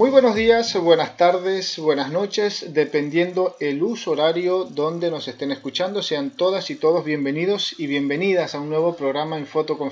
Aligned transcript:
Muy 0.00 0.08
buenos 0.08 0.34
días, 0.34 0.74
buenas 0.76 1.18
tardes, 1.18 1.78
buenas 1.78 2.10
noches, 2.10 2.72
dependiendo 2.72 3.54
el 3.60 3.82
uso 3.82 4.12
horario 4.12 4.64
donde 4.64 5.10
nos 5.10 5.28
estén 5.28 5.52
escuchando. 5.52 6.02
Sean 6.02 6.30
todas 6.30 6.70
y 6.70 6.76
todos 6.76 7.04
bienvenidos 7.04 7.74
y 7.76 7.86
bienvenidas 7.86 8.54
a 8.54 8.60
un 8.60 8.70
nuevo 8.70 8.96
programa 8.96 9.36
en 9.36 9.46
Foto 9.46 9.76
con 9.76 9.90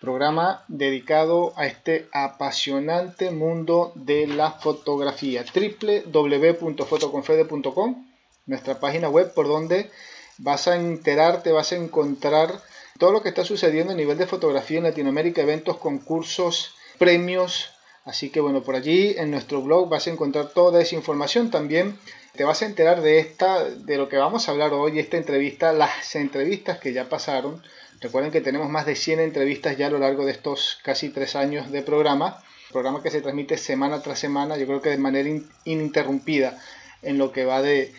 programa 0.00 0.64
dedicado 0.68 1.52
a 1.56 1.66
este 1.66 2.06
apasionante 2.12 3.32
mundo 3.32 3.90
de 3.96 4.28
la 4.28 4.52
fotografía. 4.52 5.44
www.fotoconfede.com, 5.52 8.06
nuestra 8.46 8.78
página 8.78 9.08
web 9.08 9.34
por 9.34 9.48
donde 9.48 9.90
vas 10.38 10.68
a 10.68 10.76
enterarte, 10.76 11.50
vas 11.50 11.72
a 11.72 11.76
encontrar 11.76 12.62
todo 13.00 13.10
lo 13.10 13.20
que 13.20 13.30
está 13.30 13.44
sucediendo 13.44 13.94
a 13.94 13.96
nivel 13.96 14.16
de 14.16 14.28
fotografía 14.28 14.78
en 14.78 14.84
Latinoamérica, 14.84 15.42
eventos, 15.42 15.78
concursos, 15.78 16.76
premios, 16.98 17.72
Así 18.04 18.30
que 18.30 18.40
bueno, 18.40 18.62
por 18.62 18.74
allí 18.74 19.14
en 19.16 19.30
nuestro 19.30 19.62
blog 19.62 19.88
vas 19.88 20.06
a 20.06 20.10
encontrar 20.10 20.48
toda 20.48 20.82
esa 20.82 20.96
información. 20.96 21.50
También 21.50 21.98
te 22.34 22.44
vas 22.44 22.62
a 22.62 22.66
enterar 22.66 23.00
de 23.00 23.18
esta, 23.18 23.64
de 23.64 23.96
lo 23.96 24.08
que 24.08 24.16
vamos 24.16 24.48
a 24.48 24.52
hablar 24.52 24.72
hoy, 24.72 24.98
esta 24.98 25.16
entrevista, 25.16 25.72
las 25.72 26.14
entrevistas 26.16 26.78
que 26.78 26.92
ya 26.92 27.08
pasaron. 27.08 27.62
Recuerden 28.00 28.32
que 28.32 28.40
tenemos 28.40 28.68
más 28.68 28.86
de 28.86 28.96
100 28.96 29.20
entrevistas 29.20 29.76
ya 29.76 29.86
a 29.86 29.90
lo 29.90 29.98
largo 29.98 30.24
de 30.24 30.32
estos 30.32 30.80
casi 30.82 31.10
tres 31.10 31.36
años 31.36 31.70
de 31.70 31.82
programa. 31.82 32.42
Programa 32.72 33.02
que 33.02 33.10
se 33.10 33.20
transmite 33.20 33.56
semana 33.58 34.02
tras 34.02 34.18
semana, 34.18 34.56
yo 34.56 34.66
creo 34.66 34.80
que 34.80 34.90
de 34.90 34.98
manera 34.98 35.28
ininterrumpida 35.64 36.58
en 37.02 37.18
lo 37.18 37.32
que 37.32 37.44
va 37.44 37.62
de, 37.62 37.92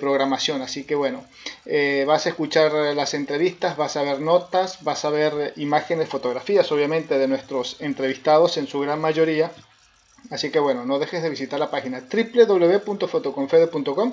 programación. 0.00 0.62
Así 0.62 0.84
que 0.84 0.94
bueno, 0.94 1.24
eh, 1.64 2.04
vas 2.06 2.26
a 2.26 2.30
escuchar 2.30 2.72
las 2.94 3.14
entrevistas, 3.14 3.76
vas 3.76 3.96
a 3.96 4.02
ver 4.02 4.20
notas, 4.20 4.82
vas 4.82 5.04
a 5.04 5.10
ver 5.10 5.52
imágenes, 5.56 6.08
fotografías, 6.08 6.70
obviamente, 6.72 7.18
de 7.18 7.28
nuestros 7.28 7.76
entrevistados 7.80 8.56
en 8.56 8.66
su 8.66 8.80
gran 8.80 9.00
mayoría. 9.00 9.52
Así 10.30 10.50
que 10.50 10.58
bueno, 10.58 10.84
no 10.84 10.98
dejes 10.98 11.22
de 11.22 11.30
visitar 11.30 11.60
la 11.60 11.70
página 11.70 12.00
www.fotoconfede.com. 12.00 14.12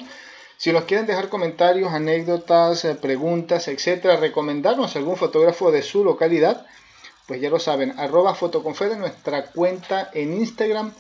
Si 0.58 0.72
nos 0.72 0.86
quieren 0.86 1.06
dejar 1.06 1.28
comentarios, 1.28 1.92
anécdotas, 1.92 2.86
eh, 2.86 2.96
preguntas, 2.96 3.68
etcétera, 3.68 4.16
recomendarnos 4.16 4.96
algún 4.96 5.18
fotógrafo 5.18 5.70
de 5.72 5.82
su 5.82 6.06
localidad, 6.06 6.66
pues 7.28 7.42
ya 7.42 7.50
lo 7.50 7.60
saben, 7.60 8.00
arroba 8.00 8.36
fotoconfede, 8.36 8.96
nuestra 8.96 9.48
cuenta 9.48 10.10
en 10.14 10.34
Instagram 10.34 10.94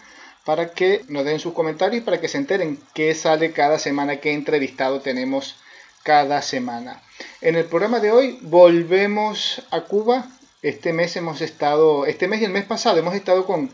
para 0.46 0.72
que 0.72 1.04
nos 1.10 1.26
den 1.26 1.40
sus 1.40 1.54
comentarios 1.54 2.02
y 2.02 2.06
para 2.06 2.22
que 2.22 2.28
se 2.28 2.38
enteren 2.38 2.80
qué 2.94 3.14
sale 3.16 3.52
cada 3.52 3.80
semana, 3.80 4.18
qué 4.18 4.32
entrevistado 4.32 5.02
tenemos 5.02 5.56
cada 6.04 6.44
semana. 6.44 7.02
En 7.42 7.56
el 7.56 7.66
programa 7.66 8.00
de 8.00 8.12
hoy 8.12 8.38
volvemos 8.44 9.64
a 9.72 9.82
Cuba. 9.82 10.28
Este 10.62 10.94
mes 10.94 11.16
hemos 11.16 11.42
estado, 11.42 12.06
este 12.06 12.28
mes 12.28 12.42
y 12.42 12.46
el 12.46 12.52
mes 12.52 12.66
pasado 12.66 13.00
hemos 13.00 13.16
estado 13.16 13.46
con, 13.46 13.72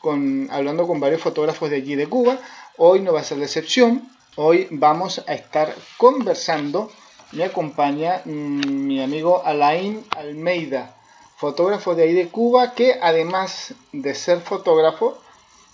con, 0.00 0.48
hablando 0.50 0.86
con 0.86 1.00
varios 1.00 1.20
fotógrafos 1.20 1.68
de 1.68 1.76
allí 1.76 1.94
de 1.96 2.08
Cuba. 2.08 2.38
Hoy 2.78 3.00
no 3.00 3.12
va 3.12 3.20
a 3.20 3.24
ser 3.24 3.36
la 3.38 3.44
excepción. 3.44 4.08
Hoy 4.36 4.68
vamos 4.70 5.22
a 5.26 5.34
estar 5.34 5.74
conversando. 5.98 6.90
Me 7.32 7.44
acompaña 7.44 8.22
mm, 8.24 8.86
mi 8.86 9.02
amigo 9.02 9.42
Alain 9.44 10.02
Almeida, 10.16 10.96
fotógrafo 11.36 11.94
de 11.94 12.04
ahí 12.04 12.14
de 12.14 12.28
Cuba, 12.28 12.72
que 12.72 12.98
además 13.02 13.74
de 13.92 14.14
ser 14.14 14.40
fotógrafo, 14.40 15.18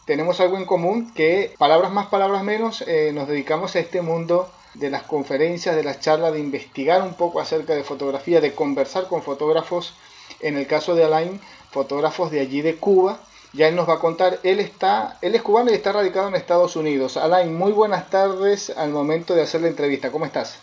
tenemos 0.05 0.41
algo 0.41 0.57
en 0.57 0.65
común 0.65 1.13
que, 1.15 1.55
palabras 1.59 1.93
más, 1.93 2.07
palabras 2.09 2.43
menos, 2.43 2.83
eh, 2.83 3.13
nos 3.15 3.29
dedicamos 3.29 3.77
a 3.77 3.81
este 3.81 4.03
mundo 4.03 4.51
de 4.75 4.91
las 4.91 5.03
conferencias, 5.03 5.77
de 5.77 5.85
las 5.85 6.01
charlas, 6.01 6.33
de 6.33 6.41
investigar 6.41 7.03
un 7.03 7.15
poco 7.15 7.41
acerca 7.41 7.75
de 7.75 7.85
fotografía, 7.85 8.41
de 8.41 8.55
conversar 8.55 9.07
con 9.07 9.23
fotógrafos, 9.23 9.95
en 10.41 10.57
el 10.57 10.67
caso 10.67 10.95
de 10.95 11.05
Alain, 11.05 11.41
fotógrafos 11.71 12.31
de 12.31 12.41
allí 12.41 12.63
de 12.63 12.77
Cuba. 12.77 13.21
Ya 13.53 13.69
él 13.69 13.77
nos 13.77 13.89
va 13.89 13.95
a 13.95 13.99
contar, 13.99 14.41
él 14.45 14.61
está, 14.61 15.19
él 15.21 15.35
es 15.35 15.43
cubano 15.43 15.71
y 15.71 15.75
está 15.75 15.93
radicado 15.93 16.29
en 16.29 16.37
Estados 16.37 16.75
Unidos. 16.75 17.19
Alain, 17.19 17.55
muy 17.55 17.71
buenas 17.71 18.09
tardes 18.09 18.71
al 18.71 18.91
momento 18.91 19.35
de 19.35 19.43
hacer 19.43 19.61
la 19.61 19.69
entrevista. 19.69 20.11
¿Cómo 20.11 20.25
estás? 20.25 20.59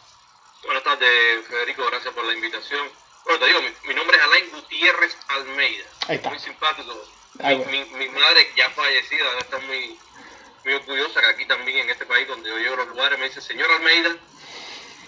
Buenas 0.65 0.83
tardes, 0.83 1.45
Federico, 1.47 1.83
gracias 1.85 2.13
por 2.13 2.25
la 2.25 2.33
invitación. 2.33 2.87
Bueno, 3.25 3.39
te 3.39 3.45
digo, 3.45 3.59
mi, 3.87 3.93
nombre 3.93 4.17
es 4.17 4.23
Alain 4.23 4.45
Gutiérrez 4.51 5.15
Almeida. 5.27 5.85
Ahí 6.07 6.15
está. 6.15 6.29
Muy 6.29 6.39
simpático 6.39 6.93
mi, 7.39 8.09
madre 8.09 8.51
ya 8.55 8.69
fallecida 8.71 9.25
está 9.39 9.57
muy, 9.59 9.97
muy 10.65 10.73
orgullosa 10.73 11.21
que 11.21 11.27
aquí 11.27 11.45
también 11.45 11.79
en 11.79 11.89
este 11.89 12.05
país 12.05 12.27
donde 12.27 12.49
yo 12.49 12.57
llego 12.57 12.73
a 12.73 12.77
los 12.77 12.87
lugares 12.89 13.17
me 13.19 13.25
dice, 13.25 13.41
señor 13.41 13.69
Almeida. 13.71 14.15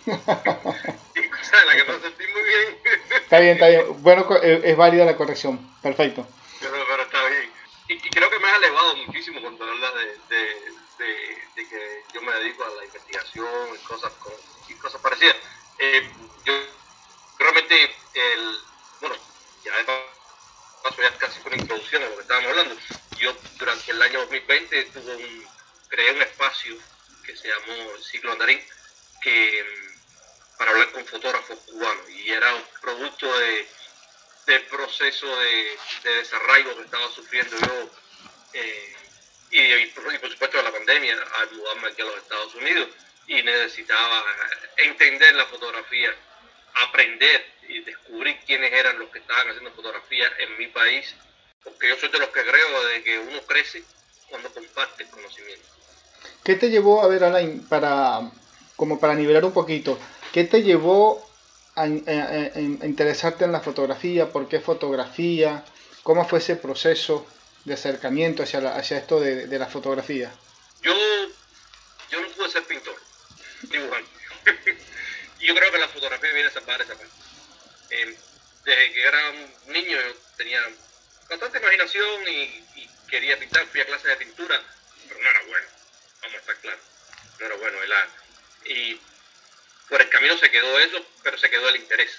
cosa 1.31 1.65
la 1.65 1.75
que 1.75 1.83
me 1.91 1.99
sentí 1.99 2.27
muy 2.27 2.43
bien. 2.43 2.77
está 3.21 3.39
bien, 3.39 3.53
está 3.53 3.67
bien. 3.67 4.01
Bueno, 4.01 4.27
es 4.41 4.77
válida 4.77 5.05
la 5.05 5.17
corrección. 5.17 5.59
Perfecto. 5.81 6.27
Pero, 6.59 6.73
pero 6.87 7.03
está 7.03 7.27
bien. 7.27 7.51
Y, 7.89 8.09
creo 8.09 8.29
que 8.29 8.39
me 8.39 8.47
ha 8.47 8.55
elevado 8.55 8.95
muchísimo 8.95 9.41
cuando 9.41 9.65
hablas 9.65 9.93
de, 9.95 10.35
de, 10.35 11.37
de, 11.55 11.67
que 11.67 12.03
yo 12.13 12.21
me 12.21 12.31
dedico 12.33 12.63
a 12.63 12.69
la 12.69 12.85
investigación 12.85 13.69
y 13.75 13.85
cosas, 13.85 14.13
y 14.69 14.73
cosas 14.75 15.01
parecidas. 15.01 15.35
Eh, 15.79 16.09
yo 16.45 16.53
realmente, 17.37 17.75
el, 18.13 18.57
bueno, 19.01 19.15
ya 19.65 19.71
he 19.79 20.20
paso 20.81 21.01
ya 21.01 21.17
casi 21.17 21.39
con 21.41 21.53
introducción 21.53 22.03
a 22.03 22.07
lo 22.07 22.15
que 22.15 22.21
estábamos 22.21 22.49
hablando. 22.49 22.77
Yo 23.19 23.35
durante 23.57 23.91
el 23.91 24.01
año 24.01 24.19
2020 24.21 24.83
tuve 24.85 25.15
un, 25.15 25.47
creé 25.89 26.11
un 26.11 26.21
espacio 26.21 26.77
que 27.25 27.35
se 27.35 27.47
llamó 27.47 27.97
Ciclo 28.01 28.31
Andarín 28.31 28.61
que, 29.21 29.63
mm, 29.63 30.57
para 30.57 30.71
hablar 30.71 30.91
con 30.91 31.05
fotógrafos 31.05 31.59
cubanos 31.59 32.09
y 32.09 32.31
era 32.31 32.53
un 32.55 32.63
producto 32.81 33.39
de, 33.39 33.67
del 34.47 34.65
proceso 34.65 35.35
de, 35.39 35.77
de 36.03 36.15
desarraigo 36.15 36.75
que 36.75 36.83
estaba 36.83 37.09
sufriendo 37.11 37.57
yo 37.57 37.91
eh, 38.53 38.95
y, 39.51 39.85
por 39.87 40.31
supuesto 40.31 40.57
de 40.57 40.63
la 40.63 40.71
pandemia 40.71 41.17
al 41.39 41.51
mudarme 41.51 41.89
aquí 41.89 42.01
a 42.01 42.05
los 42.05 42.17
Estados 42.17 42.55
Unidos 42.55 42.89
y 43.27 43.41
necesitaba 43.43 44.25
entender 44.77 45.35
la 45.35 45.45
fotografía, 45.45 46.15
aprender 46.73 47.45
y 47.71 47.79
descubrir 47.83 48.37
quiénes 48.45 48.71
eran 48.73 48.99
los 48.99 49.09
que 49.09 49.19
estaban 49.19 49.49
haciendo 49.49 49.71
fotografía 49.71 50.27
en 50.39 50.57
mi 50.57 50.67
país, 50.67 51.15
porque 51.63 51.89
yo 51.89 51.95
soy 51.97 52.09
de 52.09 52.19
los 52.19 52.29
que 52.29 52.41
creo 52.41 52.85
de 52.85 53.03
que 53.03 53.19
uno 53.19 53.41
crece 53.47 53.83
cuando 54.29 54.53
comparte 54.53 55.03
el 55.03 55.09
conocimiento. 55.09 55.67
¿Qué 56.43 56.55
te 56.55 56.69
llevó, 56.69 57.01
a 57.01 57.07
ver, 57.07 57.23
Alain, 57.23 57.65
para, 57.67 58.29
como 58.75 58.99
para 58.99 59.15
nivelar 59.15 59.45
un 59.45 59.53
poquito, 59.53 59.97
qué 60.33 60.43
te 60.43 60.63
llevó 60.63 61.25
a, 61.75 61.87
interesarte 61.87 63.45
en 63.45 63.51
la 63.51 63.61
fotografía? 63.61 64.29
¿Por 64.29 64.49
qué 64.49 64.59
fotografía? 64.59 65.63
¿Cómo 66.03 66.27
fue 66.27 66.39
ese 66.39 66.55
proceso 66.55 67.25
de 67.63 67.75
acercamiento 67.75 68.43
hacia, 68.43 68.75
hacia 68.75 68.97
esto 68.97 69.19
de, 69.19 69.47
de, 69.47 69.59
la 69.59 69.67
fotografía? 69.67 70.31
Yo, 70.81 70.93
yo 72.09 72.21
no 72.21 72.27
pude 72.29 72.49
ser 72.49 72.63
pintor, 72.63 72.95
dibujante. 73.61 74.09
yo 75.39 75.55
creo 75.55 75.71
que 75.71 75.77
la 75.77 75.87
fotografía 75.87 76.33
viene 76.33 76.49
a 76.49 76.51
salvar 76.51 76.81
esa 76.81 76.95
parte. 76.95 77.20
Eh, 77.91 78.17
desde 78.63 78.93
que 78.93 79.03
era 79.03 79.29
un 79.31 79.73
niño 79.73 79.99
tenía 80.37 80.61
bastante 81.29 81.57
imaginación 81.57 82.27
y, 82.27 82.89
quería 83.09 83.37
pintar, 83.37 83.67
fui 83.67 83.81
a 83.81 83.85
clases 83.85 84.07
de 84.07 84.15
pintura, 84.15 84.61
pero 85.09 85.19
no 85.19 85.29
era 85.29 85.41
bueno, 85.41 85.67
vamos 86.21 86.35
a 86.35 86.39
estar 86.39 86.55
claros, 86.59 86.79
no 87.39 87.45
era 87.45 87.55
bueno 87.55 87.83
el 87.83 87.91
arte. 87.91 88.19
Y 88.63 89.01
por 89.89 90.01
el 90.01 90.07
camino 90.07 90.37
se 90.37 90.49
quedó 90.49 90.79
eso, 90.79 91.05
pero 91.21 91.37
se 91.37 91.49
quedó 91.49 91.67
el 91.67 91.75
interés. 91.75 92.17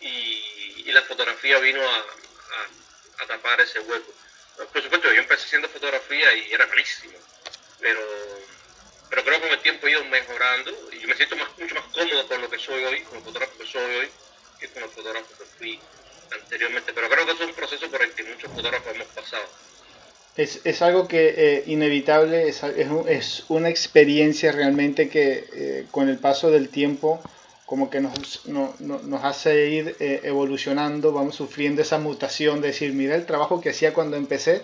Y, 0.00 0.90
la 0.92 1.02
fotografía 1.02 1.58
vino 1.58 1.82
a, 1.86 3.26
tapar 3.26 3.60
ese 3.60 3.80
hueco. 3.80 4.14
Por 4.72 4.82
supuesto, 4.82 5.12
yo 5.12 5.20
empecé 5.20 5.44
haciendo 5.44 5.68
fotografía 5.68 6.32
y 6.34 6.52
era 6.52 6.66
malísimo, 6.66 7.18
pero, 7.80 8.00
pero 9.10 9.24
creo 9.24 9.40
que 9.40 9.48
con 9.48 9.52
el 9.52 9.62
tiempo 9.62 9.86
he 9.86 9.90
ido 9.90 10.04
mejorando 10.04 10.88
y 10.92 11.00
yo 11.00 11.08
me 11.08 11.16
siento 11.16 11.36
mucho 11.36 11.74
más 11.74 11.84
cómodo 11.92 12.28
con 12.28 12.40
lo 12.40 12.48
que 12.48 12.58
soy 12.58 12.84
hoy, 12.84 13.02
con 13.02 13.18
el 13.18 13.24
fotógrafo 13.24 13.58
que 13.58 13.66
soy 13.66 13.96
hoy 13.96 14.10
que 14.64 14.80
como 14.80 14.88
fotógrafo 14.88 15.26
que 15.38 15.44
fui 15.58 15.78
anteriormente, 16.32 16.92
pero 16.94 17.08
creo 17.08 17.26
que 17.26 17.32
es 17.32 17.40
un 17.40 17.54
proceso 17.54 17.90
por 17.90 18.02
el 18.02 18.12
que 18.12 18.24
muchos 18.24 18.50
fotógrafos 18.50 18.94
hemos 18.94 19.06
pasado. 19.08 19.44
Es, 20.36 20.60
es 20.64 20.82
algo 20.82 21.06
que 21.06 21.34
eh, 21.36 21.64
inevitable, 21.66 22.48
es, 22.48 22.62
es, 22.62 22.88
es, 23.06 23.44
una 23.48 23.68
experiencia 23.68 24.50
realmente 24.52 25.08
que 25.08 25.46
eh, 25.52 25.86
con 25.90 26.08
el 26.08 26.18
paso 26.18 26.50
del 26.50 26.70
tiempo 26.70 27.20
como 27.66 27.88
que 27.88 28.00
nos, 28.00 28.44
no, 28.46 28.74
nos 28.80 29.24
hace 29.24 29.68
ir 29.68 29.96
eh, 30.00 30.20
evolucionando, 30.24 31.12
vamos 31.12 31.36
sufriendo 31.36 31.82
esa 31.82 31.98
mutación 31.98 32.60
de 32.60 32.68
decir, 32.68 32.92
mira 32.92 33.14
el 33.14 33.26
trabajo 33.26 33.60
que 33.60 33.70
hacía 33.70 33.94
cuando 33.94 34.16
empecé 34.16 34.62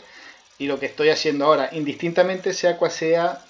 y 0.59 0.67
lo 0.67 0.79
que 0.79 0.87
estoy 0.87 1.09
haciendo 1.11 1.47
ahora, 1.47 1.71
indistintamente 1.73 2.53
sea 2.53 2.77
cual 2.77 2.91
sea 2.91 3.45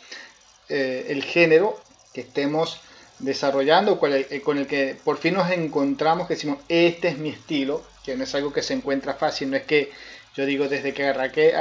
el 0.68 1.24
género 1.24 1.76
que 2.14 2.20
estemos 2.20 2.80
desarrollando, 3.20 3.98
con 3.98 4.12
el, 4.12 4.26
eh, 4.30 4.40
con 4.40 4.58
el, 4.58 4.66
que 4.66 4.96
por 5.04 5.18
fin 5.18 5.34
nos 5.34 5.50
encontramos, 5.50 6.26
que 6.26 6.34
decimos, 6.34 6.58
este 6.68 7.08
es 7.08 7.18
mi 7.18 7.30
estilo, 7.30 7.82
que 8.04 8.16
no 8.16 8.24
es 8.24 8.34
algo 8.34 8.52
que 8.52 8.62
se 8.62 8.74
encuentra 8.74 9.14
fácil, 9.14 9.50
no 9.50 9.56
es 9.56 9.64
que 9.64 9.90
yo 10.36 10.46
digo, 10.46 10.68
desde 10.68 10.94
que 10.94 11.04
arranqué, 11.04 11.52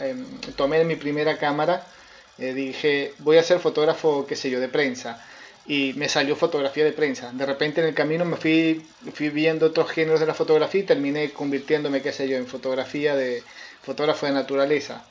em, 0.00 0.24
tomé 0.56 0.84
mi 0.84 0.96
primera 0.96 1.36
cámara, 1.38 1.86
eh, 2.38 2.54
dije, 2.54 3.12
voy 3.18 3.38
a 3.38 3.42
ser 3.42 3.60
fotógrafo, 3.60 4.26
qué 4.26 4.36
sé 4.36 4.50
yo, 4.50 4.60
de 4.60 4.68
prensa, 4.68 5.24
y 5.66 5.92
me 5.96 6.08
salió 6.08 6.34
fotografía 6.34 6.84
de 6.84 6.92
prensa. 6.92 7.30
De 7.32 7.44
repente 7.44 7.80
en 7.80 7.88
el 7.88 7.94
camino 7.94 8.24
me 8.24 8.36
fui, 8.36 8.86
fui 9.12 9.28
viendo 9.28 9.66
otros 9.66 9.90
géneros 9.90 10.20
de 10.20 10.26
la 10.26 10.34
fotografía 10.34 10.80
y 10.80 10.84
terminé 10.84 11.30
convirtiéndome, 11.30 12.00
qué 12.00 12.12
sé 12.12 12.28
yo, 12.28 12.38
en 12.38 12.46
fotografía 12.46 13.14
de 13.14 13.42
fotógrafo 13.82 14.26
de 14.26 14.32
naturaleza 14.32 15.04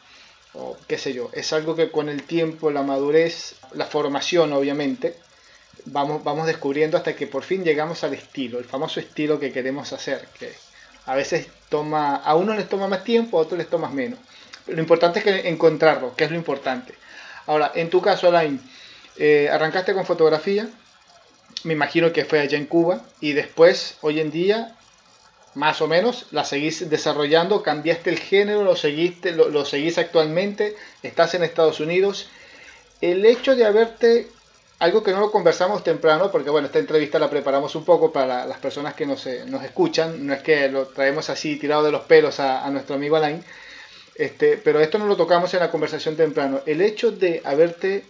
o 0.54 0.76
qué 0.88 0.98
sé 0.98 1.14
yo. 1.14 1.30
Es 1.34 1.54
algo 1.54 1.76
que 1.76 1.92
con 1.92 2.10
el 2.10 2.24
tiempo, 2.24 2.72
la 2.72 2.82
madurez, 2.82 3.56
la 3.74 3.86
formación 3.86 4.54
obviamente, 4.54 5.16
vamos, 5.92 6.24
vamos 6.24 6.48
descubriendo 6.48 6.98
hasta 6.98 7.16
que 7.16 7.28
por 7.28 7.44
fin 7.44 7.64
llegamos 7.64 8.04
al 8.04 8.14
estilo, 8.14 8.60
el 8.60 8.66
famoso 8.66 9.00
estilo 9.00 9.40
que 9.40 9.52
queremos 9.52 9.94
hacer, 9.94 10.28
que 10.40 10.54
a 11.06 11.16
veces 11.16 11.48
toma, 11.70 12.16
a 12.18 12.36
uno 12.36 12.54
les 12.54 12.70
toma 12.70 12.88
más 12.88 13.04
tiempo, 13.04 13.38
a 13.38 13.42
otros 13.42 13.58
les 13.58 13.70
toma 13.70 13.90
menos. 13.90 14.20
Lo 14.68 14.80
importante 14.82 15.20
es 15.20 15.26
que 15.26 15.50
encontrarlo, 15.50 16.16
que 16.16 16.26
es 16.26 16.32
lo 16.32 16.38
importante. 16.38 16.94
Ahora, 17.46 17.72
en 17.76 17.90
tu 17.90 18.02
caso, 18.02 18.28
Alain, 18.28 18.60
eh, 19.18 19.50
arrancaste 19.50 19.94
con 19.94 20.06
fotografía, 20.06 20.70
me 21.64 21.74
imagino 21.74 22.12
que 22.12 22.26
fue 22.26 22.40
allá 22.40 22.58
en 22.58 22.66
Cuba, 22.66 23.02
y 23.22 23.34
después, 23.34 23.98
hoy 24.02 24.20
en 24.20 24.32
día, 24.32 24.76
más 25.56 25.82
o 25.82 25.88
menos, 25.88 26.28
la 26.32 26.44
seguís 26.44 26.90
desarrollando, 26.90 27.64
cambiaste 27.64 28.10
el 28.10 28.20
género, 28.20 28.64
lo 28.64 28.76
seguiste, 28.76 29.32
lo, 29.32 29.66
seguís 29.66 29.98
actualmente, 29.98 30.76
estás 31.02 31.34
en 31.34 31.44
Estados 31.44 31.80
Unidos. 31.80 32.30
El 33.02 33.26
hecho 33.26 33.56
de 33.56 33.66
haberte, 33.66 34.28
algo 34.80 35.04
que 35.04 35.12
no 35.12 35.20
lo 35.20 35.32
conversamos 35.32 35.84
temprano, 35.84 36.32
porque 36.32 36.50
bueno, 36.50 36.68
esta 36.68 36.80
entrevista 36.80 37.18
la 37.18 37.30
preparamos 37.30 37.74
un 37.76 37.84
poco 37.84 38.12
para 38.12 38.46
las 38.46 38.60
personas 38.60 38.94
que 38.94 39.06
nos, 39.06 39.26
eh, 39.26 39.44
nos 39.48 39.64
escuchan, 39.64 40.26
no 40.26 40.34
es 40.34 40.42
que 40.42 40.70
lo 40.70 40.88
traemos 40.88 41.30
así 41.30 41.56
tirado 41.58 41.84
de 41.84 41.92
los 41.92 42.02
pelos 42.04 42.40
a, 42.40 42.70
nuestro 42.70 42.96
amigo 42.96 43.16
Alain, 43.16 43.44
este, 44.16 44.58
pero 44.58 44.80
esto 44.80 45.00
no 45.00 45.08
lo 45.08 45.18
tocamos 45.18 45.54
en 45.54 45.62
la 45.62 45.72
conversación 45.72 46.16
temprano. 46.16 46.62
El 46.66 46.82
hecho 46.82 47.12
de 47.12 47.42
haberte, 47.44 48.06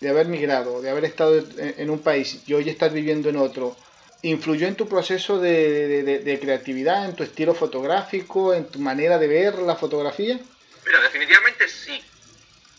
de 0.00 0.08
haber 0.08 0.26
migrado, 0.26 0.80
de 0.80 0.90
haber 0.90 1.04
estado 1.04 1.42
en, 1.56 1.90
un 1.90 2.00
país 2.00 2.42
y 2.46 2.54
hoy 2.54 2.68
estar 2.68 2.92
viviendo 2.92 3.28
en 3.28 3.36
otro, 3.36 3.76
¿influyó 4.22 4.68
en 4.68 4.76
tu 4.76 4.88
proceso 4.88 5.40
de, 5.40 6.38
creatividad, 6.40 7.04
en 7.04 7.16
tu 7.16 7.24
estilo 7.24 7.54
fotográfico, 7.54 8.54
en 8.54 8.66
tu 8.68 8.78
manera 8.78 9.18
de 9.18 9.26
ver 9.26 9.58
la 9.58 9.74
fotografía? 9.74 10.38
Mira, 10.86 11.00
definitivamente 11.00 11.68
sí. 11.68 12.00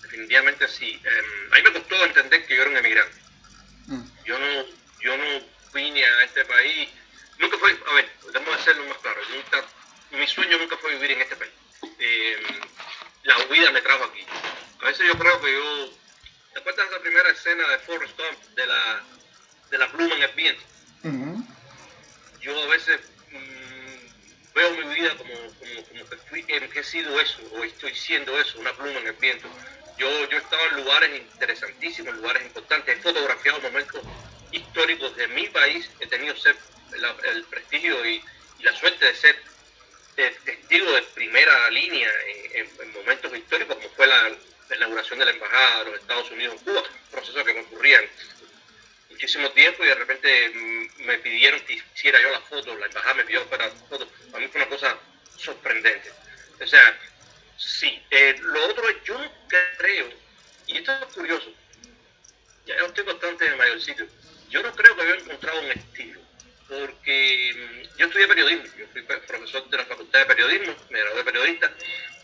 Definitivamente 0.02 0.68
sí. 0.68 0.92
Em, 0.92 1.54
a 1.54 1.56
mí 1.56 1.62
me 1.64 1.74
costó 1.74 2.06
entender 2.06 2.46
que 2.46 2.56
yo 2.56 2.62
era 2.62 2.72
un 2.72 2.78
emigrante. 2.78 3.23
Mm. 3.88 4.04
Yo 4.26 4.40
no, 4.40 4.66
yo 5.02 5.18
no 5.18 5.42
vine 5.74 6.06
a 6.06 6.24
este 6.24 6.46
país. 6.46 6.90
Nunca 7.40 7.58
fue, 7.58 7.72
a 7.72 7.94
ver, 7.94 8.10
debemos 8.26 8.56
hacerlo 8.56 8.86
más 8.86 8.98
claro. 9.00 9.22
mi 10.12 10.28
sueño 10.28 10.58
nunca 10.58 10.78
fue 10.78 10.94
vivir 10.94 11.12
en 11.12 11.22
este 11.22 11.36
país 11.36 11.52
eh, 12.00 12.38
la 13.24 13.38
huida 13.50 13.72
me 13.72 13.82
trajo 13.82 14.04
aquí. 14.06 14.26
A 14.82 14.86
veces 14.86 15.08
yo 15.08 15.18
creo 15.18 15.42
que 15.42 15.54
yo, 15.54 15.90
después 16.54 16.76
de 16.76 16.84
esa 16.84 17.00
primera 17.00 17.30
escena 17.30 17.68
de 17.68 17.80
Forrest 17.80 18.18
Gump, 18.18 18.56
de 18.56 18.66
la, 18.66 19.04
de 19.72 19.78
la 19.78 19.92
pluma 19.92 20.16
en 20.16 20.24
el 20.24 20.32
viento, 20.32 20.64
yo 22.42 22.62
a 22.62 22.68
veces 22.68 23.00
mm, 23.32 24.54
veo 24.54 24.72
mi 24.72 24.96
vida 24.96 25.16
como, 25.18 25.34
como, 25.34 25.84
como 25.88 26.10
que, 26.10 26.18
fui, 26.30 26.44
que 26.44 26.80
he 26.80 26.84
sido 26.84 27.20
eso, 27.20 27.38
o 27.54 27.64
estoy 27.64 27.96
siendo 27.96 28.38
eso, 28.40 28.60
una 28.60 28.74
pluma 28.74 29.00
en 29.00 29.08
el 29.08 29.14
viento. 29.14 29.48
Yo, 29.98 30.30
yo 30.30 30.38
he 30.38 30.42
estado 30.42 30.62
en 30.70 30.76
lugares 30.78 31.10
interesantísimos, 31.16 32.16
lugares 32.16 32.44
importantes, 32.44 32.98
he 32.98 33.02
fotografiado 33.02 33.62
momentos 33.62 34.02
históricos 34.52 35.16
de 35.16 35.28
mi 35.30 35.48
país, 35.50 35.90
he 36.00 36.08
tenido 36.08 36.36
ser, 36.38 36.56
el 37.24 37.44
prestigio 37.46 38.06
y, 38.06 38.24
la 38.60 38.74
suerte 38.74 39.06
de 39.06 39.14
ser 39.14 39.36
testigo 40.16 40.90
de 40.94 41.02
primera 41.02 41.70
línea 41.70 42.10
en, 42.54 42.94
momentos 42.94 43.36
históricos, 43.36 43.76
como 43.76 43.90
fue 43.90 44.08
la, 44.08 44.32
inauguración 44.74 45.20
de 45.20 45.26
la 45.26 45.32
Embajada 45.32 45.84
de 45.84 45.92
los 45.92 46.00
Estados 46.00 46.32
Unidos 46.32 46.56
en 46.58 46.64
Cuba, 46.64 46.82
un 46.82 47.12
proceso 47.12 47.44
que 47.44 47.54
me 47.54 47.60
ocurría 47.60 48.00
muchísimo 49.10 49.52
tiempo 49.52 49.84
y 49.84 49.88
de 49.88 49.96
repente 49.96 50.52
me 51.00 51.20
pidieron 51.20 51.60
que 51.62 51.74
hiciera 51.74 52.22
yo 52.22 52.32
las 52.32 52.44
fotos, 52.44 52.80
la 52.80 52.86
Embajada 52.86 53.16
me 53.16 53.26
pidió 53.26 53.46
para 53.50 53.70
fotos, 53.70 54.08
para 54.32 54.44
mí 54.44 54.50
fue 54.50 54.62
una 54.62 54.70
cosa 54.70 54.98
sorprendente. 55.38 56.10
O 56.62 56.68
sea, 56.68 56.98
sí, 57.58 58.02
eh, 58.12 58.36
lo 58.42 58.68
otro 58.68 58.88
es, 58.90 58.98
yo 59.04 59.20
creo, 59.78 60.10
y 60.68 60.78
esto 60.78 60.92
es 60.92 61.14
curioso, 61.14 61.52
ya 62.66 62.76
estoy 62.76 63.04
bastante 63.06 63.56
mayorcito, 63.56 64.06
yo 64.50 64.64
no 64.64 64.72
creo 64.74 64.96
que 64.96 65.02
haya 65.02 65.16
encontrado 65.16 65.60
un 65.60 65.72
estilo 65.72 66.24
porque 66.68 67.52
mm, 67.56 67.98
yo 67.98 68.06
estudié 68.06 68.28
periodismo, 68.28 68.66
yo 68.78 68.88
fui 68.88 69.02
profesor 69.02 69.70
de 69.70 69.78
la 69.78 69.86
Facultad 69.86 70.20
de 70.20 70.26
Periodismo, 70.26 70.76
me 70.90 71.00
gradué 71.00 71.18
de 71.18 71.24
periodista, 71.24 71.72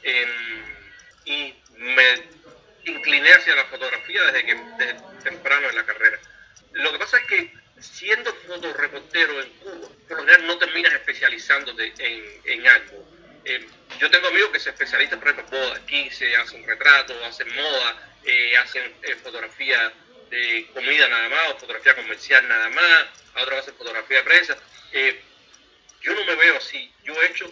em, 0.04 0.30
y 1.26 1.56
me 1.78 2.30
incliné 2.86 3.32
hacia 3.34 3.56
la 3.56 3.66
fotografía 3.66 4.24
desde, 4.24 4.46
que, 4.46 4.56
temprano 5.24 5.70
en 5.70 5.76
la 5.76 5.86
carrera. 5.86 6.20
Lo 6.74 6.92
que 6.92 7.00
pasa 7.00 7.18
es 7.20 7.26
que 7.26 7.54
siendo 7.80 8.34
fotoreportero 8.48 9.42
en 9.42 9.50
Cuba, 9.60 9.88
por 10.08 10.18
lo 10.18 10.24
general 10.24 10.48
no 10.48 10.58
terminas 10.58 10.94
especializándote 10.94 11.94
en, 12.46 12.68
algo. 12.68 13.19
Em, 13.50 13.66
yo 14.00 14.12
tengo 14.12 14.28
amigos 14.28 14.52
que 14.52 14.60
se 14.60 14.70
especializan, 14.70 15.20
por 15.20 15.30
ejemplo, 15.30 15.58
boda, 15.58 15.76
aquí 15.78 16.12
se 16.12 16.36
hacen 16.36 16.64
retratos, 16.68 17.18
hacen 17.24 17.48
moda, 17.56 18.12
eh, 18.24 18.56
hacen 18.58 18.94
eh, 19.02 19.16
fotografía 19.16 19.92
de 20.30 20.68
comida 20.72 21.08
nada 21.08 21.30
más 21.30 21.54
fotografía 21.54 21.96
comercial 21.96 22.48
nada 22.48 22.70
más, 22.70 23.06
a 23.34 23.42
otra 23.42 23.58
hacer 23.58 23.74
fotografía 23.74 24.18
de 24.18 24.24
prensa. 24.24 24.56
Eh, 24.92 25.20
yo 26.02 26.14
no 26.14 26.24
me 26.26 26.36
veo 26.36 26.58
así. 26.58 26.94
Yo 27.04 27.20
he 27.20 27.26
hecho 27.26 27.52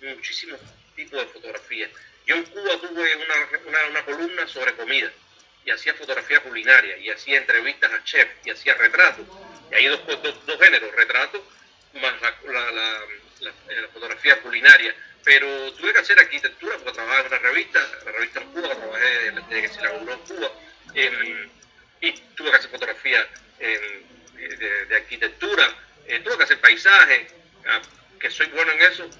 muchísimos 0.00 0.58
tipos 0.96 1.20
de 1.20 1.26
fotografías. 1.26 1.90
Yo 2.26 2.34
en 2.34 2.44
Cuba 2.46 2.80
tuve 2.80 3.16
una, 3.16 3.86
una, 3.88 4.04
columna 4.04 4.48
sobre 4.48 4.74
comida 4.74 5.12
y 5.64 5.70
hacía 5.70 5.94
fotografía 5.94 6.40
culinaria 6.40 6.96
y 6.98 7.08
hacía 7.08 7.38
entrevistas 7.38 7.92
a 7.92 8.02
chef 8.02 8.28
y 8.44 8.50
hacía 8.50 8.74
retratos. 8.74 9.24
Y 9.70 9.76
hay 9.76 9.86
dos, 9.86 10.00
dos, 10.06 10.58
géneros, 10.60 10.92
retratos 10.96 11.40
más 11.94 12.14
la, 12.20 13.06
fotografía 13.92 14.40
culinaria. 14.42 14.94
Pero 15.24 15.72
tuve 15.72 15.92
que 15.92 15.98
hacer 15.98 16.18
arquitectura 16.18 16.76
porque 16.76 16.92
trabajaba 16.92 17.20
en 17.20 17.26
una 17.26 17.38
revista, 17.38 17.80
la 18.04 18.12
revista 18.12 18.40
Cuba, 18.42 18.74
trabajé 18.74 19.30
desde 19.32 19.62
que 19.62 19.68
se 19.68 19.80
inauguró 19.80 20.20
Cuba. 20.20 20.52
Em, 20.94 21.50
y 22.00 22.12
tuve 22.12 22.50
que 22.50 22.56
hacer 22.56 22.70
fotografía 22.70 23.28
de, 23.58 24.96
arquitectura, 24.96 25.74
eh, 26.06 26.20
tuve 26.20 26.36
que 26.36 26.44
hacer 26.44 26.60
paisaje, 26.60 27.26
ah, 27.66 27.82
que 28.20 28.30
soy 28.30 28.46
bueno 28.48 28.72
en 28.72 28.82
eso, 28.82 29.10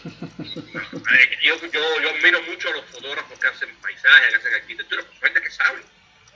eh, 0.04 1.38
yo, 1.42 1.56
yo, 1.66 2.00
yo 2.00 2.10
admiro 2.10 2.42
mucho 2.42 2.68
a 2.68 2.72
los 2.72 2.84
fotógrafos 2.86 3.38
que 3.38 3.46
hacen 3.46 3.74
paisaje, 3.76 4.28
que 4.30 4.36
hacen 4.36 4.54
arquitectura, 4.54 5.02
por 5.02 5.18
suerte 5.18 5.42
que 5.42 5.50
saben, 5.50 5.82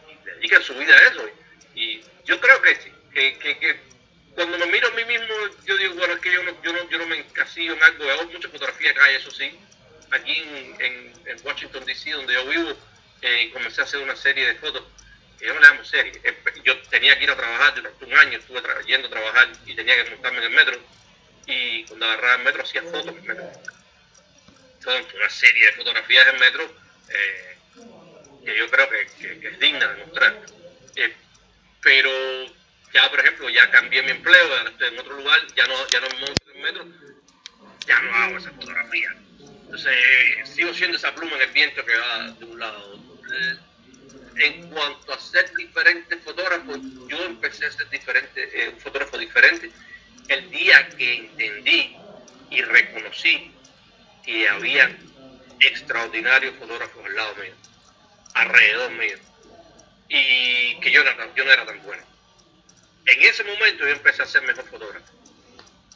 y 0.09 0.27
dedican 0.27 0.63
su 0.63 0.75
vida 0.75 0.95
a 0.95 1.09
eso. 1.09 1.29
Y, 1.75 2.05
yo 2.25 2.41
creo 2.41 2.61
que, 2.63 2.79
que, 3.13 3.81
cuando 4.35 4.59
me 4.59 4.67
miro 4.67 4.89
a 4.89 4.91
mí 4.93 5.05
mismo, 5.05 5.35
yo 5.65 5.77
digo, 5.77 5.95
bueno, 5.95 6.15
es 6.15 6.21
que 6.21 6.33
yo 6.33 6.43
no, 6.43 6.63
yo 6.63 6.73
no, 6.73 6.91
yo 6.91 6.99
no 6.99 7.07
me 7.07 7.19
encasillo 7.19 7.75
en 7.75 7.83
algo, 7.83 8.11
hago 8.11 8.25
mucha 8.27 8.49
fotografía 8.49 8.91
acá, 8.91 9.11
eso 9.11 9.31
sí, 9.31 9.59
aquí 10.11 10.43
en, 10.79 11.13
en, 11.27 11.37
Washington 11.43 11.85
DC, 11.85 12.11
donde 12.13 12.35
yo 12.35 12.47
vivo, 12.47 12.77
eh, 13.23 13.51
comencé 13.53 13.81
a 13.81 13.85
hacer 13.85 14.01
una 14.01 14.17
serie 14.17 14.47
de 14.47 14.55
fotos 14.57 14.85
yo 15.45 15.53
no 15.53 15.61
le 15.61 15.67
damos 15.67 15.89
serie. 15.89 16.13
Yo 16.65 16.81
tenía 16.89 17.19
que 17.19 17.25
ir 17.25 17.31
a 17.31 17.37
trabajar 17.37 17.75
durante 17.75 18.05
un 18.05 18.15
año, 18.15 18.39
estuve 18.39 18.63
yendo 18.87 19.09
a 19.09 19.11
trabajar 19.11 19.49
y 19.67 19.75
tenía 19.75 20.03
que 20.03 20.11
montarme 20.11 20.39
en 20.39 20.45
el 20.45 20.51
metro. 20.51 20.81
Y 21.47 21.85
cuando 21.85 22.07
agarraba 22.07 22.35
el 22.37 22.45
metro 22.45 22.63
hacía 22.63 22.83
fotos 22.83 23.09
en 23.09 23.17
el 23.17 23.23
metro. 23.23 23.53
Entonces, 24.79 25.15
una 25.15 25.31
serie 25.31 25.67
de 25.67 25.73
fotografías 25.73 26.29
en 26.29 26.41
metro 26.41 26.75
eh, 27.11 27.57
que 28.45 28.57
yo 28.57 28.71
creo 28.71 28.89
que, 28.89 29.49
es 29.49 29.59
digna 29.59 29.87
de 29.89 30.05
mostrar. 30.07 30.41
Eh, 30.97 31.15
pero 31.83 32.11
ya, 32.95 33.11
por 33.11 33.21
ejemplo, 33.21 33.51
ya 33.51 33.71
cambié 33.71 34.03
mi 34.03 34.13
empleo, 34.13 34.69
en 34.81 34.99
otro 34.99 35.17
lugar, 35.17 35.41
ya 35.55 35.67
no, 35.67 35.87
ya 35.89 36.01
no 36.01 36.09
me 36.09 36.21
monto 36.21 36.51
en 36.55 36.63
metro, 36.63 36.87
ya 37.87 38.01
no 38.01 38.15
hago 38.15 38.39
esa 38.39 38.53
fotografía. 38.53 39.11
Entonces, 39.65 39.95
sigo 40.55 40.73
siendo 40.73 40.97
esa 40.97 41.15
pluma 41.15 41.37
en 41.37 41.43
el 41.43 41.51
viento 41.51 41.85
que 41.85 41.97
va 41.97 42.31
de 42.31 42.45
un 42.45 42.59
lado 42.59 42.79
a 42.79 42.83
otro 42.85 43.05
en 44.37 44.69
cuanto 44.71 45.13
a 45.13 45.19
ser 45.19 45.53
diferentes 45.55 46.23
fotógrafos, 46.23 46.79
yo 47.09 47.25
empecé 47.25 47.67
a 47.67 47.73
ser 47.73 47.89
diferente, 47.91 48.49
eh, 48.53 48.71
un 48.71 48.81
fotógrafo 48.81 49.19
diferente 49.19 49.71
el 50.29 50.51
día 50.51 50.89
que 50.97 51.15
entendí 51.17 51.97
y 52.51 52.61
reconocí 52.63 53.53
que 54.25 54.49
había 54.49 54.91
extraordinarios 55.61 56.55
fotógrafos 56.57 57.05
al 57.05 57.15
lado 57.15 57.35
mío, 57.37 57.55
alrededor 58.35 58.91
mío, 58.93 59.19
y 60.09 60.81
que 60.81 60.91
yo, 60.91 61.05
no, 61.05 61.35
yo 61.35 61.45
no 61.45 61.53
era 61.53 61.67
tan 61.67 61.83
bueno. 61.83 62.03
En 63.07 63.23
ese 63.23 63.45
momento 63.45 63.85
yo 63.87 63.93
empecé 63.93 64.23
a 64.23 64.27
ser 64.27 64.43
mejor 64.43 64.65
fotógrafo, 64.65 65.13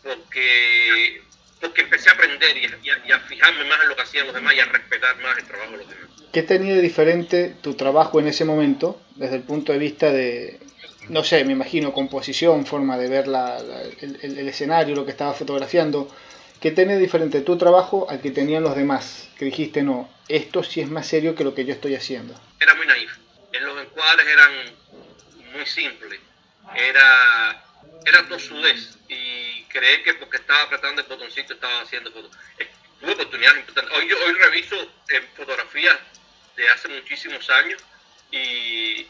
porque, 0.03 1.23
porque 1.61 1.81
empecé 1.83 2.11
a 2.11 2.13
aprender 2.13 2.57
y 2.57 3.11
a 3.11 3.21
fijarme 3.21 3.65
más 3.65 3.81
en 3.83 3.89
lo 3.89 3.97
que 3.97 4.03
hacían 4.03 4.27
los 4.27 4.35
demás 4.35 4.55
y 4.55 4.61
a 4.61 4.67
respetar 4.67 5.17
más 5.21 5.39
el 5.39 5.45
trabajo 5.45 5.73
de 5.73 5.79
los 5.79 5.89
demás. 5.89 6.09
¿Qué 6.33 6.43
tenía 6.43 6.75
de 6.75 6.83
diferente 6.83 7.57
tu 7.63 7.75
trabajo 7.75 8.21
en 8.21 8.29
ese 8.29 8.45
momento 8.45 9.01
desde 9.17 9.37
el 9.37 9.43
punto 9.43 9.73
de 9.73 9.79
vista 9.79 10.13
de, 10.13 10.61
no 11.09 11.25
sé, 11.25 11.45
me 11.45 11.53
imagino, 11.53 11.93
composición, 11.93 12.67
forma 12.67 12.99
de 12.99 13.09
ver 13.09 13.25
el, 13.27 14.49
escenario, 14.49 14.95
lo 14.95 15.07
que 15.07 15.13
estaba 15.13 15.33
fotografiando? 15.33 16.15
¿Qué 16.61 16.71
tenía 16.73 16.97
de 16.97 17.01
diferente 17.01 17.41
tu 17.41 17.57
trabajo 17.57 18.11
al 18.11 18.21
que 18.21 18.31
tenían 18.31 18.63
los 18.63 18.77
demás? 18.77 19.31
Que 19.39 19.47
dijiste, 19.47 19.83
no, 19.83 20.11
esto 20.29 20.63
sí 20.63 20.81
es 20.83 20.91
más 20.91 21.07
serio 21.07 21.35
que 21.35 21.45
lo 21.45 21.55
que 21.55 21.65
yo 21.65 21.73
estoy 21.73 21.95
haciendo. 21.95 22.35
Era 22.61 22.75
muy 22.75 22.87
naif. 22.87 23.17
En 23.53 23.65
los 23.65 23.81
encuadres 23.81 24.27
eran 24.27 24.53
muy 25.55 25.65
simples. 25.65 26.21
Era, 26.75 27.65
era 28.05 28.29
tosudez. 28.29 28.99
Y 29.09 29.63
creer 29.65 30.03
que 30.03 30.15
porque 30.15 30.39
estaba 30.39 30.63
apretando 30.63 31.03
el 31.03 31.09
botoncito 31.09 31.55
estaba 31.55 31.81
haciendo 31.81 32.13
fotos. 32.13 32.37
Tuve 33.01 33.13
oportunidades 33.13 33.61
importantes. 33.61 33.97
Hoy, 33.97 34.13
hoy 34.13 34.33
reviso 34.35 34.77
en 35.09 35.29
fotografías 35.37 35.99
de 36.57 36.69
hace 36.69 36.89
muchísimos 36.89 37.49
años 37.51 37.83
y, 38.31 39.07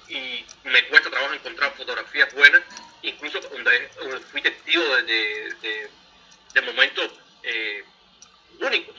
me 0.65 0.85
cuesta 0.89 1.11
trabajo 1.11 1.35
encontrar 1.35 1.75
fotografías 1.75 2.33
buenas, 2.35 2.63
incluso 3.03 3.41
donde, 3.41 3.89
fui 4.31 4.43
testigo 4.43 4.85
de, 5.03 5.89
de, 6.53 6.63
momentos 6.63 7.13
eh, 7.43 7.85
únicos 8.61 8.95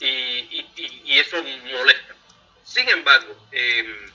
y, 0.00 0.66
y, 0.76 1.18
eso 1.18 1.42
molesta. 1.42 2.14
Sin 2.64 2.88
embargo, 2.90 3.48
em, 3.50 4.10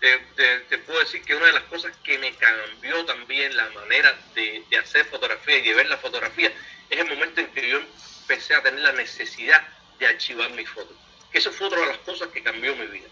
te, 0.00 0.71
puedo 0.82 1.00
decir 1.00 1.22
que 1.22 1.34
una 1.34 1.46
de 1.46 1.52
las 1.52 1.64
cosas 1.64 1.96
que 2.04 2.18
me 2.18 2.34
cambió 2.34 3.04
también 3.04 3.56
la 3.56 3.68
manera 3.70 4.16
de, 4.34 4.64
hacer 4.80 5.04
fotografía 5.06 5.58
y 5.58 5.62
de 5.62 5.74
ver 5.74 5.86
la 5.86 5.96
fotografía 5.96 6.52
es 6.88 6.98
el 6.98 7.06
momento 7.06 7.40
en 7.40 7.48
que 7.48 7.68
yo 7.68 7.80
empecé 8.22 8.54
a 8.54 8.62
tener 8.62 8.80
la 8.80 8.92
necesidad 8.92 9.66
de 9.98 10.06
archivar 10.06 10.50
mis 10.50 10.68
fotos. 10.68 10.96
Eso 11.32 11.50
fue 11.52 11.66
otra 11.66 11.80
de 11.80 11.86
las 11.86 11.98
cosas 11.98 12.28
que 12.28 12.42
cambió 12.42 12.74
mi 12.76 12.86
vida. 12.86 13.08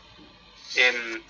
En 0.77 1.23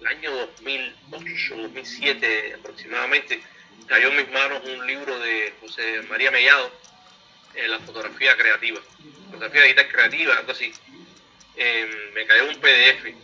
el 0.00 0.06
año 0.06 0.30
2008, 0.30 1.56
2007 1.56 2.54
aproximadamente, 2.58 3.42
cayó 3.86 4.08
en 4.08 4.16
mis 4.16 4.30
manos 4.30 4.62
un 4.64 4.86
libro 4.86 5.18
de 5.20 5.54
José 5.60 6.02
María 6.08 6.30
Mellado, 6.30 6.70
eh, 7.54 7.68
La 7.68 7.78
fotografía 7.80 8.36
creativa, 8.36 8.80
fotografía 9.26 9.62
digital 9.62 9.88
creativa, 9.88 10.36
algo 10.36 10.52
así. 10.52 10.72
Em, 11.56 12.12
me 12.14 12.26
cayó 12.26 12.48
un 12.48 12.56
PDF. 12.60 13.14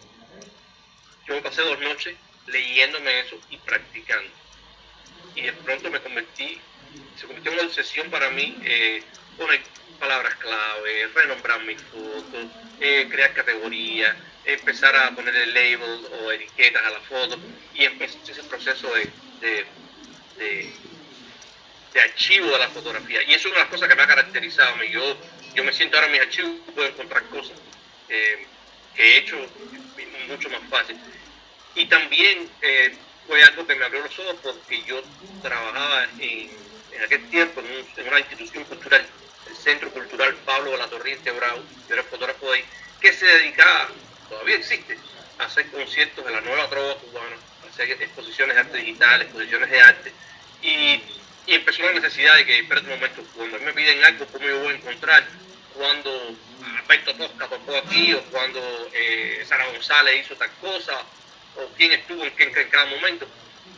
Yo 1.27 1.35
me 1.35 1.43
pasé 1.43 1.63
dos 1.63 1.79
noches 1.81 2.15
leyéndome 2.51 3.21
eso 3.21 3.39
y 3.51 3.57
practicando. 3.59 4.31
Y 5.35 5.43
de 5.43 5.53
pronto 5.53 5.91
me 5.91 6.01
convertí, 6.01 6.61
se 7.17 7.27
convirtió 7.27 7.53
en 7.53 7.59
una 7.59 7.69
obsesión 7.69 8.11
para 8.11 8.31
mí 8.31 8.57
eh, 8.65 9.03
poner 9.37 9.61
palabras 9.99 10.35
clave, 10.37 11.09
renombrar 11.15 11.63
mis 11.65 11.81
fotos, 11.83 12.47
eh, 12.81 13.07
crear 13.11 13.33
categorías, 13.35 14.17
empezar 14.45 14.95
a 14.97 15.11
ponerle 15.11 15.47
labels 15.47 16.07
o 16.21 16.33
etiquetas 16.33 16.85
a 16.85 16.91
la 16.91 17.01
foto 17.01 17.39
y 17.75 17.85
empezar 17.85 18.21
ese 18.29 18.43
proceso 18.45 18.89
de, 18.95 19.67
de, 20.39 22.01
archivo 22.01 22.51
de 22.51 22.59
la 22.59 22.69
fotografía. 22.69 23.23
Y 23.25 23.35
eso 23.35 23.41
es 23.41 23.47
una 23.47 23.57
de 23.57 23.61
las 23.63 23.71
cosas 23.71 23.89
que 23.89 23.97
me 23.97 24.03
ha 24.03 24.07
caracterizado. 24.07 24.83
Yo, 24.85 25.17
yo 25.55 25.65
me 25.65 25.73
siento 25.73 25.97
ahora 25.97 26.07
en 26.07 26.13
mis 26.13 26.21
archivos 26.21 26.53
puedo 26.73 26.89
encontrar 26.89 27.25
cosas 27.25 27.59
eh, 28.09 28.47
que 28.95 29.03
he 29.03 29.19
hecho 29.19 29.37
mucho 30.29 30.49
más 30.51 30.61
fácil. 30.71 30.97
Y 31.75 31.87
también 31.87 32.51
eh, 32.63 32.95
fue 33.27 33.43
algo 33.43 33.67
que 33.67 33.75
me 33.75 33.85
abrió 33.85 34.03
los 34.03 34.19
ojos 34.19 34.37
porque 34.43 34.83
yo 34.85 35.03
trabajaba 35.43 36.05
en, 36.19 36.51
en 36.93 37.05
aquel 37.05 37.29
tiempo 37.29 37.61
en, 37.61 38.09
una 38.09 38.19
institución 38.19 38.65
cultural, 38.65 39.07
el 39.49 39.57
Centro 39.57 39.91
Cultural 39.91 40.35
Pablo 40.45 40.73
de 40.73 40.79
la 40.79 40.89
Torriente 40.89 41.31
Bravo, 41.31 41.63
yo 41.89 41.95
era 41.95 42.03
fotógrafo 42.05 42.51
ahí, 42.53 42.65
que 43.01 43.13
se 43.13 43.27
dedicaba, 43.27 43.89
todavía 44.29 44.57
existe, 44.57 44.99
a 45.39 45.45
hacer 45.45 45.71
conciertos 45.71 46.25
de 46.25 46.33
la 46.33 46.41
nueva 46.41 46.69
trova 46.69 46.97
cubana, 46.97 47.37
a 47.65 47.69
hacer 47.69 47.91
exposiciones 48.03 48.55
de 48.57 48.61
arte 48.61 48.79
digital, 48.79 49.23
exposiciones 49.23 49.71
de 49.71 49.81
arte. 49.81 50.13
Y, 50.63 51.03
y 51.47 51.55
empezó 51.55 51.83
la 51.83 51.93
necesidad 51.93 52.35
de 52.35 52.45
que, 52.45 52.59
espérate 52.59 52.87
un 52.89 52.95
momento, 52.95 53.23
cuando 53.37 53.59
me 53.61 53.73
piden 53.73 54.05
algo, 54.05 54.27
¿cómo 54.27 54.45
yo 54.45 54.59
voy 54.61 54.73
a 54.73 54.77
encontrar? 54.77 55.25
Cuando 55.75 56.37
Alberto 56.83 57.15
Tosca 57.15 57.47
tocó 57.47 57.77
aquí, 57.77 58.13
o 58.15 58.23
cuando 58.25 58.91
eh, 58.93 59.45
Sara 59.47 59.67
González 59.67 60.27
hizo 60.27 60.35
tal 60.35 60.51
cosa, 60.61 61.01
o 61.59 61.69
quién 61.77 61.93
estuvo 61.93 62.25
en, 62.25 62.33
en 62.39 62.69
cada 62.71 62.87
momento. 62.87 63.27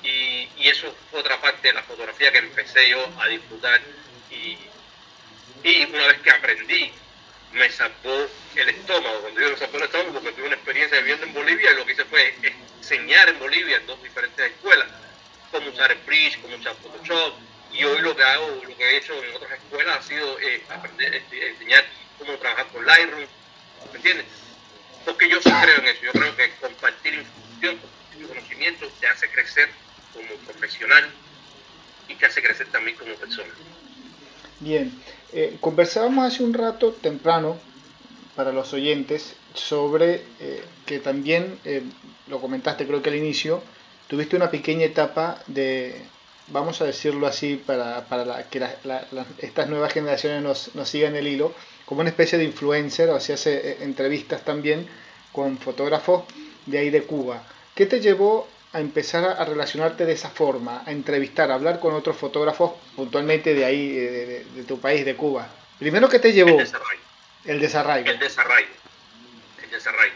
Y, 0.03 0.49
y, 0.57 0.69
eso 0.69 0.95
fue 1.11 1.21
otra 1.21 1.41
parte 1.41 1.69
de 1.69 1.75
la 1.75 1.83
fotografía 1.83 2.33
que 2.33 2.39
empecé 2.39 2.89
yo 2.89 3.07
a 3.21 3.29
disfrutar. 3.29 3.81
Y, 4.31 4.57
y 5.63 5.85
una 5.85 6.07
vez 6.07 6.21
que 6.21 6.31
aprendí, 6.31 6.93
me 7.53 7.69
sacó 7.71 8.29
el 8.55 8.69
estómago. 8.69 9.21
Cuando 9.21 9.41
yo 9.41 9.51
me 9.51 9.57
sacó 9.57 9.77
el 9.77 9.83
estómago, 9.85 10.13
porque 10.15 10.33
tuve 10.33 10.47
una 10.47 10.57
experiencia 10.57 10.99
viviendo 11.01 11.27
en 11.27 11.35
Bolivia, 11.35 11.73
y 11.73 11.77
lo 11.77 11.85
que 11.85 11.93
hice 11.93 12.05
fue 12.05 12.35
enseñar 12.79 13.29
en 13.29 13.39
Bolivia 13.39 13.77
en 13.77 13.87
dos 13.87 14.03
diferentes 14.03 14.53
escuelas 14.53 14.89
cómo 15.51 15.71
usar 15.71 15.91
el 15.91 15.99
bridge, 15.99 16.41
cómo 16.41 16.57
usar 16.57 16.75
Photoshop. 16.77 17.35
Y 17.73 17.85
hoy 17.85 18.01
lo 18.01 18.17
que 18.17 18.23
hago, 18.23 18.63
lo 18.67 18.77
que 18.77 18.85
he 18.85 18.97
hecho 18.97 19.13
en 19.23 19.35
otras 19.35 19.53
escuelas 19.53 19.99
ha 19.99 20.03
sido 20.03 20.39
eh, 20.41 20.63
aprender, 20.69 21.15
este, 21.15 21.51
enseñar 21.51 21.85
cómo 22.19 22.37
trabajar 22.39 22.67
con 22.69 22.85
Lightroom. 22.85 23.27
¿Me 23.93 23.97
entiendes? 23.97 24.27
Porque 25.05 25.29
yo 25.29 25.41
sí 25.41 25.51
creo 25.51 25.79
en 25.79 25.87
eso. 25.87 26.03
Yo 26.03 26.13
creo 26.13 26.37
que 26.37 26.51
compartir 26.61 27.15
información, 27.15 27.79
conocimiento, 28.29 28.87
te 29.01 29.07
hace 29.07 29.29
crecer 29.29 29.69
como 30.13 30.35
profesional 30.47 31.11
y 32.09 32.15
te 32.15 32.27
hace 32.27 32.43
crecer 32.43 32.67
también 32.69 32.97
como 32.97 33.15
persona. 33.15 33.49
Bien, 34.61 34.93
eh, 35.33 35.57
conversábamos 35.61 36.27
hace 36.27 36.43
un 36.43 36.53
rato 36.53 36.93
temprano 36.93 37.59
para 38.37 38.53
los 38.53 38.73
oyentes 38.73 39.37
sobre 39.55 40.23
eh, 40.39 40.63
que 40.87 40.99
también, 40.99 41.59
eh, 41.65 41.83
lo 42.29 42.41
comentaste 42.41 42.87
creo 42.87 43.03
que 43.03 43.11
al 43.11 43.17
inicio, 43.17 43.63
tuviste 44.07 44.37
una 44.37 44.51
pequeña 44.51 44.85
etapa 44.85 45.43
de, 45.47 46.03
vamos 46.49 46.81
a 46.81 46.85
decirlo 46.85 47.27
así, 47.27 47.57
para, 47.57 48.05
para 48.07 48.49
que 48.49 48.63
estas 49.39 49.69
nuevas 49.69 49.93
generaciones 49.93 50.43
nos, 50.43 50.89
sigan 50.89 51.17
el 51.17 51.27
hilo, 51.27 51.55
como 51.91 52.03
una 52.03 52.11
especie 52.11 52.39
de 52.39 52.45
influencer, 52.45 53.11
o 53.11 53.19
sea, 53.19 53.35
hace 53.35 53.83
entrevistas 53.83 54.45
también 54.45 54.89
con 55.33 55.59
fotógrafos 55.59 56.23
de 56.67 56.79
ahí 56.79 56.89
de 56.89 57.03
Cuba. 57.03 57.43
¿Qué 57.75 57.85
te 57.85 57.99
llevó 57.99 58.49
a 58.73 58.79
empezar 58.79 59.25
a 59.25 59.45
relacionarte 59.45 60.07
de 60.07 60.13
esa 60.13 60.31
forma, 60.31 60.85
a 60.87 60.93
entrevistar, 60.93 61.51
a 61.51 61.55
hablar 61.55 61.81
con 61.81 61.93
otros 61.95 62.17
fotógrafos 62.17 62.75
puntualmente 62.95 63.55
de 63.55 63.65
ahí, 63.65 63.91
de, 63.91 64.65
tu 64.69 64.81
país, 64.81 65.05
de 65.05 65.17
Cuba? 65.17 65.53
Primero, 65.81 66.09
¿qué 66.09 66.21
te 66.21 66.33
llevó? 66.33 66.51
El 66.51 66.59
desarrollo. 66.59 67.01
El 67.45 67.61
desarrollo. 67.61 68.13
El 69.61 69.71
desarrollo. 69.73 70.13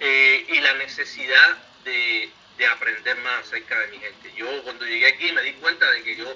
Eh, 0.00 0.46
y 0.46 0.60
la 0.60 0.74
necesidad 0.74 1.56
de, 1.86 2.28
aprender 2.70 3.16
más 3.22 3.46
acerca 3.46 3.80
de 3.80 3.86
mi 3.88 3.98
gente. 3.98 4.30
Yo 4.36 4.62
cuando 4.62 4.84
llegué 4.84 5.06
aquí 5.06 5.32
me 5.32 5.42
di 5.42 5.54
cuenta 5.54 5.90
de 5.90 6.02
que 6.02 6.16
yo 6.16 6.26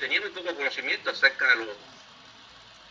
tenía 0.00 0.22
muy 0.22 0.30
poco 0.30 0.54
conocimiento 0.54 1.10
acerca 1.10 1.50
de 1.50 1.56
los, 1.56 1.76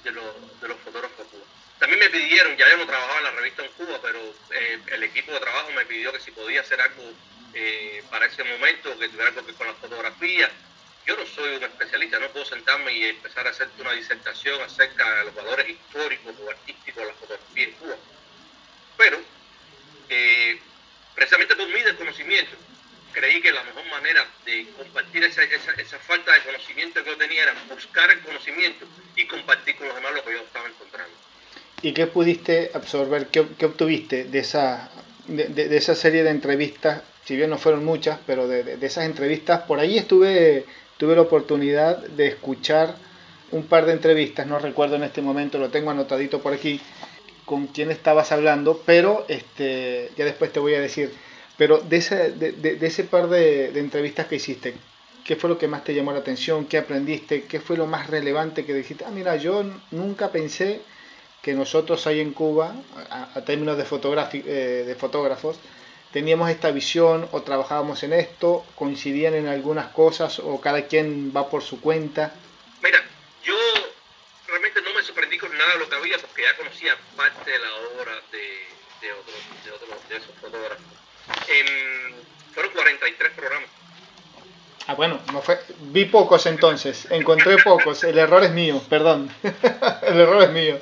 de 0.03 0.11
los, 0.11 0.61
de 0.61 0.67
los 0.67 0.77
fotógrafos 0.79 1.27
cubanos. 1.27 1.47
También 1.79 1.99
me 1.99 2.09
pidieron, 2.09 2.55
ya 2.57 2.69
yo 2.69 2.77
no 2.77 2.85
trabajaba 2.85 3.17
en 3.17 3.23
la 3.23 3.31
revista 3.31 3.65
en 3.65 3.71
Cuba, 3.71 3.99
pero 4.01 4.19
eh, 4.51 4.79
el 4.91 5.03
equipo 5.03 5.31
de 5.31 5.39
trabajo 5.39 5.71
me 5.71 5.85
pidió 5.85 6.11
que 6.11 6.19
si 6.19 6.31
podía 6.31 6.61
hacer 6.61 6.79
algo 6.79 7.03
eh, 7.53 8.03
para 8.09 8.27
ese 8.27 8.43
momento, 8.43 8.97
que 8.99 9.09
tuviera 9.09 9.29
algo 9.29 9.45
que 9.45 9.53
con 9.53 9.67
la 9.67 9.73
fotografía. 9.73 10.51
Yo 11.07 11.17
no 11.17 11.25
soy 11.25 11.55
un 11.55 11.63
especialista, 11.63 12.19
no 12.19 12.29
puedo 12.29 12.45
sentarme 12.45 12.93
y 12.93 13.05
empezar 13.05 13.47
a 13.47 13.49
hacerte 13.49 13.81
una 13.81 13.93
disertación 13.93 14.61
acerca 14.61 15.15
de 15.15 15.25
los 15.25 15.35
valores 15.35 15.69
históricos 15.69 16.35
o 16.39 16.49
artísticos 16.51 17.03
de 17.03 17.09
la 17.09 17.13
fotografía 17.15 17.63
en 17.63 17.71
Cuba. 17.71 17.95
Pero, 18.97 19.19
eh, 20.09 20.59
precisamente 21.15 21.55
por 21.55 21.67
mi 21.67 21.81
desconocimiento, 21.81 22.55
creí 23.11 23.41
que 23.41 23.51
la 23.51 23.63
mejor 23.63 23.85
manera 23.85 24.25
de 24.45 24.67
compartir 24.77 25.23
esa, 25.23 25.43
esa, 25.43 25.99
falta 25.99 26.31
de 26.33 26.41
conocimiento 26.41 27.03
que 27.03 27.09
yo 27.09 27.17
tenía 27.17 27.43
era 27.43 27.53
buscar 27.69 28.09
el 28.11 28.19
conocimiento 28.21 28.85
y 29.15 29.25
compartir 29.27 29.75
con 29.75 29.87
los 29.87 29.95
demás 29.95 30.13
lo 30.13 30.23
que 30.23 30.33
yo 30.33 30.39
estaba 30.41 30.67
encontrando. 30.67 31.13
¿Y 31.81 31.93
qué 31.93 32.07
pudiste 32.07 32.71
absorber, 32.73 33.27
qué, 33.27 33.45
qué 33.57 33.65
obtuviste 33.65 34.25
de 34.25 34.39
esa, 34.39 34.91
de, 35.27 35.47
de, 35.47 35.77
esa 35.77 35.95
serie 35.95 36.23
de 36.23 36.29
entrevistas 36.29 37.03
si 37.25 37.35
bien 37.35 37.49
no 37.49 37.57
fueron 37.57 37.85
muchas, 37.85 38.19
pero 38.25 38.47
de, 38.47 38.77
esas 38.81 39.05
entrevistas, 39.05 39.61
por 39.61 39.79
ahí 39.79 39.97
estuve, 39.97 40.65
tuve 40.97 41.15
la 41.15 41.21
oportunidad 41.21 41.97
de 41.97 42.27
escuchar 42.27 42.95
un 43.51 43.67
par 43.67 43.85
de 43.85 43.93
entrevistas, 43.93 44.47
no 44.47 44.59
recuerdo 44.59 44.95
en 44.95 45.03
este 45.03 45.21
momento, 45.21 45.57
lo 45.57 45.69
tengo 45.69 45.91
anotadito 45.91 46.41
por 46.41 46.53
aquí, 46.53 46.81
con 47.45 47.67
quién 47.67 47.91
estabas 47.91 48.31
hablando, 48.31 48.81
pero 48.85 49.25
este, 49.27 50.09
ya 50.17 50.25
después 50.25 50.51
te 50.51 50.59
voy 50.59 50.73
a 50.73 50.81
decir, 50.81 51.11
pero 51.61 51.77
de 51.77 51.97
ese, 51.97 52.31
de, 52.31 52.87
ese 52.87 53.03
par 53.03 53.29
de, 53.29 53.67
entrevistas 53.79 54.25
que 54.25 54.37
hiciste, 54.37 54.73
¿qué 55.23 55.35
fue 55.35 55.47
lo 55.47 55.59
que 55.59 55.67
más 55.67 55.83
te 55.83 55.93
llamó 55.93 56.11
la 56.11 56.17
atención? 56.17 56.65
¿Qué 56.65 56.79
aprendiste? 56.79 57.43
¿Qué 57.43 57.59
fue 57.59 57.77
lo 57.77 57.85
más 57.85 58.07
relevante 58.07 58.65
que 58.65 58.73
dijiste? 58.73 59.05
Ah, 59.05 59.11
mira, 59.11 59.35
yo 59.35 59.63
nunca 59.91 60.31
pensé 60.31 60.81
que 61.39 61.53
nosotros 61.53 62.07
ahí 62.07 62.19
en 62.19 62.33
Cuba, 62.33 62.73
a, 63.11 63.45
términos 63.45 63.77
de, 63.77 63.83
eh, 63.83 64.85
de 64.87 64.95
fotógrafos, 64.95 65.59
teníamos 66.11 66.49
esta 66.49 66.71
visión 66.71 67.29
o 67.31 67.43
trabajábamos 67.43 68.01
en 68.01 68.13
esto, 68.13 68.65
coincidían 68.73 69.35
en 69.35 69.47
algunas 69.47 69.89
cosas 69.89 70.39
o 70.39 70.59
cada 70.59 70.87
quien 70.87 71.31
va 71.31 71.47
por 71.47 71.61
su 71.61 71.79
cuenta? 71.79 72.33
Mira, 72.81 73.05
yo 73.43 73.53
realmente 74.47 74.81
no 74.81 74.95
me 74.95 75.03
sorprendí 75.03 75.37
con 75.37 75.55
nada 75.55 75.73
de 75.73 75.77
lo 75.77 75.87
que 75.87 75.95
había 75.95 76.17
porque 76.17 76.41
ya 76.41 76.57
conocía 76.57 76.97
parte 77.15 77.51
de 77.51 77.59
la 77.59 77.71
obra 78.01 78.13
de, 78.31 79.05
de, 79.05 79.13
otros, 79.13 79.37
de, 79.63 79.71
otros, 79.71 80.09
de 80.09 80.17
esos 80.17 80.35
fotógrafos. 80.41 81.01
Fueron 82.53 82.71
43 82.73 83.31
programas. 83.33 83.69
Ah, 84.87 84.95
bueno, 84.95 85.19
no 85.31 85.41
fue, 85.41 85.59
vi 85.79 86.05
pocos 86.05 86.45
entonces, 86.47 87.07
encontré 87.11 87.57
pocos, 87.63 88.03
el 88.03 88.17
error 88.17 88.43
es 88.43 88.51
mío, 88.51 88.81
perdón, 88.89 89.33
el 89.43 90.19
error 90.19 90.43
es 90.43 90.49
mío. 90.49 90.81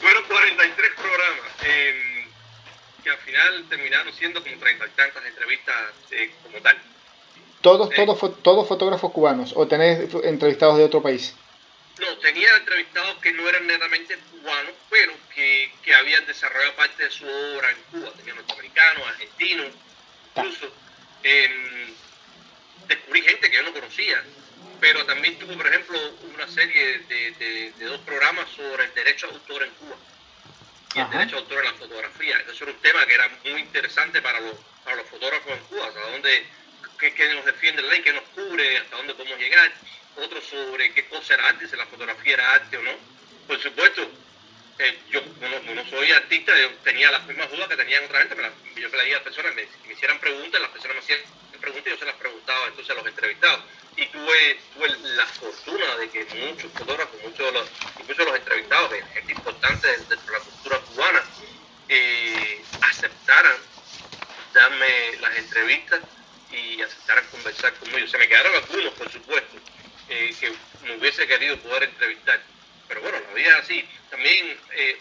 Fueron 0.00 0.24
43 0.24 0.90
programas 0.96 1.46
que 3.02 3.10
al 3.10 3.18
final 3.18 3.64
terminaron 3.68 4.12
siendo 4.12 4.42
como 4.42 4.56
treinta 4.58 4.84
y 4.86 4.90
tantas 4.90 5.24
entrevistas 5.24 5.74
eh, 6.10 6.30
como 6.42 6.58
tal. 6.60 6.76
¿Todos, 7.60 7.90
todos, 7.90 8.42
todos 8.42 8.68
fotógrafos 8.68 9.12
cubanos 9.12 9.52
o 9.56 9.66
tenés 9.66 10.12
entrevistados 10.24 10.76
de 10.76 10.84
otro 10.84 11.02
país? 11.02 11.34
No, 11.98 12.18
tenía 12.18 12.54
entrevistados 12.56 13.18
que 13.22 13.32
no 13.32 13.48
eran 13.48 13.66
netamente 13.66 14.18
cubanos, 14.30 14.72
pero 14.90 15.14
que, 15.34 15.72
que 15.82 15.94
había 15.94 16.18
habían 16.18 16.26
desarrollado 16.26 16.76
parte 16.76 17.04
de 17.04 17.10
su 17.10 17.26
obra 17.26 17.70
en 17.70 17.76
Cuba, 17.90 18.12
tenía 18.16 18.34
norteamericanos, 18.34 19.06
argentinos, 19.08 19.72
incluso. 20.34 20.72
Em, 21.22 21.94
descubrí 22.86 23.22
gente 23.22 23.50
que 23.50 23.56
yo 23.56 23.62
no 23.62 23.72
conocía, 23.72 24.22
pero 24.80 25.04
también 25.06 25.38
tuvo, 25.38 25.56
por 25.56 25.66
ejemplo, 25.66 25.98
una 26.34 26.46
serie 26.48 26.98
de, 26.98 27.72
dos 27.80 28.00
programas 28.02 28.48
sobre 28.50 28.84
el 28.84 28.94
derecho 28.94 29.26
a 29.26 29.30
autor 29.30 29.62
en 29.64 29.70
Cuba 29.70 29.96
y 30.94 31.00
el 31.00 31.10
derecho 31.10 31.36
a 31.36 31.38
autor 31.40 31.58
en 31.58 31.72
la 31.72 31.78
fotografía. 31.78 32.44
Eso 32.50 32.64
era 32.64 32.72
un 32.72 32.80
tema 32.80 33.06
que 33.06 33.14
era 33.14 33.28
muy 33.44 33.60
interesante 33.60 34.22
para 34.22 34.40
los, 34.40 34.54
para 34.84 34.96
los 34.96 35.06
fotógrafos 35.06 35.52
en 35.52 35.64
Cuba, 35.64 35.88
hasta 35.88 36.00
dónde, 36.00 36.46
qué, 36.98 37.34
nos 37.34 37.44
defiende 37.44 37.82
la 37.82 37.88
ley, 37.88 38.02
qué 38.02 38.12
nos 38.12 38.24
cubre, 38.34 38.78
hasta 38.78 38.96
dónde 38.96 39.14
podemos 39.14 39.38
llegar. 39.38 39.72
Otro 40.16 40.40
sobre 40.40 40.92
qué 40.94 41.06
cosa 41.08 41.34
era 41.34 41.48
arte, 41.48 41.68
si 41.68 41.76
la 41.76 41.86
fotografía 41.86 42.34
era 42.34 42.54
arte 42.54 42.76
o 42.78 42.82
no. 42.82 42.92
Por 43.46 43.60
supuesto, 43.60 44.08
eh, 44.78 44.98
yo 45.10 45.20
no, 45.40 45.90
soy 45.90 46.12
artista, 46.12 46.52
yo 46.58 46.70
tenía 46.84 47.10
las 47.10 47.26
mismas 47.26 47.50
dudas 47.50 47.68
que 47.68 47.76
tenían 47.76 48.04
otra 48.04 48.20
gente, 48.20 48.36
pero 48.36 48.52
yo 48.76 48.88
le 48.88 49.10
a 49.10 49.14
las 49.14 49.22
personas 49.22 49.54
me, 49.54 49.66
hicieran 49.92 50.18
preguntas, 50.18 50.60
las 50.60 50.70
personas 50.70 50.96
me 50.96 51.00
hacían 51.00 51.20
preguntas 51.60 51.86
y 51.86 51.90
yo 51.90 51.98
se 51.98 52.04
las 52.04 52.16
preguntaba 52.16 52.66
entonces 52.66 52.90
a 52.90 52.94
los 52.94 53.06
entrevistados. 53.06 53.60
Y 53.96 54.06
tuve, 54.06 54.60
tuve 54.74 54.88
la 55.16 55.26
fortuna 55.26 55.96
de 55.96 56.10
que 56.10 56.24
muchos 56.26 56.70
fotógrafos, 56.72 57.22
muchos 57.22 57.38
de 57.38 57.52
los, 57.52 57.70
incluso 58.00 58.24
los 58.24 58.36
entrevistados, 58.36 58.90
gente 59.14 59.32
importante 59.32 59.88
dentro 59.88 60.16
de 60.18 60.32
la 60.32 60.40
cultura 60.40 60.78
cubana, 60.80 61.22
eh, 61.88 62.62
aceptaran 62.82 63.56
darme 64.52 65.16
las 65.20 65.36
entrevistas 65.36 66.00
y 66.50 66.82
aceptaran 66.82 67.26
conversar 67.28 67.72
conmigo. 67.74 68.06
Se 68.06 68.18
me 68.18 68.28
quedaron 68.28 68.54
algunos, 68.54 68.92
por 68.94 69.10
supuesto, 69.10 69.56
eh, 70.08 70.34
que 70.38 70.50
me 70.86 70.96
hubiese 70.96 71.26
querido 71.26 71.56
poder 71.58 71.84
entrevistar. 71.84 72.40
Pero 72.88 73.00
bueno, 73.02 73.18
la 73.28 73.34
vida 73.34 73.48
es 73.48 73.64
así. 73.64 73.84
También 74.10 74.56
eh, 74.76 74.96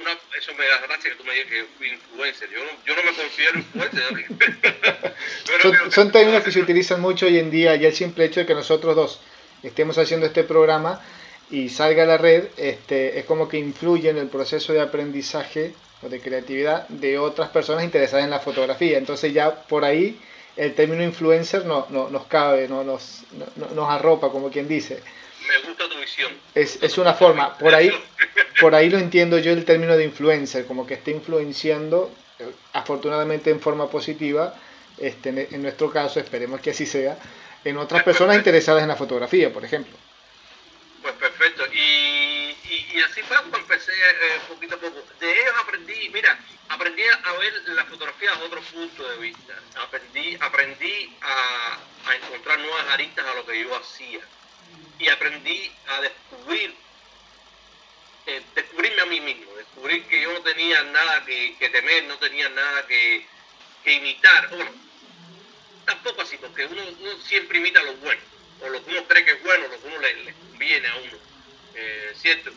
una, 0.00 0.12
eso 0.38 0.54
me 0.54 0.66
da 0.66 0.78
gracia 0.86 1.10
que 1.10 1.16
tú 1.16 1.24
me 1.24 1.34
digas 1.34 1.48
que 1.48 1.64
fui 1.76 1.88
influencer. 1.88 2.50
Yo 2.50 2.64
no, 2.64 2.70
yo 2.84 2.96
no 2.96 3.02
me 3.02 3.12
considero 3.12 3.58
influencer. 3.58 5.14
son, 5.62 5.92
son 5.92 6.12
términos 6.12 6.42
que 6.42 6.52
se 6.52 6.60
utilizan 6.60 7.00
mucho 7.00 7.26
hoy 7.26 7.38
en 7.38 7.50
día 7.50 7.76
y 7.76 7.86
el 7.86 7.94
simple 7.94 8.24
hecho 8.24 8.40
de 8.40 8.46
que 8.46 8.54
nosotros 8.54 8.96
dos 8.96 9.20
estemos 9.62 9.98
haciendo 9.98 10.26
este 10.26 10.44
programa 10.44 11.00
y 11.50 11.68
salga 11.68 12.02
a 12.02 12.06
la 12.06 12.18
red, 12.18 12.48
este, 12.56 13.18
es 13.18 13.24
como 13.24 13.48
que 13.48 13.58
influye 13.58 14.10
en 14.10 14.18
el 14.18 14.28
proceso 14.28 14.72
de 14.72 14.80
aprendizaje 14.80 15.74
o 16.02 16.08
de 16.08 16.20
creatividad 16.20 16.88
de 16.88 17.18
otras 17.18 17.50
personas 17.50 17.84
interesadas 17.84 18.24
en 18.24 18.30
la 18.30 18.40
fotografía. 18.40 18.98
Entonces 18.98 19.32
ya 19.32 19.62
por 19.62 19.84
ahí 19.84 20.18
el 20.56 20.74
término 20.74 21.02
influencer 21.02 21.64
no, 21.64 21.86
no 21.90 22.08
nos 22.08 22.26
cabe, 22.26 22.68
no, 22.68 22.82
nos, 22.82 23.22
no, 23.56 23.66
nos 23.74 23.90
arropa, 23.90 24.30
como 24.30 24.50
quien 24.50 24.66
dice. 24.68 25.02
Me 25.48 25.68
gusta 25.68 25.88
tu 25.88 25.98
visión. 25.98 26.32
Es, 26.54 26.82
es 26.82 26.98
una 26.98 27.14
forma, 27.14 27.56
por 27.56 27.74
ahí, 27.74 27.92
por 28.60 28.74
ahí 28.74 28.90
lo 28.90 28.98
entiendo 28.98 29.38
yo 29.38 29.52
el 29.52 29.64
término 29.64 29.96
de 29.96 30.04
influencer, 30.04 30.66
como 30.66 30.86
que 30.86 30.94
está 30.94 31.10
influenciando, 31.10 32.10
eh, 32.38 32.50
afortunadamente 32.72 33.50
en 33.50 33.60
forma 33.60 33.88
positiva, 33.88 34.54
este, 34.98 35.54
en 35.54 35.62
nuestro 35.62 35.90
caso, 35.90 36.18
esperemos 36.18 36.60
que 36.60 36.70
así 36.70 36.86
sea, 36.86 37.18
en 37.64 37.76
otras 37.76 38.02
personas 38.02 38.36
interesadas 38.36 38.82
en 38.82 38.88
la 38.88 38.96
fotografía, 38.96 39.52
por 39.52 39.64
ejemplo. 39.64 39.94
Pues 41.02 41.14
perfecto. 41.14 41.64
Y, 42.96 43.02
así 43.02 43.22
fue 43.22 43.36
como 43.42 43.58
empecé 43.58 43.92
eh, 43.92 44.40
poquito 44.48 44.76
a 44.76 44.78
poco. 44.78 45.04
De 45.20 45.30
ellos 45.30 45.54
aprendí, 45.60 46.08
mira, 46.08 46.38
aprendí 46.70 47.02
a 47.02 47.32
ver 47.34 47.62
la 47.68 47.84
fotografía 47.84 48.32
a 48.32 48.38
otro 48.38 48.62
punto 48.62 49.06
de 49.06 49.18
vista. 49.18 49.54
Aprendí, 49.82 50.34
aprendí 50.40 51.14
a, 51.20 51.78
encontrar 52.14 52.58
nuevas 52.60 52.86
aristas 52.88 53.26
a 53.26 53.34
lo 53.34 53.44
que 53.44 53.62
yo 53.62 53.76
hacía. 53.76 54.20
Y 54.98 55.08
aprendí 55.08 55.70
a 55.88 56.00
descubrir 56.00 56.74
eh, 58.28 58.42
descubrirme 58.54 59.02
a 59.02 59.06
mí 59.06 59.20
mismo, 59.20 59.54
descubrir 59.54 60.02
que 60.06 60.22
yo 60.22 60.32
no 60.32 60.40
tenía 60.40 60.82
nada 60.84 61.24
que, 61.26 61.54
temer, 61.70 62.04
no 62.04 62.16
tenía 62.18 62.48
nada 62.48 62.86
que, 62.86 63.26
imitar. 63.84 64.50
Tampoco 65.84 66.22
así, 66.22 66.38
porque 66.38 66.64
uno, 66.64 66.82
siempre 67.22 67.58
imita 67.58 67.82
lo 67.82 67.94
bueno, 67.96 68.22
o 68.62 68.68
lo 68.70 68.82
que 68.84 68.90
uno 68.90 69.06
cree 69.06 69.24
que 69.24 69.32
es 69.32 69.42
bueno, 69.44 69.68
lo 69.68 69.80
que 69.80 69.86
uno 69.86 69.98
le, 69.98 70.34
conviene 70.34 70.88
a 70.88 70.96
uno, 70.96 71.18
eh, 71.74 72.12
¿cierto? 72.16 72.52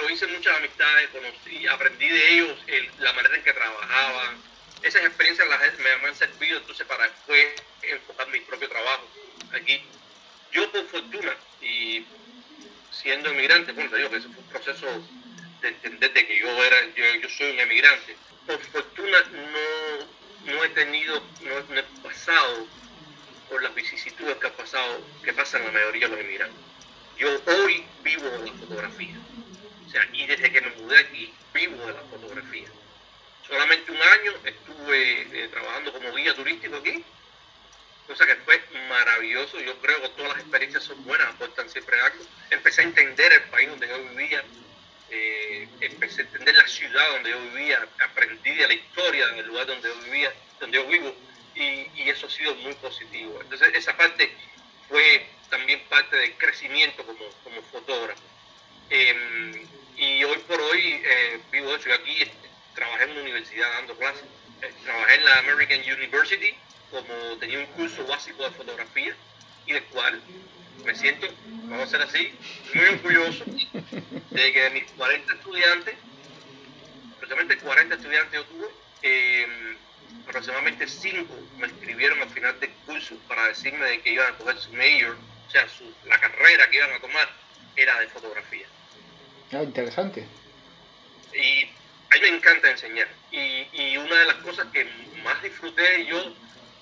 Pero 0.00 0.14
hice 0.14 0.26
muchas 0.28 0.56
amistades, 0.56 1.10
conocí, 1.10 1.66
aprendí 1.66 2.08
de 2.08 2.32
ellos 2.32 2.58
la 3.00 3.12
manera 3.12 3.36
en 3.36 3.42
que 3.42 3.52
trabajaban. 3.52 4.38
Esas 4.82 5.04
experiencias 5.04 5.46
las, 5.46 5.60
me, 5.78 6.08
han 6.08 6.16
servido 6.16 6.56
entonces 6.56 6.86
para 6.86 7.04
después 7.04 7.48
enfocar 7.82 8.28
mi 8.28 8.40
propio 8.40 8.70
trabajo 8.70 9.06
aquí. 9.52 9.82
Yo 10.52 10.70
por 10.72 10.86
fortuna 10.86 11.36
y 11.60 12.06
siendo 12.90 13.30
inmigrante, 13.30 13.72
bueno, 13.72 13.90
te 13.90 14.08
que 14.08 14.16
ese 14.16 14.28
fue 14.28 14.38
un 14.38 14.48
proceso 14.48 14.86
de 15.60 15.68
entender 15.68 16.14
de 16.14 16.26
que 16.26 16.38
yo 16.38 16.48
era, 16.64 16.78
yo, 16.94 17.28
soy 17.28 17.50
un 17.50 17.60
emigrante. 17.60 18.16
Por 18.46 18.58
fortuna 18.68 19.18
no, 19.32 20.54
no 20.54 20.64
he 20.64 20.68
tenido, 20.70 21.22
no, 21.42 21.76
he 21.76 21.82
pasado 22.02 22.66
por 23.50 23.62
las 23.62 23.74
vicisitudes 23.74 24.38
que 24.38 24.46
ha 24.46 24.56
pasado, 24.56 25.04
que 25.22 25.34
pasan 25.34 25.62
la 25.62 25.72
mayoría 25.72 26.08
de 26.08 26.16
los 26.16 26.24
emigrantes. 26.24 26.58
Yo 27.18 27.28
hoy 27.44 27.84
vivo 28.02 28.24
la 28.46 28.52
fotografía. 28.54 29.16
O 29.90 29.92
sea, 29.92 30.08
y 30.12 30.26
desde 30.26 30.52
que 30.52 30.60
me 30.60 30.70
mudé 30.70 31.00
aquí, 31.00 31.34
vivo 31.52 31.84
de 31.86 31.92
la 31.92 32.02
fotografía. 32.02 32.68
Solamente 33.46 33.90
un 33.90 34.00
año 34.00 34.32
estuve 34.44 35.22
eh, 35.32 35.48
trabajando 35.48 35.92
como 35.92 36.14
guía 36.14 36.34
turístico 36.34 36.76
aquí 36.76 37.04
cosa 38.10 38.26
que 38.26 38.36
fue 38.36 38.60
maravilloso. 38.88 39.60
Yo 39.60 39.76
creo 39.80 40.02
que 40.02 40.08
todas 40.10 40.32
las 40.32 40.40
experiencias 40.40 40.82
son 40.82 41.02
buenas, 41.04 41.28
aportan 41.28 41.70
siempre 41.70 42.00
algo. 42.00 42.24
Empecé 42.50 42.80
a 42.80 42.84
entender 42.84 43.32
el 43.32 43.42
país 43.44 43.68
donde 43.68 43.86
yo 43.86 44.02
vivía, 44.10 44.42
eh, 45.10 45.68
empecé 45.80 46.22
a 46.22 46.24
entender 46.24 46.56
la 46.56 46.66
ciudad 46.66 47.08
donde 47.12 47.30
yo 47.30 47.40
vivía, 47.52 47.86
aprendí 48.04 48.52
de 48.54 48.66
la 48.66 48.74
historia 48.74 49.26
del 49.28 49.46
lugar 49.46 49.66
donde 49.66 49.88
yo 49.88 49.94
vivía, 50.02 50.34
donde 50.58 50.78
yo 50.78 50.86
vivo, 50.88 51.14
y, 51.54 52.10
eso 52.10 52.26
ha 52.26 52.30
sido 52.30 52.54
muy 52.56 52.74
positivo. 52.74 53.38
Entonces, 53.42 53.70
esa 53.74 53.96
parte 53.96 54.34
fue 54.88 55.26
también 55.48 55.80
parte 55.88 56.16
del 56.16 56.32
crecimiento 56.36 57.06
como, 57.06 57.24
como 57.44 57.62
fotógrafo. 57.62 58.22
Em, 58.90 59.52
y 59.96 60.24
hoy 60.24 60.38
por 60.48 60.60
hoy 60.60 61.00
eh, 61.04 61.40
vivo 61.52 61.74
eso. 61.74 61.92
Aquí 61.92 62.16
trabajé 62.74 63.04
en 63.04 63.10
una 63.12 63.20
universidad 63.22 63.70
dando 63.72 63.96
clases. 63.96 64.24
Eh, 64.62 64.72
trabajé 64.84 65.14
en 65.14 65.24
la 65.24 65.38
American 65.38 65.80
University 65.80 66.54
como 66.90 67.36
tenía 67.38 67.60
un 67.60 67.66
curso 67.66 68.04
básico 68.06 68.42
de 68.42 68.50
fotografía 68.50 69.14
y 69.66 69.72
del 69.72 69.84
cual 69.84 70.20
me 70.84 70.94
siento, 70.94 71.28
vamos 71.46 71.86
a 71.86 71.90
ser 71.90 72.02
así, 72.02 72.32
muy 72.74 72.84
orgulloso 72.86 73.44
de 73.46 74.52
que 74.52 74.60
de 74.60 74.70
mis 74.70 74.90
40 74.92 75.34
estudiantes, 75.34 75.94
aproximadamente 77.14 77.64
40 77.64 77.94
estudiantes 77.94 78.32
yo 78.32 78.44
tuve, 78.46 78.68
em, 79.02 79.76
aproximadamente 80.26 80.88
5 80.88 81.32
me 81.58 81.66
escribieron 81.66 82.20
al 82.20 82.30
final 82.30 82.58
del 82.58 82.70
curso 82.86 83.16
para 83.28 83.48
decirme 83.48 83.86
de 83.86 84.00
que 84.00 84.12
iban 84.14 84.34
a 84.34 84.38
coger 84.38 84.58
su 84.58 84.72
major, 84.72 85.16
o 85.46 85.50
sea, 85.50 85.68
su, 85.68 85.84
la 86.06 86.18
carrera 86.18 86.68
que 86.70 86.76
iban 86.76 86.92
a 86.92 86.98
tomar 86.98 87.28
era 87.76 88.00
de 88.00 88.08
fotografía. 88.08 88.66
Ah, 89.52 89.62
interesante. 89.62 90.26
Y 91.34 91.64
a 91.64 92.14
mí 92.14 92.20
me 92.22 92.28
encanta 92.28 92.70
enseñar. 92.70 93.08
Y, 93.32 93.66
y 93.72 93.96
una 93.96 94.16
de 94.16 94.26
las 94.26 94.36
cosas 94.36 94.66
que 94.72 94.86
más 95.22 95.42
disfruté 95.42 96.06
yo 96.06 96.34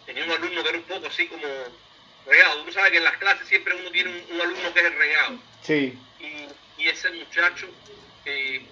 tenía 0.07 0.25
un 0.25 0.31
alumno 0.31 0.63
que 0.63 0.69
era 0.71 0.79
un 0.79 0.85
poco 0.85 1.07
así 1.07 1.27
como 1.27 1.47
regado. 2.27 2.63
Uno 2.63 2.73
sabe 2.73 2.93
que 2.93 2.99
en 2.99 3.05
las 3.05 3.17
clases 3.19 3.47
siempre 3.49 3.75
uno 3.75 3.91
tiene 3.91 4.11
un, 4.31 4.41
alumno 4.41 4.73
que 4.73 4.81
es 4.81 4.87
el 4.87 4.97
regado. 4.97 5.39
Sí. 5.63 5.99
Y, 6.21 6.49
ese 6.89 7.11
muchacho 7.11 7.69
eh, 8.25 8.65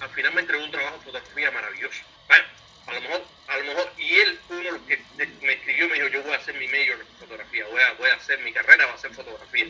al 0.00 0.10
final 0.10 0.34
me 0.34 0.42
entregó 0.42 0.62
un 0.62 0.70
trabajo 0.70 0.98
de 0.98 1.04
fotografía 1.04 1.50
maravilloso. 1.52 2.02
Bueno, 2.28 2.44
a 2.86 2.92
lo 2.92 3.00
mejor, 3.00 3.24
a 3.46 3.56
lo 3.56 3.64
mejor, 3.64 3.92
y 3.96 4.14
él 4.16 4.40
uno 4.50 4.58
de 4.58 4.72
los 4.72 4.82
que 4.82 5.00
me 5.40 5.52
escribió 5.52 5.88
me 5.88 5.94
dijo, 5.94 6.08
yo 6.08 6.22
voy 6.22 6.34
a 6.34 6.36
hacer 6.36 6.54
mi 6.58 6.68
mayor 6.68 7.00
en 7.00 7.06
fotografía, 7.18 7.64
voy 7.70 7.80
a, 7.80 7.92
voy 7.94 8.10
a 8.10 8.14
hacer 8.16 8.40
mi 8.40 8.52
carrera, 8.52 8.84
va 8.86 8.92
a 8.92 8.94
hacer 8.96 9.14
fotografía. 9.14 9.66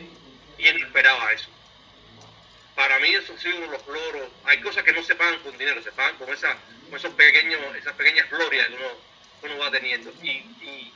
Y 0.57 0.67
él 0.67 0.83
esperaba 0.83 1.31
eso. 1.31 1.49
Para 2.77 2.99
mí 2.99 3.09
eso 3.09 3.33
ha 3.33 3.39
sido 3.39 3.57
uno 3.57 3.65
de 3.65 3.71
los 3.71 3.87
logros. 3.87 4.29
Hay 4.45 4.61
cosas 4.61 4.83
que 4.83 4.93
no 4.93 5.01
se 5.01 5.15
pagan 5.15 5.39
con 5.39 5.57
dinero, 5.57 5.81
se 5.81 5.91
pagan 5.93 6.15
con, 6.17 6.29
esa, 6.29 6.55
con 6.85 6.99
esos 6.99 7.11
pequeños, 7.15 7.59
esas 7.75 7.95
pequeñas 7.95 8.29
glorias 8.29 8.67
que 8.67 8.75
uno 8.75 9.07
uno 9.41 9.57
va 9.57 9.71
teniendo. 9.71 10.11
Y, 10.21 10.43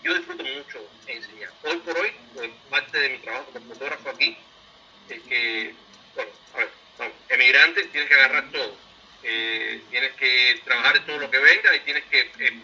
yo 0.03 0.13
disfruto 0.13 0.43
mucho 0.43 0.87
enseñar. 1.07 1.51
Hoy 1.63 1.77
por 1.77 1.97
hoy, 1.97 2.11
pues, 2.35 2.51
parte 2.69 2.99
de 2.99 3.09
mi 3.09 3.17
trabajo 3.17 3.51
como 3.51 3.73
fotógrafo 3.73 4.09
aquí 4.09 4.37
es 5.09 5.21
que, 5.23 5.73
bueno, 6.15 6.31
a 6.53 6.57
ver, 6.57 6.69
vamos, 6.99 7.15
emigrante, 7.29 7.85
tienes 7.85 8.09
que 8.09 8.15
agarrar 8.15 8.51
todo. 8.51 8.77
Eh, 9.23 9.81
tienes 9.89 10.11
que 10.13 10.61
trabajar 10.63 10.97
en 10.97 11.05
todo 11.05 11.17
lo 11.17 11.31
que 11.31 11.39
venga 11.39 11.75
y 11.75 11.79
tienes 11.79 12.03
que 12.05 12.19
eh, 12.21 12.59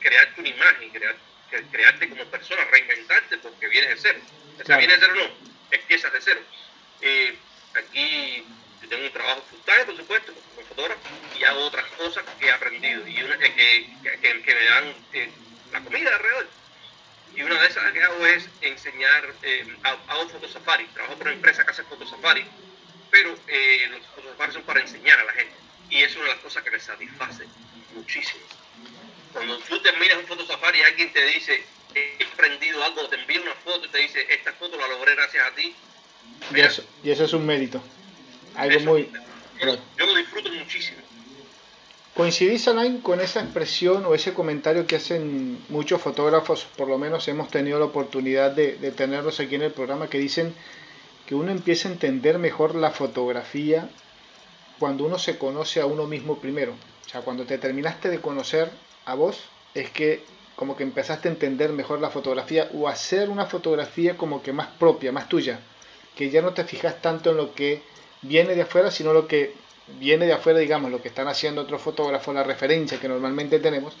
crearte 0.00 0.40
una 0.40 0.48
imagen, 0.48 0.90
crear, 0.90 1.16
crearte 1.70 2.08
como 2.08 2.24
persona, 2.26 2.64
reinventarte 2.70 3.36
porque 3.38 3.68
vienes 3.68 3.90
de 3.90 3.96
cero. 3.96 4.20
O 4.60 4.64
sea, 4.64 4.78
vienes 4.78 4.98
de 4.98 5.06
cero 5.06 5.18
no, 5.18 5.50
empiezas 5.70 6.12
de 6.12 6.20
cero. 6.22 6.40
Eh, 7.02 7.36
aquí 7.74 8.44
tengo 8.92 9.06
un 9.06 9.12
trabajo 9.12 9.42
full 9.48 9.58
por 9.86 9.96
supuesto, 9.96 10.34
como 10.54 10.66
fotógrafo, 10.68 11.00
y 11.38 11.44
hago 11.44 11.64
otras 11.64 11.86
cosas 11.92 12.24
que 12.38 12.46
he 12.46 12.52
aprendido 12.52 13.08
y 13.08 13.22
una, 13.22 13.38
que, 13.38 13.54
que, 14.02 14.42
que, 14.42 14.54
me 14.54 14.64
dan 14.64 14.94
eh, 15.14 15.30
la 15.72 15.80
comida 15.80 16.14
alrededor. 16.14 16.46
Y 17.34 17.42
una 17.42 17.58
de 17.58 17.68
esas 17.68 17.90
que 17.92 18.02
hago 18.02 18.26
es 18.26 18.48
enseñar, 18.60 19.34
eh, 19.42 19.66
hago 19.82 20.28
fotosafari, 20.28 20.84
trabajo 20.88 21.16
por 21.16 21.26
una 21.28 21.36
empresa 21.36 21.64
que 21.64 21.70
hace 21.70 21.84
fotosafari, 21.84 22.44
pero 23.10 23.34
eh, 23.48 23.88
los 23.90 24.06
fotosafaris 24.08 24.54
son 24.54 24.62
para 24.64 24.80
enseñar 24.80 25.18
a 25.20 25.24
la 25.24 25.32
gente. 25.32 25.54
Y 25.88 26.02
es 26.02 26.14
una 26.16 26.24
de 26.24 26.30
las 26.32 26.40
cosas 26.40 26.62
que 26.62 26.70
me 26.70 26.78
satisface 26.78 27.46
muchísimo. 27.94 28.42
Cuando 29.32 29.58
tú 29.60 29.80
terminas 29.80 30.18
un 30.18 30.26
foto 30.26 30.46
safari 30.46 30.80
y 30.80 30.82
alguien 30.82 31.12
te 31.14 31.24
dice, 31.24 31.64
he 31.94 32.24
aprendido 32.24 32.84
algo, 32.84 33.08
te 33.08 33.16
envía 33.16 33.40
una 33.40 33.54
foto 33.54 33.86
y 33.86 33.88
te 33.88 33.98
dice, 33.98 34.26
esta 34.28 34.52
foto 34.52 34.76
la 34.76 34.88
logré 34.88 35.14
gracias 35.14 35.46
a 35.46 35.54
ti. 35.54 35.74
Y, 36.54 36.60
eso, 36.60 36.82
y 37.02 37.10
eso 37.10 37.24
es 37.24 37.32
un 37.32 37.46
mérito. 37.46 37.80
Algo 38.56 38.80
muy... 38.80 39.10
Yo, 39.60 39.74
yo, 39.98 40.06
lo 40.06 40.14
disfruto 40.16 40.50
muchísimo. 40.50 40.98
¿Coincidís, 42.14 42.68
Alain, 42.68 43.00
con 43.00 43.20
esa 43.20 43.40
expresión 43.40 44.04
o 44.04 44.14
ese 44.14 44.34
comentario 44.34 44.86
que 44.86 44.96
hacen 44.96 45.58
muchos 45.70 46.00
fotógrafos, 46.00 46.66
por 46.76 46.88
lo 46.88 46.98
menos 46.98 47.26
hemos 47.28 47.48
tenido 47.48 47.78
la 47.78 47.86
oportunidad 47.86 48.50
de, 48.50 48.76
de 48.76 48.90
tenerlos 48.90 49.40
aquí 49.40 49.54
en 49.54 49.62
el 49.62 49.72
programa, 49.72 50.08
que 50.08 50.18
dicen 50.18 50.54
que 51.26 51.34
uno 51.34 51.50
empieza 51.50 51.88
a 51.88 51.92
entender 51.92 52.38
mejor 52.38 52.74
la 52.74 52.90
fotografía 52.90 53.88
cuando 54.78 55.04
uno 55.04 55.18
se 55.18 55.38
conoce 55.38 55.80
a 55.80 55.86
uno 55.86 56.06
mismo 56.06 56.38
primero? 56.38 56.74
O 57.06 57.08
sea, 57.08 57.22
cuando 57.22 57.44
te 57.44 57.56
terminaste 57.56 58.10
de 58.10 58.20
conocer 58.20 58.70
a 59.06 59.14
vos, 59.14 59.44
es 59.74 59.90
que 59.90 60.22
como 60.56 60.76
que 60.76 60.82
empezaste 60.82 61.28
a 61.28 61.32
entender 61.32 61.72
mejor 61.72 62.00
la 62.00 62.10
fotografía 62.10 62.68
o 62.74 62.88
hacer 62.88 63.30
una 63.30 63.46
fotografía 63.46 64.16
como 64.16 64.42
que 64.42 64.52
más 64.52 64.68
propia, 64.68 65.12
más 65.12 65.28
tuya, 65.28 65.60
que 66.16 66.30
ya 66.30 66.42
no 66.42 66.54
te 66.54 66.64
fijas 66.64 67.00
tanto 67.00 67.30
en 67.30 67.36
lo 67.36 67.54
que 67.54 67.82
viene 68.22 68.54
de 68.54 68.62
afuera, 68.62 68.90
sino 68.90 69.12
lo 69.12 69.26
que 69.26 69.54
viene 69.98 70.26
de 70.26 70.32
afuera, 70.32 70.58
digamos, 70.58 70.90
lo 70.90 71.02
que 71.02 71.08
están 71.08 71.28
haciendo 71.28 71.62
otros 71.62 71.82
fotógrafos, 71.82 72.34
la 72.34 72.44
referencia 72.44 73.00
que 73.00 73.08
normalmente 73.08 73.58
tenemos, 73.58 73.96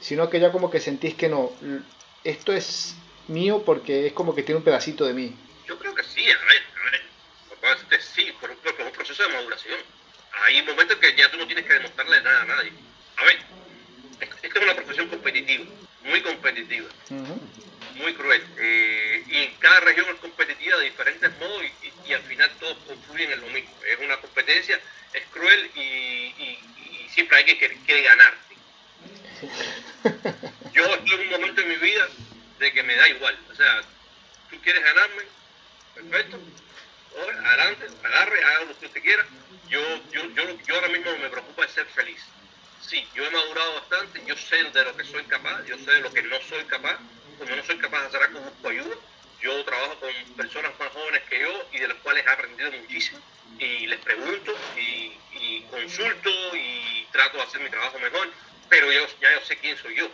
sino 0.00 0.28
que 0.28 0.40
ya 0.40 0.52
como 0.52 0.70
que 0.70 0.80
sentís 0.80 1.14
que 1.14 1.28
no, 1.28 1.52
esto 2.24 2.52
es 2.52 2.96
mío 3.28 3.62
porque 3.64 4.06
es 4.06 4.12
como 4.12 4.34
que 4.34 4.42
tiene 4.42 4.58
un 4.58 4.64
pedacito 4.64 5.04
de 5.04 5.14
mí. 5.14 5.34
Yo 5.66 5.78
creo 5.78 5.94
que 5.94 6.02
sí, 6.02 6.24
a 6.30 6.38
ver, 6.44 6.62
a 6.76 6.90
ver, 6.90 8.00
sí, 8.00 8.32
pero 8.40 8.52
es 8.52 8.58
un 8.86 8.92
proceso 8.92 9.22
de 9.22 9.28
maduración. 9.30 9.78
Hay 10.46 10.62
momentos 10.62 10.96
que 10.98 11.14
ya 11.16 11.30
tú 11.30 11.38
no 11.38 11.46
tienes 11.46 11.64
que 11.64 11.72
demostrarle 11.72 12.20
nada 12.22 12.42
a 12.42 12.44
nadie. 12.44 12.72
A 13.16 13.24
ver, 13.24 13.38
esta 14.20 14.58
es 14.58 14.64
una 14.64 14.74
profesión 14.74 15.08
competitiva, 15.08 15.64
muy 16.04 16.22
competitiva, 16.22 16.88
muy 17.94 18.14
cruel. 18.14 18.42
Eh, 18.58 19.24
y 19.28 19.36
en 19.36 19.54
cada 19.56 19.80
región 19.80 20.06
es 20.08 20.20
competitiva 20.20 20.78
de 20.78 20.84
diferentes 20.84 21.38
modos 21.38 21.62
y, 22.06 22.12
al 22.12 22.22
final 22.22 22.50
todos 22.60 22.78
confluyen 22.86 23.32
en 23.32 23.40
lo 23.40 23.48
mismo. 23.48 23.70
Es 23.84 23.98
una 23.98 24.16
competencia, 24.18 24.80
es 25.12 25.24
cruel 25.32 25.70
y, 25.74 26.58
siempre 27.10 27.38
hay 27.38 27.44
que 27.44 27.58
querer 27.58 28.04
ganarte. 28.04 28.56
Yo 30.72 30.84
estoy 30.94 31.14
en 31.14 31.20
un 31.20 31.30
momento 31.30 31.62
en 31.62 31.68
mi 31.68 31.76
vida 31.76 32.06
de 32.58 32.72
que 32.72 32.82
me 32.82 32.94
da 32.94 33.08
igual. 33.08 33.38
O 33.50 33.54
sea, 33.54 33.82
tú 34.50 34.60
quieres 34.60 34.84
ganarme, 34.84 35.22
perfecto, 35.94 36.38
adelante, 37.42 37.86
agarre, 38.04 38.44
haga 38.44 38.64
lo 38.66 38.78
que 38.78 38.86
usted 38.86 39.02
quiera. 39.02 39.26
Yo, 39.68 39.80
yo, 40.12 40.30
yo, 40.34 40.60
yo 40.66 40.74
ahora 40.74 40.88
mismo 40.88 41.10
me 41.16 41.30
preocupa 41.30 41.62
de 41.62 41.72
ser 41.72 41.86
feliz 41.86 42.22
sí, 42.88 43.04
yo 43.14 43.24
he 43.24 43.30
madurado 43.30 43.74
bastante, 43.74 44.22
yo 44.26 44.36
sé 44.36 44.56
de 44.56 44.84
lo 44.84 44.96
que 44.96 45.04
soy 45.04 45.24
capaz, 45.24 45.64
yo 45.66 45.76
sé 45.78 45.90
de 45.90 46.00
lo 46.00 46.12
que 46.12 46.22
no 46.22 46.40
soy 46.42 46.64
capaz, 46.64 46.98
como 47.38 47.54
no 47.54 47.64
soy 47.64 47.78
capaz 47.78 48.00
de 48.02 48.06
hacer 48.06 48.22
algo, 48.22 48.40
busco 48.40 48.68
ayuda. 48.68 48.96
Yo 49.42 49.64
trabajo 49.64 50.00
con 50.00 50.10
personas 50.36 50.72
más 50.78 50.88
jóvenes 50.92 51.22
que 51.28 51.40
yo 51.40 51.68
y 51.72 51.78
de 51.78 51.88
las 51.88 51.96
cuales 51.98 52.24
he 52.26 52.30
aprendido 52.30 52.72
muchísimo 52.72 53.20
y 53.58 53.86
les 53.86 54.00
pregunto 54.00 54.54
y, 54.76 55.12
consulto 55.70 56.30
y 56.54 57.06
trato 57.12 57.36
de 57.36 57.42
hacer 57.42 57.60
mi 57.60 57.68
trabajo 57.68 57.98
mejor, 57.98 58.30
pero 58.68 58.90
ya 58.92 59.00
yo 59.00 59.44
sé 59.44 59.56
quién 59.58 59.76
soy 59.76 59.96
yo. 59.96 60.08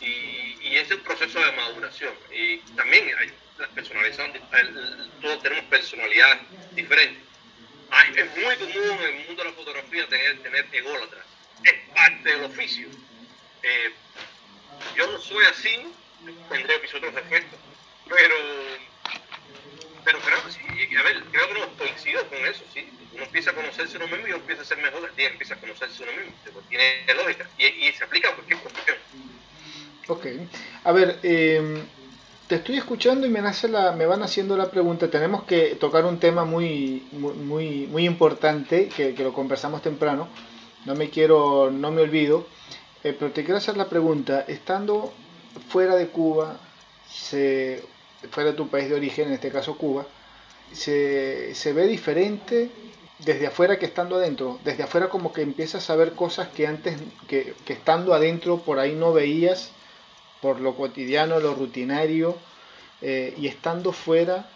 Y, 0.00 0.58
y 0.60 0.76
es 0.76 0.90
un 0.90 1.00
proceso 1.00 1.40
de 1.40 1.52
maduración. 1.52 2.14
Y 2.30 2.58
también 2.76 3.10
hay 3.18 3.32
las 3.58 3.68
personalidades, 3.70 4.40
todos 5.20 5.42
tenemos 5.42 5.64
personalidades 5.64 6.42
diferentes. 6.74 7.22
es 8.14 8.36
muy 8.36 8.56
común 8.56 8.98
en 9.00 9.16
el 9.16 9.26
mundo 9.26 9.42
de 9.42 9.50
la 9.50 9.56
fotografía 9.56 10.06
tener, 10.08 10.42
tener 10.42 10.66
ególatras 10.72 11.26
es 11.64 11.74
parte 11.94 12.28
del 12.28 12.44
oficio. 12.44 12.88
Eh, 13.62 13.92
yo 14.96 15.10
no 15.10 15.18
soy 15.18 15.44
así, 15.46 15.92
tendré 16.48 16.78
mis 16.80 16.94
otros 16.94 17.14
defectos, 17.14 17.58
pero, 18.08 18.34
pero 20.04 20.18
creo 20.20 20.44
que 20.44 20.52
sí, 20.52 20.96
a 20.96 21.02
ver, 21.02 21.22
creo 21.24 21.48
que 21.48 21.54
no 21.54 21.68
coincido 21.76 22.26
con 22.28 22.38
eso, 22.46 22.64
sí. 22.72 22.88
Uno 23.14 23.24
empieza 23.24 23.50
a 23.50 23.54
conocerse 23.54 23.96
uno 23.96 24.08
mismo 24.08 24.26
y 24.26 24.30
uno 24.30 24.40
empieza 24.40 24.62
a 24.62 24.64
ser 24.66 24.78
mejor 24.78 25.08
el 25.08 25.16
día 25.16 25.28
empieza 25.28 25.54
a 25.54 25.58
conocerse 25.58 26.02
uno 26.02 26.12
mismo, 26.12 26.32
tiene 26.68 27.14
lógica 27.14 27.48
y, 27.56 27.64
y 27.64 27.92
se 27.92 28.04
aplica 28.04 28.28
a 28.28 28.34
cualquier 28.34 28.60
profesión. 28.60 28.96
Ok, 30.08 30.26
a 30.84 30.92
ver, 30.92 31.18
eh, 31.22 31.82
te 32.46 32.56
estoy 32.56 32.76
escuchando 32.76 33.26
y 33.26 33.30
me, 33.30 33.42
nace 33.42 33.68
la, 33.68 33.92
me 33.92 34.06
van 34.06 34.22
haciendo 34.22 34.56
la 34.56 34.70
pregunta. 34.70 35.10
Tenemos 35.10 35.44
que 35.44 35.74
tocar 35.74 36.04
un 36.04 36.20
tema 36.20 36.44
muy, 36.44 37.06
muy, 37.12 37.86
muy, 37.88 38.06
importante 38.06 38.88
que, 38.88 39.12
lo 39.18 39.32
conversamos 39.32 39.82
temprano, 39.82 40.28
no 40.86 40.94
me 40.94 41.10
quiero, 41.10 41.70
no 41.70 41.90
me 41.90 42.02
olvido, 42.02 42.46
eh, 43.04 43.14
pero 43.18 43.32
te 43.32 43.44
quiero 43.44 43.58
hacer 43.58 43.76
la 43.76 43.88
pregunta, 43.88 44.44
estando 44.46 45.12
fuera 45.68 45.96
de 45.96 46.08
Cuba, 46.08 46.58
se, 47.10 47.82
fuera 48.30 48.52
de 48.52 48.56
tu 48.56 48.68
país 48.68 48.88
de 48.88 48.94
origen, 48.94 49.28
en 49.28 49.34
este 49.34 49.50
caso 49.50 49.76
Cuba, 49.76 50.06
se, 50.72 51.54
se 51.54 51.72
ve 51.72 51.86
diferente 51.86 52.70
desde 53.18 53.46
afuera 53.48 53.78
que 53.78 53.86
estando 53.86 54.16
adentro. 54.16 54.58
Desde 54.64 54.84
afuera 54.84 55.08
como 55.08 55.32
que 55.32 55.42
empiezas 55.42 55.90
a 55.90 55.96
ver 55.96 56.12
cosas 56.12 56.48
que 56.48 56.66
antes, 56.66 56.96
que, 57.26 57.54
estando 57.66 58.14
adentro 58.14 58.58
por 58.58 58.78
ahí 58.78 58.94
no 58.94 59.12
veías, 59.12 59.72
por 60.40 60.60
lo 60.60 60.76
cotidiano, 60.76 61.40
lo 61.40 61.54
rutinario, 61.54 62.36
eh, 63.02 63.34
y 63.36 63.48
estando 63.48 63.92
fuera 63.92 64.50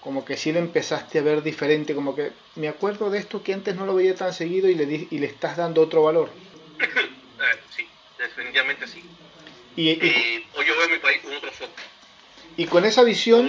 como 0.00 0.24
que 0.24 0.36
sí 0.36 0.52
le 0.52 0.60
empezaste 0.60 1.18
a 1.18 1.22
ver 1.22 1.42
diferente, 1.42 1.94
como 1.94 2.14
que 2.14 2.32
me 2.54 2.68
acuerdo 2.68 3.10
de 3.10 3.18
esto 3.18 3.42
que 3.42 3.52
antes 3.52 3.74
no 3.74 3.84
lo 3.86 3.94
veía 3.94 4.14
tan 4.14 4.32
seguido 4.32 4.68
y 4.68 4.74
le, 4.74 5.08
y 5.10 5.18
le 5.18 5.26
estás 5.26 5.56
dando 5.56 5.82
otro 5.82 6.02
valor. 6.02 6.30
Eh, 7.40 7.60
sí, 7.70 7.86
definitivamente 8.18 8.88
sí. 8.88 9.00
Y, 9.76 9.90
eh, 9.90 10.44
hoy 10.56 10.66
yo 10.66 10.76
veo 10.76 10.88
mi 10.88 10.98
país 10.98 11.22
con 11.22 11.32
otros 11.32 11.54
ojos. 11.60 11.70
Y 12.56 12.66
con 12.66 12.84
esa 12.84 13.04
visión, 13.04 13.48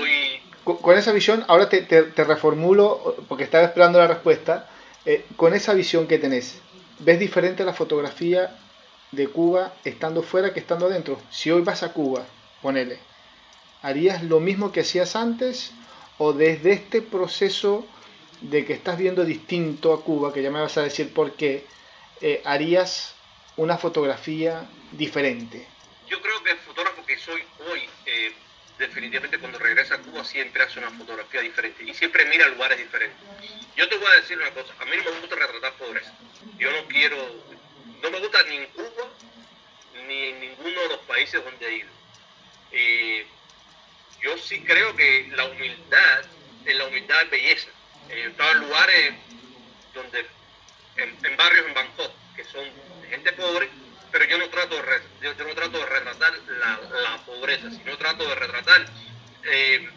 con, 0.64 0.96
esa 0.96 1.12
visión, 1.12 1.44
ahora 1.48 1.70
te, 1.70 1.82
te, 1.82 2.24
reformulo, 2.24 3.16
porque 3.28 3.46
estaba 3.46 3.64
esperando 3.64 3.98
la 3.98 4.06
respuesta, 4.06 4.70
eh, 5.08 5.26
con 5.38 5.56
esa 5.56 5.74
visión 5.74 6.06
que 6.06 6.20
tenés, 6.20 6.62
¿ves 7.00 7.20
diferente 7.20 7.66
la 7.66 7.74
fotografía 7.74 8.56
de 9.12 9.28
Cuba 9.28 9.74
estando 9.84 10.22
fuera 10.22 10.54
que 10.54 10.60
estando 10.60 10.86
adentro? 10.86 11.20
Si 11.32 11.50
hoy 11.50 11.64
vas 11.64 11.82
a 11.82 11.92
Cuba, 11.92 12.28
ponele, 12.62 13.00
¿harías 13.82 14.22
lo 14.22 14.40
mismo 14.40 14.72
que 14.72 14.82
hacías 14.82 15.16
antes 15.16 15.74
o 16.20 16.34
desde 16.34 16.74
este 16.74 17.02
proceso 17.02 17.88
de 18.42 18.66
que 18.66 18.74
estás 18.74 18.98
viendo 18.98 19.26
distinto 19.26 19.94
a 19.94 20.04
Cuba, 20.04 20.32
que 20.34 20.44
ya 20.44 20.52
me 20.52 20.62
vas 20.62 20.78
a 20.78 20.84
decir 20.84 21.14
por 21.14 21.34
qué, 21.34 21.66
eh, 22.22 22.42
harías 22.46 23.16
una 23.58 23.78
fotografía 23.78 24.70
diferente? 24.92 25.66
Yo 26.08 26.22
creo 26.22 26.44
que 26.44 26.52
el 26.52 26.58
fotógrafo 26.60 27.06
que 27.06 27.18
soy 27.18 27.42
hoy, 27.70 27.82
eh, 28.06 28.34
definitivamente 28.78 29.40
cuando 29.40 29.60
regresa 29.60 29.96
a 29.96 29.98
Cuba 30.00 30.24
siempre 30.24 30.64
hace 30.64 30.80
una 30.80 30.92
fotografía 30.92 31.42
diferente 31.42 31.84
y 31.84 31.94
siempre 31.94 32.26
mira 32.26 32.48
lugares 32.50 32.78
diferentes. 32.78 33.18
Yo 33.76 33.88
te 33.88 33.98
voy 33.98 34.08
a 34.08 34.22
decir 34.22 34.38
una 34.38 34.52
cosa, 34.52 34.74
a 34.80 34.86
mí 34.86 34.92
no 34.98 35.12
me 35.12 35.20
gusta 35.22 35.36
retratar 35.36 35.74
pobreza. 35.74 36.14
Yo 36.58 36.72
no 36.72 36.86
quiero, 36.88 37.18
no 38.02 38.12
me 38.12 38.20
gusta 38.20 38.44
ni 38.44 38.58
en 38.58 38.66
Cuba 38.68 39.10
ni 40.08 40.24
en 40.24 40.40
ninguno 40.40 40.82
de 40.82 40.88
los 40.90 41.00
países 41.00 41.44
donde 41.44 41.68
he 41.68 41.76
ido. 41.78 41.90
Eh, 42.72 43.28
yo 44.22 44.38
sí 44.38 44.60
creo 44.62 44.96
que 44.96 45.28
la 45.36 45.46
humildad, 45.46 46.26
en 46.66 46.78
la 46.78 46.86
humildad 46.86 47.22
es 47.24 47.30
belleza. 47.30 47.70
Eh, 48.10 48.24
he 48.24 48.28
estado 48.28 48.52
en 48.52 48.60
lugares 48.60 49.14
donde, 49.94 50.26
en, 50.98 51.38
barrios 51.38 51.68
en 51.68 51.74
Bangkok, 51.74 52.12
que 52.36 52.44
son 52.46 52.66
gente 53.10 53.32
pobre, 53.34 53.70
pero 54.12 54.26
yo 54.26 54.38
no 54.38 54.50
trato 54.50 54.76
de, 54.76 55.02
yo, 55.22 55.34
no 55.46 55.56
trato 55.56 55.78
de 55.78 55.86
retratar 55.86 56.34
la, 56.48 57.18
pobreza, 57.26 57.70
sino 57.72 57.98
trato 57.98 58.28
de 58.28 58.36
retratar 58.36 58.86
eh, 59.44 59.90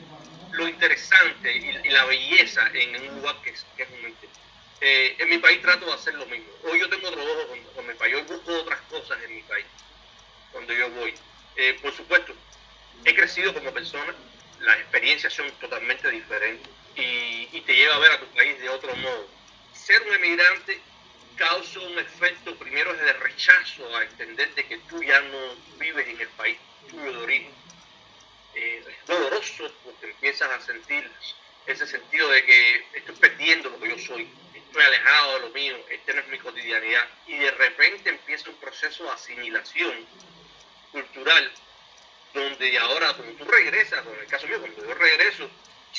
lo 0.53 0.69
interesante 0.69 1.57
y, 1.57 1.89
la 1.89 2.05
belleza 2.05 2.71
en 2.75 3.01
un 3.01 3.17
lugar 3.17 3.37
que 3.43 3.51
es, 3.51 3.65
que 3.77 3.83
es 3.85 3.91
humilde. 3.91 4.29
Eh, 4.81 5.17
en 5.19 5.29
mi 5.29 5.39
país 5.39 5.63
trato 5.63 5.87
de 5.87 5.93
hacer 5.93 6.15
lo 6.15 6.27
mismo. 6.27 6.47
Hoy 6.65 6.79
yo 6.81 6.89
tengo 6.89 7.09
otro 7.09 7.23
ojo 7.23 7.57
con, 7.75 7.87
mi 7.87 7.95
país, 7.95 8.15
hoy 8.15 8.23
busco 8.23 8.53
otras 8.61 8.81
cosas 8.83 9.19
en 9.23 9.35
mi 9.35 9.43
país, 9.43 9.67
cuando 10.53 10.73
yo 10.73 10.91
voy. 10.91 11.15
por 11.81 11.93
supuesto, 11.95 12.35
he 13.05 13.15
crecido 13.15 13.53
como 13.55 13.73
persona, 13.73 14.15
las 14.61 14.79
experiencias 14.79 15.33
son 15.33 15.51
totalmente 15.53 16.11
diferentes 16.11 16.69
y, 16.97 17.61
te 17.61 17.75
lleva 17.77 17.95
a 17.95 17.99
ver 18.01 18.13
a 18.13 18.21
tu 18.21 18.27
país 18.27 18.59
de 18.59 18.69
otro 18.69 18.95
modo. 18.97 19.29
Ser 19.73 20.03
un 20.03 20.15
emigrante 20.15 20.81
causa 21.37 21.81
un 21.81 21.99
efecto 21.99 22.57
primero 22.57 22.93
de 22.93 23.13
rechazo 23.15 23.97
a 23.97 24.03
entender 24.03 24.53
de 24.55 24.67
que 24.67 24.79
tú 24.79 25.03
ya 25.03 25.21
no 25.21 25.55
vives 25.79 26.09
en 26.09 26.21
el 26.21 26.29
país 26.31 26.59
tuyo 26.91 27.13
de 27.13 27.19
origen. 27.19 27.55
Eh, 28.55 28.85
es 28.87 29.07
doloroso 29.07 29.73
porque 29.85 30.11
empiezas 30.11 30.51
a 30.51 30.61
sentir 30.61 31.09
ese 31.67 31.87
sentido 31.87 32.29
de 32.29 32.45
que 32.45 32.87
estoy 32.95 33.15
perdiendo 33.17 33.71
lo 33.71 33.81
que 33.81 33.89
yo 33.91 33.99
soy, 33.99 34.29
estoy 34.55 34.83
alejado 34.83 35.35
de 35.35 35.41
lo 35.41 35.51
mío, 35.51 35.77
esta 35.89 36.13
no 36.13 36.21
es 36.21 36.29
mi 36.29 36.39
cotidianidad 36.39 37.09
y 37.27 37.37
de 37.37 37.51
repente 37.53 38.11
empieza 38.11 38.51
un 38.51 38.57
proceso 38.57 39.05
de 39.05 39.11
asimilación 39.11 40.07
cultural 40.91 41.53
donde 42.35 42.79
ahora, 42.79 43.13
cuando 43.15 43.35
tú 43.35 43.45
regresas, 43.45 44.05
en 44.07 44.21
el 44.21 44.27
caso 44.27 44.47
mío, 44.47 44.61
cuando 44.61 44.85
yo 44.85 44.95
regreso, 44.95 45.51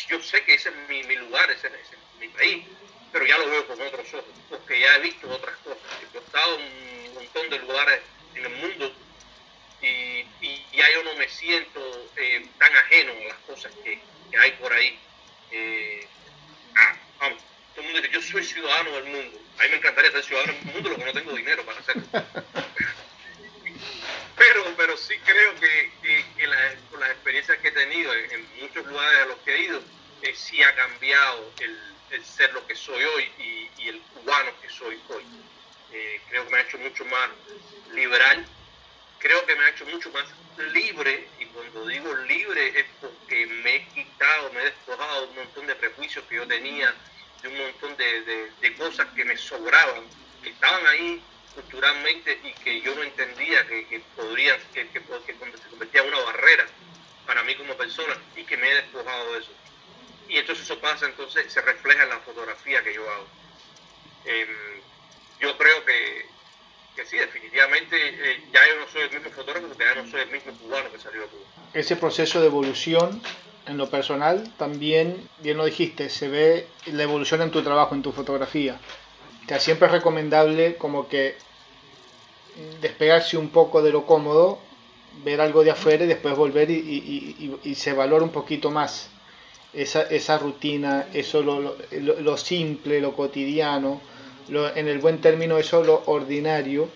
yo 0.08 0.22
sé 0.22 0.43
que 0.43 0.56
ese 0.56 0.69
es 0.69 0.76
mi, 0.89 1.04
mi 1.04 1.15
lugar, 1.15 1.50
ese, 1.52 1.67
es 1.67 1.74
mi 2.19 2.28
país, 2.30 2.65
pero 3.12 3.26
ya 3.26 3.38
lo 3.38 3.50
veo 3.50 3.67
con 3.67 3.80
otros 3.82 4.13
ojos, 4.13 4.34
porque 4.50 4.80
ya 4.80 4.96
he 4.96 5.00
visto 5.02 5.30
otras 5.30 5.56
cosas. 5.58 5.80
estado 6.13 6.56
en 6.60 7.10
un 7.10 7.13
montón 7.13 7.50
de 7.50 7.60
lugares 7.60 8.02
en 8.36 8.46
el 8.46 8.56
mundo 8.56 8.91
y, 9.82 10.26
ya 10.76 10.91
yo 10.93 11.04
no 11.04 11.13
me 11.15 11.28
siento 11.30 12.10
eh, 12.15 12.46
tan 12.58 12.76
ajeno 12.76 13.12
a 13.12 13.28
las 13.28 13.38
cosas 13.39 13.72
que, 13.84 14.00
hay 14.36 14.52
por 14.54 14.74
ahí. 14.74 14.98
Eh, 15.52 16.08
ah, 16.76 16.96
vamos, 17.19 17.43
todo 17.76 17.82
el 17.82 17.84
mundo 17.84 18.02
dice, 18.02 18.13
yo 18.13 18.22
soy 18.22 18.43
ciudadano 18.43 18.91
del 18.91 19.04
mundo. 19.04 19.39
A 19.60 19.63
mí 19.63 19.69
me 19.69 19.76
encantaría 19.78 20.12
ser 20.12 20.24
ciudadano 20.24 20.54
del 20.54 20.74
mundo, 20.74 20.89
lo 20.89 20.98
que 20.98 21.06
no 21.06 21.13
tengo 21.13 21.34
dinero 21.34 21.63
para 21.63 21.80
hacerlo. 21.80 22.04
pero, 24.38 24.63
pero 24.76 24.98
sí 24.98 25.15
creo 25.26 25.56
que, 25.60 25.91
con 26.89 27.00
las 27.00 27.12
experiencias 27.12 27.58
que 27.60 27.67
he 27.69 27.72
tenido 27.72 28.13
en, 28.13 28.48
muchos 28.60 28.86
lugares 28.86 29.19
a 29.22 29.26
los 29.26 29.38
que 29.39 29.56
he 29.56 29.62
ido, 29.63 29.82
eh, 30.22 30.34
sí 30.36 30.62
ha 30.63 30.76
cambiado 30.76 31.52
el, 31.60 32.24
ser 32.24 32.54
lo 32.54 32.65
que 32.67 32.76
soy 32.76 33.04
hoy 33.04 33.24
y, 33.39 33.88
el 33.88 34.00
cubano 34.13 34.52
que 34.62 34.69
soy 34.69 34.98
hoy. 35.10 35.24
Eh, 35.91 36.22
creo 36.30 36.46
que 36.46 36.52
me 36.52 36.58
ha 36.58 36.62
hecho 36.62 36.78
mucho 36.78 37.04
más 37.06 37.30
liberal, 37.93 38.46
creo 39.19 39.46
que 39.46 39.56
me 39.56 39.65
ha 39.65 39.69
hecho 39.69 39.86
mucho 39.88 40.10
más 40.12 40.26
libre, 40.72 41.28
y 41.39 41.46
cuando 41.48 41.88
digo 41.88 42.15
libre 42.15 42.80
es 42.80 42.86
porque 43.02 43.46
me 43.48 43.76
he 43.76 43.86
quitado, 43.88 44.54
me 44.54 44.62
he 44.62 44.65
despojado 44.65 45.28
un 45.28 45.36
montón 45.36 45.67
de 45.67 45.76
prejuicios 45.76 46.24
que 46.26 46.36
yo 46.36 46.48
tenía, 46.48 46.93
de 47.41 47.50
un 47.50 47.58
montón 47.58 47.96
de, 47.98 48.76
cosas 48.78 49.08
que 49.15 49.26
me 49.26 49.38
sobraban, 49.38 50.06
que 50.41 50.50
estaban 50.50 50.86
ahí 50.88 51.22
culturalmente 51.53 52.39
y 52.43 52.53
que 52.63 52.81
yo 52.81 52.95
no 52.95 53.03
entendía 53.03 53.65
que, 53.67 53.85
que 53.87 53.99
podrían, 54.15 54.57
que, 54.73 54.87
que, 54.89 54.99
se 54.99 55.69
convertía 55.69 56.01
en 56.01 56.07
una 56.07 56.19
barrera 56.19 56.65
para 57.25 57.43
mí 57.43 57.55
como 57.55 57.75
persona 57.75 58.15
y 58.35 58.43
que 58.43 58.57
me 58.57 58.69
he 58.69 58.75
despojado 58.75 59.33
de 59.33 59.39
eso. 59.39 59.51
Y 60.29 60.37
entonces 60.37 60.65
eso 60.65 60.79
pasa, 60.79 61.05
entonces 61.05 61.51
se 61.51 61.61
refleja 61.61 62.03
en 62.03 62.09
la 62.09 62.19
fotografía 62.19 62.83
que 62.83 62.93
yo 62.93 63.09
hago. 63.09 63.27
Em, 64.25 64.47
yo 65.39 65.57
creo 65.57 65.85
que, 65.85 66.25
que 66.95 67.05
sí, 67.05 67.17
definitivamente 67.17 67.95
eh, 67.97 68.43
ya 68.51 68.61
yo 68.67 68.79
no 68.79 68.87
soy 68.91 69.01
el 69.03 69.11
mismo 69.11 69.29
fotógrafo 69.31 69.67
porque 69.67 69.83
ya 69.83 69.95
no 69.95 70.09
soy 70.09 70.21
el 70.21 70.31
mismo 70.31 70.53
cubano 70.53 70.91
que 70.91 70.99
salió 70.99 71.21
de 71.21 71.27
Cuba. 71.27 71.43
Ese 71.73 71.95
proceso 71.95 72.39
de 72.39 72.47
evolución 72.47 73.21
en 73.65 73.77
lo 73.77 73.89
personal 73.89 74.51
también, 74.57 75.29
bien 75.39 75.57
lo 75.57 75.65
dijiste, 75.65 76.09
se 76.09 76.27
ve 76.27 76.67
la 76.85 77.03
evolución 77.03 77.41
en 77.41 77.51
tu 77.51 77.61
trabajo, 77.61 77.95
en 77.95 78.01
tu 78.01 78.11
fotografía. 78.11 78.79
Que 79.47 79.60
siempre 79.60 79.88
es 79.88 79.91
recomendable 79.91 80.75
como 80.75 81.08
que 81.08 81.36
despegarse 82.82 83.38
un 83.38 83.49
poco 83.49 83.82
de 83.82 83.91
lo 83.91 84.06
cómodo, 84.06 84.60
ver 85.23 85.41
algo 85.41 85.63
de 85.63 85.71
afuera 85.71 86.06
y 86.06 86.08
después 86.08 86.36
volver 86.36 86.69
y, 86.69 87.75
se 87.75 87.93
valora 87.93 88.23
un 88.23 88.32
poquito 88.32 88.71
más 88.71 89.10
esa, 89.73 90.03
esa 90.03 90.38
rutina, 90.38 91.08
eso 91.13 91.41
lo, 91.41 91.75
lo, 91.91 92.38
simple, 92.38 93.01
lo 93.01 93.15
cotidiano, 93.15 94.01
lo, 94.49 94.75
en 94.75 94.88
el 94.88 94.99
buen 94.99 95.19
término 95.19 95.58
eso 95.58 95.84
lo 95.84 96.03
ordinario, 96.06 96.89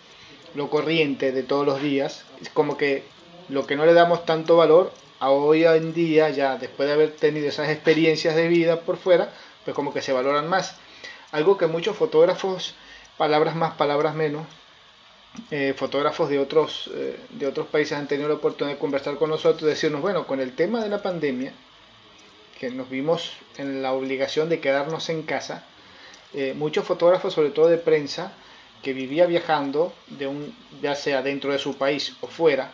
lo 0.55 0.69
corriente 0.69 1.31
de 1.31 1.43
todos 1.43 1.65
los 1.65 1.81
días. 1.81 2.23
Es 2.41 2.49
como 2.49 2.77
que 2.77 3.03
lo 3.49 3.65
que 3.65 3.75
no 3.75 3.85
le 3.85 3.93
damos 3.93 4.25
tanto 4.25 4.57
valor 4.57 4.91
a 5.19 5.31
hoy 5.31 5.63
en 5.65 5.93
día, 5.93 6.29
ya 6.29 6.57
después 6.57 6.87
de 6.87 6.93
haber 6.93 7.11
tenido 7.11 7.47
esas 7.47 7.69
experiencias 7.69 8.35
de 8.35 8.47
vida 8.47 8.81
por 8.81 8.97
fuera, 8.97 9.33
pues 9.65 9.75
como 9.75 9.93
que 9.93 10.01
se 10.01 10.13
valoran 10.13 10.47
más. 10.47 10.77
Algo 11.31 11.57
que 11.57 11.67
muchos 11.67 11.95
fotógrafos, 11.95 12.75
palabras 13.17 13.55
más, 13.55 13.75
palabras 13.75 14.15
menos, 14.15 14.45
eh, 15.51 15.73
fotógrafos 15.77 16.29
de 16.29 16.39
otros, 16.39 16.89
eh, 16.93 17.19
de 17.31 17.47
otros 17.47 17.67
países 17.67 17.97
han 17.97 18.07
tenido 18.07 18.29
la 18.29 18.35
oportunidad 18.35 18.75
de 18.75 18.79
conversar 18.79 19.17
con 19.17 19.29
nosotros, 19.29 19.69
decirnos, 19.69 20.01
bueno, 20.01 20.25
con 20.25 20.39
el 20.39 20.55
tema 20.55 20.83
de 20.83 20.89
la 20.89 21.01
pandemia, 21.01 21.53
que 22.59 22.71
nos 22.71 22.89
vimos 22.89 23.33
en 23.57 23.81
la 23.81 23.93
obligación 23.93 24.49
de 24.49 24.59
quedarnos 24.59 25.09
en 25.09 25.23
casa, 25.23 25.63
eh, 26.33 26.53
muchos 26.55 26.85
fotógrafos, 26.85 27.33
sobre 27.33 27.51
todo 27.51 27.67
de 27.67 27.77
prensa, 27.77 28.33
que 28.81 28.93
vivía 28.93 29.25
viajando, 29.25 29.93
de 30.07 30.27
un, 30.27 30.55
ya 30.81 30.95
sea 30.95 31.21
dentro 31.21 31.51
de 31.51 31.59
su 31.59 31.77
país 31.77 32.15
o 32.21 32.27
fuera, 32.27 32.71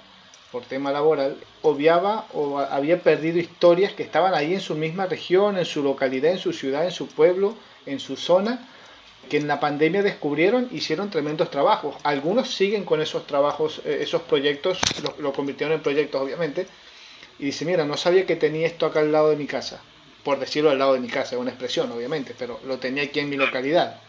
por 0.53 0.63
tema 0.65 0.91
laboral, 0.91 1.35
obviaba 1.63 2.27
o 2.31 2.59
había 2.59 3.01
perdido 3.01 3.39
historias 3.39 3.93
que 3.93 4.03
estaban 4.03 4.35
ahí 4.35 4.53
en 4.53 4.61
su 4.61 4.75
misma 4.75 5.07
región, 5.07 5.57
en 5.57 5.65
su 5.65 5.81
localidad, 5.81 6.31
en 6.31 6.37
su 6.37 6.53
ciudad, 6.53 6.85
en 6.85 6.91
su 6.91 7.07
pueblo, 7.07 7.55
en 7.87 7.99
su 7.99 8.15
zona, 8.15 8.69
que 9.31 9.37
en 9.37 9.47
la 9.47 9.59
pandemia 9.59 10.03
descubrieron, 10.03 10.69
hicieron 10.71 11.09
tremendos 11.09 11.49
trabajos. 11.49 11.95
Algunos 12.03 12.53
siguen 12.53 12.85
con 12.85 13.01
esos 13.01 13.25
trabajos, 13.25 13.81
eh, 13.83 13.97
esos 14.01 14.21
proyectos, 14.21 14.79
lo, 15.17 15.33
convirtieron 15.33 15.73
en 15.73 15.81
proyectos 15.81 16.21
obviamente, 16.21 16.67
y 17.39 17.45
dice, 17.45 17.65
mira, 17.65 17.83
no 17.83 17.97
sabía 17.97 18.27
que 18.27 18.35
tenía 18.35 18.67
esto 18.67 18.85
acá 18.85 18.99
al 18.99 19.11
lado 19.11 19.31
de 19.31 19.37
mi 19.37 19.47
casa, 19.47 19.81
por 20.23 20.39
decirlo 20.39 20.69
al 20.69 20.77
lado 20.77 20.93
de 20.93 20.99
mi 20.99 21.07
casa, 21.07 21.33
es 21.33 21.41
una 21.41 21.49
expresión 21.49 21.91
obviamente, 21.91 22.35
pero 22.37 22.59
lo 22.67 22.77
tenía 22.77 23.05
aquí 23.05 23.21
en 23.21 23.29
mi 23.31 23.37
localidad. 23.37 23.99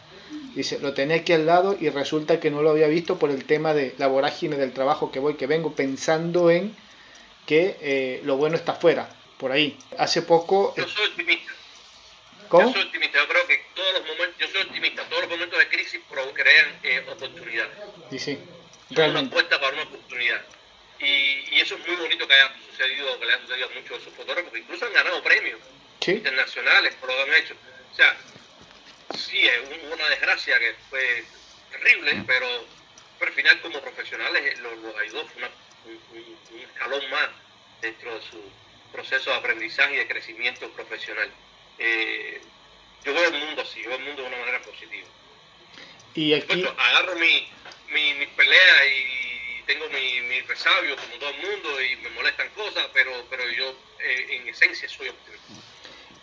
Dice, 0.55 0.79
lo 0.79 0.93
tenía 0.93 1.17
aquí 1.17 1.33
al 1.33 1.45
lado 1.45 1.75
y 1.77 1.89
resulta 1.89 2.39
que 2.39 2.49
no 2.49 2.61
lo 2.61 2.69
había 2.71 2.87
visto 2.87 3.19
por 3.19 3.29
el 3.29 3.43
tema 3.43 3.73
de 3.73 3.93
la 3.97 4.07
vorágine 4.07 4.55
del 4.55 4.71
trabajo 4.71 5.11
que 5.11 5.19
voy, 5.19 5.35
que 5.35 5.47
vengo, 5.47 5.75
pensando 5.75 6.49
en 6.49 6.75
que 7.45 7.77
eh, 7.81 8.21
lo 8.23 8.37
bueno 8.37 8.55
está 8.55 8.71
afuera, 8.71 9.09
por 9.37 9.51
ahí. 9.51 9.77
Hace 9.97 10.21
poco... 10.21 10.73
Yo 10.77 10.87
soy 10.87 11.07
optimista. 11.07 11.51
¿Cómo? 12.47 12.67
Yo 12.67 12.73
soy 12.73 12.83
optimista, 12.83 13.19
yo 13.19 13.27
creo 13.27 13.47
que 13.47 13.65
todos 13.75 13.93
los 13.93 14.07
momentos, 14.07 14.35
yo 14.39 14.47
soy 14.47 14.61
optimista, 14.61 15.03
todos 15.09 15.21
los 15.23 15.29
momentos 15.31 15.59
de 15.59 15.67
crisis 15.67 15.99
crean 16.33 16.79
eh, 16.83 17.05
oportunidades. 17.11 17.71
Sí, 18.11 18.19
sí. 18.19 18.39
Realmente. 18.91 19.35
Una 19.35 19.41
apuesta 19.41 19.59
para 19.59 19.73
una 19.73 19.83
oportunidad. 19.83 20.41
Y, 20.99 21.55
y, 21.55 21.59
eso 21.59 21.75
es 21.75 21.85
muy 21.85 21.97
bonito 21.97 22.25
que 22.25 22.33
haya 22.33 22.55
sucedido, 22.71 23.19
que 23.19 23.25
le 23.25 23.33
haya 23.33 23.41
sucedido 23.41 23.67
a 23.67 23.69
muchos 23.69 23.89
de 23.89 23.95
esos 23.97 24.13
fotógrafos, 24.13 24.53
que 24.53 24.59
incluso 24.59 24.85
han 24.85 24.93
ganado 24.93 25.21
premios 25.21 25.59
internacionales 26.07 26.95
por 26.95 27.09
lo 27.09 27.15
que 27.15 27.21
han 27.31 27.43
hecho. 27.43 27.55
O 27.91 27.95
sea, 27.95 28.15
sí, 29.17 29.45
es 29.45 29.61
una 29.91 30.09
desgracia 30.09 30.57
que 30.59 30.75
fue 30.89 31.23
terrible, 31.71 32.23
pero, 32.27 32.47
al 33.21 33.33
final 33.33 33.61
como 33.61 33.81
profesionales 33.81 34.59
los, 34.59 34.77
los 34.79 34.97
ayudó, 34.97 35.27
fue 35.27 35.43
un, 35.43 36.59
escalón 36.61 37.09
más 37.09 37.29
dentro 37.81 38.15
de 38.15 38.21
su 38.21 38.41
proceso 38.91 39.29
de 39.31 39.35
aprendizaje 39.37 39.95
y 39.95 39.97
de 39.97 40.07
crecimiento 40.07 40.69
profesional. 40.71 41.29
Eh, 41.77 42.41
yo 43.03 43.13
veo 43.13 43.25
el 43.25 43.39
mundo 43.45 43.61
así, 43.61 43.81
yo 43.81 43.89
veo 43.89 43.99
el 43.99 44.05
mundo 44.05 44.21
de 44.21 44.27
una 44.27 44.37
manera 44.37 44.61
positiva. 44.61 45.07
Y 46.13 46.33
aquí... 46.33 46.65
agarro 46.77 47.15
mi, 47.15 47.47
mi, 47.89 48.13
mis 48.15 48.29
peleas 48.29 48.87
y 48.87 49.61
tengo 49.65 49.89
mi, 49.89 50.21
mi 50.21 50.41
resabio 50.41 50.95
como 50.95 51.15
todo 51.15 51.29
el 51.29 51.37
mundo 51.37 51.81
y 51.81 51.95
me 51.97 52.09
molestan 52.11 52.49
cosas, 52.49 52.87
pero, 52.93 53.25
pero 53.29 53.49
yo 53.49 53.77
eh, 53.99 54.27
en 54.29 54.47
esencia 54.47 54.87
soy 54.87 55.09
optimista. 55.09 55.74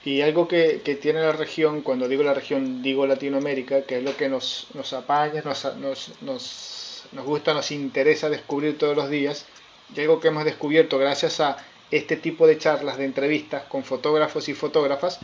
Y 0.05 0.21
algo 0.21 0.49
que, 0.49 0.81
tiene 1.01 1.21
la 1.21 1.33
región, 1.33 1.83
cuando 1.83 2.09
digo 2.09 2.23
la 2.25 2.35
región, 2.35 2.83
digo 2.83 3.07
Latinoamérica, 3.07 3.83
que 3.83 3.99
es 3.99 4.03
lo 4.03 4.17
que 4.17 4.29
nos, 4.29 4.67
nos 4.75 4.93
apaña, 4.93 5.43
nos, 5.45 5.77
nos, 5.77 6.13
nos, 6.23 7.05
nos 7.13 7.25
gusta, 7.25 7.55
nos 7.55 7.71
interesa 7.71 8.29
descubrir 8.29 8.77
todos 8.79 8.97
los 8.97 9.09
días, 9.09 9.47
y 9.95 10.01
algo 10.01 10.19
que 10.19 10.29
hemos 10.29 10.45
descubierto 10.45 10.99
gracias 10.99 11.39
a 11.41 11.57
este 11.93 12.17
tipo 12.17 12.47
de 12.47 12.59
charlas, 12.59 12.97
de 12.99 13.05
entrevistas 13.05 13.63
con 13.65 13.85
fotógrafos 13.85 14.49
y 14.49 14.55
fotógrafas, 14.55 15.21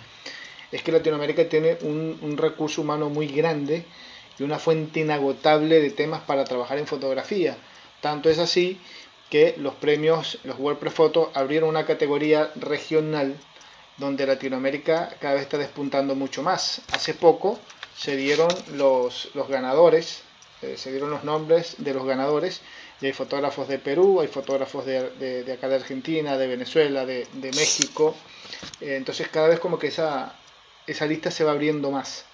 es 0.71 0.83
que 0.83 0.93
Latinoamérica 0.93 1.49
tiene 1.49 1.79
un, 1.83 2.19
un 2.23 2.37
recurso 2.37 2.83
humano 2.83 3.09
muy 3.09 3.27
grande 3.27 3.85
y 4.39 4.43
una 4.45 4.59
fuente 4.59 5.01
inagotable 5.01 5.81
de 5.81 5.91
temas 5.91 6.21
para 6.21 6.45
trabajar 6.45 6.79
en 6.79 6.87
fotografía. 6.87 7.57
Tanto 8.01 8.31
es 8.31 8.39
así 8.39 8.79
que 9.31 9.55
los 9.59 9.75
premios, 9.75 10.39
los 10.45 10.59
WordPress 10.59 10.95
Photo, 10.95 11.31
abrieron 11.35 11.69
una 11.69 11.87
categoría 11.87 12.53
regional 12.55 13.35
donde 13.99 14.27
Latinoamérica 14.27 15.15
cada 15.21 15.35
vez 15.35 15.43
está 15.43 15.59
despuntando 15.59 16.15
mucho 16.15 16.43
más. 16.43 16.81
Hace 16.93 17.15
poco 17.15 17.59
se 17.97 18.17
dieron 18.17 18.49
los, 18.75 19.31
ganadores, 19.49 20.23
eh, 20.63 20.77
se 20.77 20.91
dieron 20.91 21.11
los 21.11 21.25
nombres 21.25 21.75
de 21.79 21.93
los 21.93 22.07
ganadores, 22.07 22.61
y 23.01 23.07
hay 23.07 23.13
fotógrafos 23.13 23.69
de 23.69 23.79
Perú, 23.79 24.21
hay 24.21 24.29
fotógrafos 24.29 24.87
de, 24.87 25.11
de, 25.45 25.53
acá 25.53 25.69
de 25.69 25.77
Argentina, 25.77 26.37
de 26.37 26.47
Venezuela, 26.47 27.05
de, 27.05 27.27
de 27.35 27.51
México, 27.53 28.15
eh, 28.81 28.97
entonces 28.97 29.29
cada 29.29 29.49
vez 29.49 29.61
como 29.61 29.79
que 29.79 29.89
esa 29.89 30.35
lista 31.07 31.31
se 31.31 31.45
va 31.45 31.53
abriendo 31.53 31.91
más. 31.91 32.25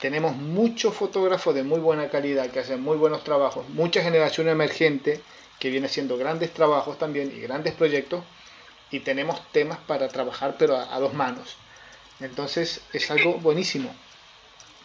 Tenemos 0.00 0.36
muchos 0.36 0.94
fotógrafos 0.94 1.54
de 1.54 1.62
muy 1.62 1.80
buena 1.80 2.10
calidad 2.10 2.50
que 2.50 2.60
hacen 2.60 2.82
muy 2.82 2.96
buenos 2.96 3.24
trabajos, 3.24 3.68
mucha 3.70 4.02
generación 4.02 4.48
emergente 4.48 5.20
que 5.58 5.70
viene 5.70 5.86
haciendo 5.86 6.18
grandes 6.18 6.52
trabajos 6.52 6.98
también 6.98 7.32
y 7.34 7.40
grandes 7.40 7.74
proyectos, 7.74 8.22
y 8.90 9.00
tenemos 9.00 9.40
temas 9.52 9.78
para 9.78 10.08
trabajar, 10.08 10.56
pero 10.58 10.76
a, 10.76 10.98
dos 11.00 11.12
manos. 11.14 11.56
Entonces 12.20 12.80
es 12.92 13.10
algo 13.10 13.34
buenísimo. 13.34 13.94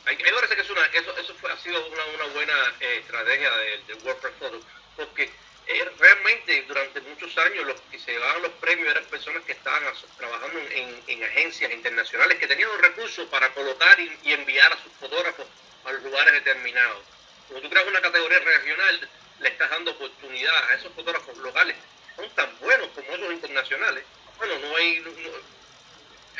Me 0.06 0.16
parece 0.16 0.56
que 0.56 0.62
eso, 0.62 1.18
eso 1.18 1.34
fue, 1.36 1.52
ha 1.52 1.58
sido 1.58 1.86
una, 1.88 2.06
una 2.06 2.34
buena 2.34 2.54
eh, 2.80 2.98
estrategia 3.00 3.50
del 3.52 3.88
de 3.88 3.94
WordPress 4.06 4.34
Photo, 4.40 4.60
porque 4.98 5.32
eh, 5.68 5.92
realmente 6.00 6.64
durante 6.64 7.00
muchos 7.02 7.38
años 7.38 7.66
los 7.66 7.80
que 7.82 8.00
se 8.00 8.12
llevaban 8.12 8.42
los 8.42 8.52
premios 8.54 8.90
eran 8.90 9.06
personas 9.06 9.44
que 9.44 9.54
estaban 9.54 9.84
trabajando 10.18 10.60
en, 10.60 11.02
en, 11.08 11.24
agencias 11.24 11.72
internacionales 11.72 12.40
que 12.40 12.48
tenían 12.48 12.70
los 12.70 12.82
recursos 12.82 13.28
para 13.30 13.54
colocar 13.54 14.00
y, 14.00 14.34
enviar 14.34 14.74
a 14.74 14.84
sus 14.84 14.92
fotógrafos 14.94 15.46
a 15.86 15.92
lugares 15.94 16.34
determinados. 16.34 17.04
Cuando 17.48 17.62
tú 17.62 17.70
creas 17.70 17.88
una 17.88 18.02
categoría 18.02 18.40
regional, 18.40 19.10
le 19.40 19.50
estás 19.50 19.70
dando 19.70 19.92
oportunidad 19.92 20.70
a 20.70 20.76
esos 20.76 20.92
fotógrafos 20.94 21.38
locales 21.38 21.76
son 22.22 22.30
tan 22.36 22.60
buenos 22.60 22.88
como 22.90 23.12
esos 23.14 23.34
internacionales. 23.34 24.04
Bueno, 24.38 24.60
no 24.60 24.76
hay... 24.76 25.04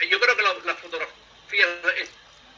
yo 0.10 0.20
creo 0.20 0.36
que 0.38 0.44
la, 0.44 0.76
fotografía 0.76 1.66
es, 1.98 2.10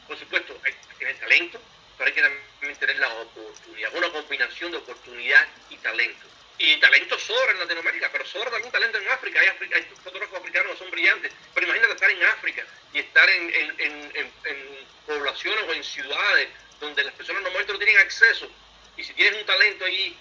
por 0.06 0.18
supuesto, 0.18 0.58
hay 0.64 0.72
que 0.72 0.94
tener 0.98 1.18
talento, 1.18 1.60
pero 1.96 2.08
hay 2.08 2.14
que 2.14 2.22
también 2.22 2.76
tener 2.78 2.98
la 2.98 3.08
oportunidad, 3.14 3.94
una 3.94 4.10
combinación 4.10 4.72
de 4.72 4.78
oportunidad 4.78 5.46
y 5.70 5.76
talento. 5.78 6.26
Y 6.58 6.76
talento 6.76 7.18
sobra 7.18 7.52
en 7.52 7.58
Latinoamérica, 7.58 8.10
pero 8.12 8.24
sobra 8.26 8.50
también 8.50 8.70
talento 8.70 8.98
en 8.98 9.08
África. 9.08 9.40
Hay, 9.40 9.82
fotógrafos 10.04 10.38
africanos 10.38 10.72
que 10.72 10.78
son 10.78 10.90
brillantes, 10.90 11.32
pero 11.52 11.66
imagínate 11.66 11.94
estar 11.94 12.10
en 12.10 12.22
África 12.24 12.64
y 12.92 12.98
estar 13.00 13.28
en, 13.28 13.74
en, 13.78 14.94
poblaciones 15.06 15.64
o 15.68 15.72
en 15.74 15.84
ciudades 15.84 16.48
donde 16.80 17.04
las 17.04 17.12
personas 17.14 17.42
normalmente 17.42 17.72
no 17.72 17.78
tienen 17.78 17.98
acceso. 17.98 18.48
Y 18.96 19.04
si 19.04 19.12
tienes 19.14 19.40
un 19.40 19.46
talento 19.46 19.84
ahí, 19.84 20.16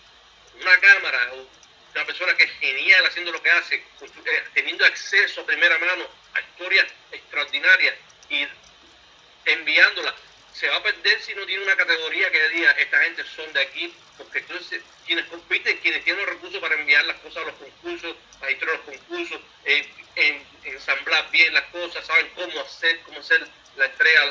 una 0.59 0.77
cámara, 0.79 1.33
o 1.33 1.47
una 1.95 2.05
persona 2.05 2.35
que 2.35 2.43
es 2.43 2.51
genial 2.59 3.05
haciendo 3.05 3.31
lo 3.31 3.41
que 3.41 3.51
hace, 3.51 3.75
eh, 3.75 4.43
teniendo 4.53 4.85
acceso 4.85 5.41
a 5.41 5.45
primera 5.45 5.77
mano 5.77 6.07
a 6.33 6.41
historias 6.41 6.87
extraordinarias 7.11 7.95
y 8.29 8.47
enviándolas, 9.45 10.13
se 10.53 10.67
va 10.69 10.77
a 10.77 10.83
perder 10.83 11.21
si 11.21 11.33
no 11.35 11.45
tiene 11.45 11.63
una 11.63 11.75
categoría 11.75 12.31
que 12.31 12.49
diga 12.49 12.71
esta 12.71 12.99
gente 13.03 13.23
son 13.35 13.51
de 13.53 13.61
aquí, 13.61 13.93
porque 14.17 14.39
entonces 14.39 14.81
quienes 15.05 15.25
compiten, 15.25 15.77
quienes 15.79 16.03
tienen 16.03 16.25
los 16.25 16.35
recursos 16.35 16.61
para 16.61 16.75
enviar 16.75 17.05
las 17.05 17.17
cosas 17.17 17.43
a 17.43 17.45
los 17.47 17.55
concursos, 17.55 18.15
a 18.41 18.49
los 18.49 18.79
concursos, 18.81 19.41
eh, 19.65 19.87
en, 20.15 20.45
ensamblar 20.63 21.29
bien 21.31 21.53
las 21.53 21.65
cosas, 21.65 22.05
saben 22.05 22.29
cómo 22.35 22.59
hacer, 22.61 22.99
cómo 23.01 23.19
hacer 23.19 23.47
la 23.77 23.85
entrega 23.85 24.21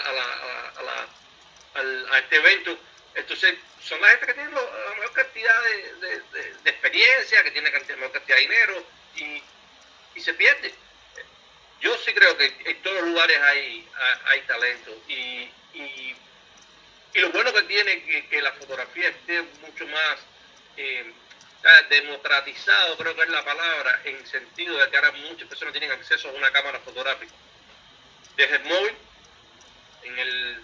a, 1.74 2.18
este 2.18 2.36
evento. 2.36 2.78
Entonces, 3.14 3.54
son 3.82 4.00
la 4.00 4.08
gente 4.08 4.26
que 4.26 4.34
tiene 4.34 4.50
la 4.50 4.94
mayor 4.96 5.12
cantidad 5.12 5.62
de, 6.00 6.21
experiencia, 6.92 7.42
que 7.42 7.50
tiene 7.52 7.70
la 7.70 7.96
mayor 7.96 8.12
cantidad 8.12 8.36
de 8.36 8.42
dinero 8.42 8.86
y, 9.16 9.42
se 10.20 10.34
pierde. 10.34 10.72
Yo 11.80 11.96
sí 11.98 12.12
creo 12.12 12.36
que 12.36 12.54
en 12.64 12.82
todos 12.82 13.00
los 13.00 13.08
lugares 13.08 13.36
hay, 13.38 13.88
hay, 14.26 14.40
talento 14.42 15.02
y, 15.08 15.50
y, 15.74 16.14
lo 17.14 17.30
bueno 17.30 17.52
que 17.52 17.62
tiene 17.62 18.02
que, 18.04 18.26
que 18.28 18.40
la 18.40 18.52
fotografía 18.52 19.08
esté 19.08 19.42
mucho 19.62 19.86
más 19.86 20.18
eh, 20.76 21.12
democratizado, 21.88 22.96
creo 22.96 23.16
que 23.16 23.22
es 23.22 23.28
la 23.28 23.44
palabra, 23.44 24.00
en 24.04 24.24
sentido 24.26 24.76
de 24.78 24.90
que 24.90 24.96
ahora 24.96 25.12
muchas 25.12 25.48
personas 25.48 25.72
tienen 25.72 25.90
acceso 25.90 26.28
a 26.28 26.32
una 26.32 26.52
cámara 26.52 26.78
fotográfica. 26.80 27.32
Desde 28.36 28.56
el 28.56 28.64
móvil, 28.64 28.94
en 30.04 30.18
el, 30.18 30.62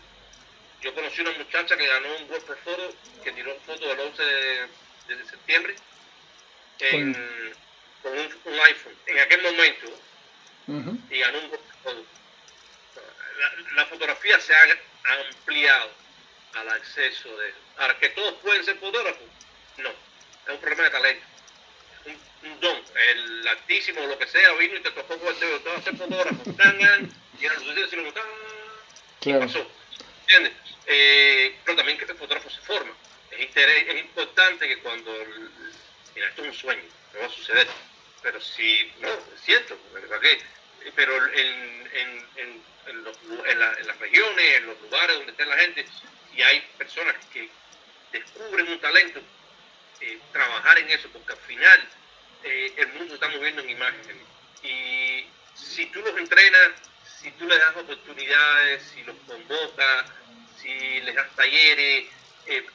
yo 0.82 0.94
conocí 0.94 1.20
una 1.20 1.32
muchacha 1.32 1.76
que 1.76 1.86
ganó 1.86 2.16
un 2.16 2.30
World 2.30 2.58
Photo, 2.64 2.94
que 3.24 3.32
tiró 3.32 3.54
foto 3.60 3.88
del 3.88 4.00
11 4.00 4.22
de, 4.22 5.24
septiembre, 5.24 5.74
con 8.02 8.12
un, 8.12 8.60
iPhone, 8.60 8.96
en 9.06 9.18
aquel 9.18 9.42
momento, 9.42 10.00
y 11.10 11.18
ganó 11.18 11.38
un. 11.38 11.50
La, 13.74 13.86
fotografía 13.86 14.40
se 14.40 14.52
ha 14.54 14.62
ampliado 15.30 15.90
al 16.54 16.68
acceso 16.70 17.36
de... 17.36 17.54
Ahora, 17.76 17.98
que 17.98 18.08
todos 18.10 18.34
pueden 18.42 18.64
ser 18.64 18.76
fotógrafos, 18.78 19.22
no, 19.76 19.90
es 19.90 20.54
un 20.54 20.60
problema 20.60 20.84
de 20.84 20.90
talento. 20.90 21.26
Un, 22.06 22.50
un 22.50 22.60
don, 22.60 22.82
el 23.10 23.48
altísimo, 23.48 24.06
lo 24.06 24.18
que 24.18 24.26
sea, 24.26 24.52
vino 24.54 24.76
y 24.76 24.80
te 24.80 24.90
tocó 24.90 25.18
con 25.18 25.28
el 25.28 25.40
dedo, 25.40 25.60
te 25.60 25.68
vas 25.68 25.78
a 25.78 25.82
ser 25.82 25.96
fotógrafo, 25.96 26.42
y 27.40 27.44
era 27.44 27.54
lo 27.54 27.60
sucede, 27.60 27.88
si 27.88 27.96
lo 27.96 28.12
claro. 29.20 29.40
pasó. 29.40 29.70
¿Entiendes? 30.22 30.52
Eh, 30.86 31.56
pero 31.64 31.76
también 31.76 31.98
que 31.98 32.04
el 32.04 32.16
fotógrafo 32.16 32.50
se 32.50 32.60
forma. 32.60 32.92
Es, 33.30 33.40
interés, 33.40 33.88
es 33.88 34.00
importante 34.00 34.66
que 34.66 34.78
cuando, 34.78 35.12
mira, 36.18 36.30
esto 36.30 36.42
es 36.42 36.48
un 36.48 36.54
sueño, 36.54 36.82
no 37.14 37.20
va 37.20 37.26
a 37.26 37.30
suceder, 37.30 37.68
pero 38.22 38.40
si, 38.40 38.92
no, 39.00 39.08
es 39.08 39.40
cierto, 39.44 39.78
¿verdad 39.92 40.20
que? 40.20 40.42
Pero 40.96 41.14
en, 41.32 41.90
en, 41.94 42.26
en, 42.36 43.04
las 43.04 43.98
regiones, 44.00 44.56
en 44.56 44.66
los 44.66 44.80
lugares 44.80 45.16
donde 45.16 45.30
está 45.30 45.44
la 45.46 45.58
gente, 45.58 45.86
y 46.34 46.42
hay 46.42 46.60
personas 46.76 47.14
que 47.32 47.48
descubren 48.10 48.68
un 48.68 48.80
talento, 48.80 49.20
eh, 50.00 50.18
trabajar 50.32 50.78
en 50.80 50.90
eso, 50.90 51.08
porque 51.10 51.32
al 51.32 51.38
final 51.38 51.88
eh, 52.42 52.72
el 52.76 52.88
mundo 52.94 53.14
está 53.14 53.28
moviendo 53.28 53.62
en 53.62 53.70
imágenes. 53.70 54.16
Y 54.64 55.24
si 55.54 55.86
tú 55.86 56.00
los 56.00 56.16
entrenas, 56.18 56.72
si 57.20 57.30
tú 57.32 57.46
les 57.46 57.60
das 57.60 57.76
oportunidades, 57.76 58.82
si 58.82 59.04
los 59.04 59.16
convocas, 59.26 60.06
si 60.60 61.00
les 61.00 61.14
das 61.14 61.30
talleres, 61.36 62.06
eh, 62.46 62.66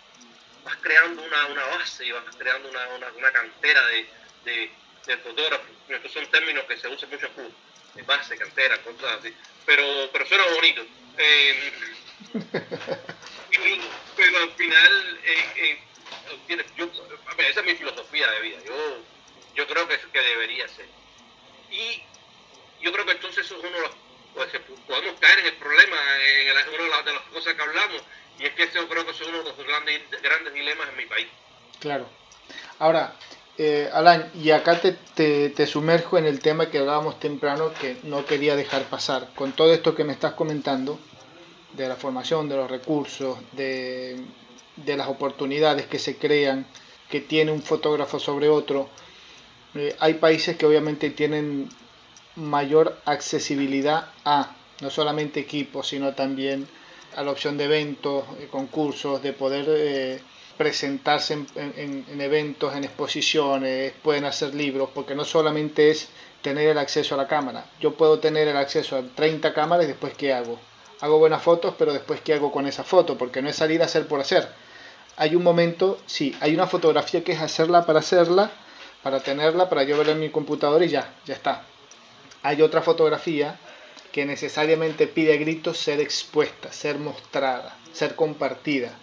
vas 0.63 0.76
creando 0.78 1.21
una, 1.23 1.45
una, 1.47 1.65
base, 1.65 2.12
vas 2.12 2.36
creando 2.38 2.69
una, 2.69 2.88
una, 3.17 3.32
cantera 3.32 3.86
de, 3.88 4.08
de, 4.45 4.71
de, 5.06 5.17
fotógrafos. 5.17 5.67
Estos 5.89 6.12
son 6.12 6.26
términos 6.28 6.65
que 6.65 6.78
se 6.78 6.88
usan 6.88 7.10
mucho 7.10 7.30
en 7.95 8.06
base, 8.06 8.38
cantera, 8.38 8.82
cosas 8.82 9.19
así. 9.19 9.34
Pero, 9.65 10.10
pero 10.12 10.26
suena 10.26 10.45
bonito. 10.45 10.86
pero 14.15 14.38
al 14.39 14.52
final 14.52 15.19
yo, 16.78 16.86
esa 17.38 17.60
es 17.60 17.65
mi 17.65 17.76
filosofía 17.76 18.30
de 18.32 18.41
vida, 18.41 18.58
yo, 18.65 19.04
yo 19.56 19.67
creo 19.67 19.88
que, 19.88 19.97
que 19.97 20.19
debería 20.19 20.67
ser. 20.67 20.88
Y 21.71 22.04
yo 22.82 22.91
creo 22.91 23.06
que 23.06 23.13
entonces 23.13 23.45
eso 23.45 23.58
es 23.58 23.63
uno 23.63 23.76
de 23.76 23.82
los, 23.82 23.91
pues, 24.34 24.49
podemos 24.88 25.19
caer 25.19 25.39
en 25.39 25.45
el 25.47 25.56
problema, 25.56 25.97
en 26.19 26.52
una 26.69 27.02
de 27.04 27.13
las, 27.13 27.21
cosas 27.32 27.54
que 27.54 27.62
hablamos, 27.62 28.02
y 28.39 28.46
es 28.46 28.54
que 28.54 28.63
eso 28.63 28.88
creo 28.88 29.06
que 29.06 29.12
es 29.12 29.22
uno 29.22 29.39
de 29.39 29.43
los 29.43 29.58
grandes, 29.58 30.02
grandes 30.22 30.54
dilemas 30.54 30.89
en 30.89 30.98
mi 30.98 31.06
país. 31.06 31.28
Claro. 31.80 32.06
Ahora, 32.80 33.15
eh, 33.58 33.89
Alan, 33.93 34.32
y 34.36 34.52
acá 34.52 34.80
te, 34.80 34.93
te, 34.93 35.50
te, 35.50 35.67
sumerjo 35.67 36.17
en 36.17 36.26
el 36.26 36.39
tema 36.39 36.69
que 36.69 36.80
hablábamos 36.80 37.19
temprano 37.19 37.74
que 37.80 37.98
no 38.04 38.26
quería 38.26 38.56
dejar 38.56 38.84
pasar. 38.84 39.30
Con 39.36 39.52
todo 39.52 39.74
esto 39.74 39.96
que 39.96 40.04
me 40.04 40.13
estás 40.13 40.34
comentando, 40.34 41.00
de 41.74 41.88
la 41.88 41.96
formación, 41.96 42.50
de 42.50 42.56
los 42.56 42.69
recursos, 42.69 43.39
de 43.54 44.24
de 44.76 44.98
las 44.98 45.08
oportunidades 45.08 45.88
que 45.88 46.00
se 46.00 46.17
crean, 46.17 46.65
que 47.10 47.22
tiene 47.22 47.52
un 47.52 47.62
fotógrafo 47.62 48.19
sobre 48.19 48.50
otro. 48.50 48.89
Eh, 49.76 49.96
hay 50.00 50.15
países 50.15 50.58
que 50.58 50.65
obviamente 50.65 51.10
tienen 51.10 51.69
mayor 52.36 53.00
accesibilidad 53.06 54.10
a 54.26 54.56
no 54.82 54.89
solamente 54.89 55.39
equipos, 55.39 55.88
sino 55.88 56.13
también 56.13 56.67
a 57.15 57.23
la 57.23 57.32
opción 57.32 57.58
de 57.58 57.65
eventos, 57.65 58.26
eh, 58.39 58.47
concursos, 58.49 59.21
de 59.21 59.34
poder 59.34 59.65
eh, 59.67 60.21
presentarse 60.58 61.34
en, 61.34 62.06
en, 62.08 62.21
eventos, 62.21 62.76
en 62.76 62.84
exposiciones, 62.84 63.93
pueden 64.02 64.26
hacer 64.26 64.54
libros, 64.54 64.89
porque 64.93 65.15
no 65.15 65.26
solamente 65.26 65.89
es 65.89 66.10
tener 66.41 66.69
el 66.69 66.78
acceso 66.78 67.15
a 67.15 67.17
la 67.17 67.28
cámara. 67.28 67.65
Yo 67.80 67.93
puedo 67.93 68.19
tener 68.19 68.47
el 68.47 68.58
acceso 68.58 68.97
a 68.97 69.04
30 69.04 69.54
cámaras 69.54 69.86
y 69.86 69.88
después 69.88 70.13
¿qué 70.15 70.34
hago? 70.34 70.60
Hago 71.02 71.19
buenas 71.19 71.41
fotos, 71.41 71.76
pero 71.78 71.93
después 71.93 72.21
¿qué 72.21 72.34
hago 72.34 72.52
con 72.52 72.67
esa 72.67 72.84
foto? 72.84 73.17
Porque 73.17 73.41
no 73.41 73.49
es 73.49 73.56
salir 73.56 73.82
a 73.82 73.86
hacer 73.86 74.08
por 74.08 74.19
hacer 74.19 74.47
hay 75.15 75.36
un 75.36 75.43
momento, 75.43 75.99
sí, 76.06 76.36
hay 76.39 76.54
una 76.54 76.67
fotografía 76.67 77.23
que 77.23 77.34
es 77.34 77.41
hacerla 77.41 77.86
para 77.86 77.99
hacerla, 77.99 78.52
para 79.02 79.19
tenerla, 79.19 79.69
para 79.69 79.84
yo 79.84 79.97
verla 79.97 80.13
en 80.13 80.19
mi 80.19 80.30
computador 80.30 80.82
y 80.84 80.89
ya, 80.89 81.13
ya 81.26 81.34
está. 81.34 81.65
Hay 82.41 82.62
otra 82.62 82.82
fotografía 82.82 83.60
que 84.13 84.26
necesariamente 84.28 85.08
pide 85.08 85.34
a 85.34 85.38
gritos 85.38 85.80
ser 85.80 85.99
expuesta, 85.99 86.71
ser 86.71 86.99
mostrada, 86.99 87.76
ser 87.91 88.15
compartida. 88.15 88.93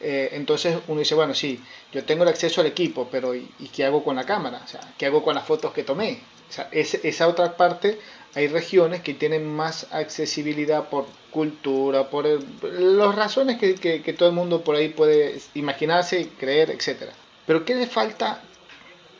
Eh, 0.00 0.30
entonces 0.32 0.76
uno 0.88 0.98
dice, 0.98 1.14
bueno, 1.14 1.34
sí, 1.34 1.62
yo 1.92 2.04
tengo 2.04 2.24
el 2.24 2.28
acceso 2.28 2.60
al 2.60 2.66
equipo, 2.66 3.08
pero 3.10 3.34
¿y, 3.34 3.48
qué 3.72 3.84
hago 3.84 4.02
con 4.02 4.16
la 4.16 4.26
cámara? 4.26 4.60
O 4.64 4.68
sea, 4.68 4.80
¿qué 4.98 5.06
hago 5.06 5.22
con 5.22 5.36
las 5.36 5.46
fotos 5.46 5.72
que 5.72 5.84
tomé? 5.84 6.20
O 6.48 6.52
sea, 6.52 6.68
esa 6.72 7.28
otra 7.28 7.56
parte 7.56 8.00
hay 8.34 8.48
regiones 8.48 9.02
que 9.02 9.14
tienen 9.14 9.48
más 9.48 9.86
accesibilidad 9.92 10.88
por 10.88 11.06
cultura, 11.30 12.10
por 12.10 12.26
las 12.62 13.14
razones 13.14 13.58
que, 13.58 13.76
que, 13.76 14.12
todo 14.14 14.28
el 14.30 14.34
mundo 14.34 14.64
por 14.64 14.74
ahí 14.74 14.88
puede 14.88 15.40
imaginarse, 15.54 16.28
creer, 16.40 16.70
etc. 16.70 17.12
Pero 17.46 17.64
¿qué 17.64 17.76
le 17.76 17.86
falta? 17.86 18.42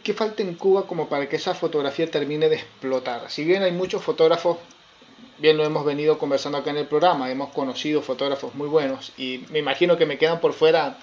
¿Qué 0.03 0.13
falta 0.13 0.43
en 0.43 0.55
Cuba 0.55 0.87
como 0.87 1.09
para 1.09 1.29
que 1.29 1.37
esa 1.37 1.55
fotografía 1.55 2.11
termine 2.11 2.49
de 2.49 2.57
explotar? 2.57 3.31
Si 3.31 3.45
bien 3.45 3.63
hay 3.63 3.73
muchos 3.73 4.03
fotógrafos, 4.03 4.59
bien 5.39 5.57
lo 5.57 5.65
hemos 5.65 5.85
venido 5.85 6.19
conversando 6.19 6.59
acá 6.59 6.71
en 6.71 6.79
el 6.79 6.87
programa, 6.87 7.31
hemos 7.31 7.53
conocido 7.53 8.03
fotógrafos 8.03 8.55
muy 8.55 8.69
buenos 8.69 9.13
y 9.17 9.45
me 9.51 9.59
imagino 9.59 9.97
que 9.97 10.07
me 10.07 10.19
quedan 10.19 10.41
por 10.41 10.53
fuera 10.53 10.99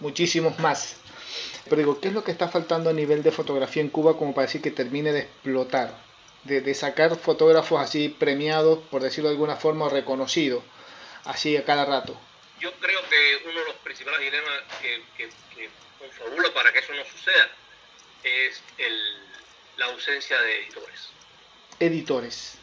muchísimos 0.00 0.58
más. 0.58 0.96
Pero 1.64 1.76
digo, 1.76 2.00
¿qué 2.00 2.08
es 2.08 2.14
lo 2.14 2.22
que 2.22 2.30
está 2.30 2.48
faltando 2.48 2.90
a 2.90 2.92
nivel 2.92 3.22
de 3.22 3.32
fotografía 3.32 3.82
en 3.82 3.88
Cuba 3.88 4.16
como 4.16 4.34
para 4.34 4.46
decir 4.46 4.62
que 4.62 4.70
termine 4.70 5.12
de 5.12 5.20
explotar? 5.20 6.06
de, 6.46 6.74
sacar 6.74 7.16
fotógrafos 7.16 7.80
así 7.80 8.08
premiados, 8.08 8.78
por 8.90 9.02
decirlo 9.02 9.28
de 9.28 9.34
alguna 9.34 9.56
forma, 9.56 9.88
reconocidos, 9.88 10.62
así 11.24 11.56
a 11.56 11.64
cada 11.64 11.84
rato? 11.84 12.18
Yo 12.60 12.72
creo 12.74 13.00
que 13.08 13.48
uno 13.48 13.60
de 13.60 13.66
los 13.66 13.76
principales 13.76 14.20
dilemas 14.20 14.62
que, 14.80 15.02
que, 15.16 15.28
confabula 15.98 16.52
para 16.54 16.72
que 16.72 16.78
eso 16.78 16.92
no 16.92 17.04
suceda 17.04 17.50
es 18.22 18.62
la 19.76 19.86
ausencia 19.86 20.40
de 20.40 20.60
editores. 20.60 21.08
Editores. 21.80 22.58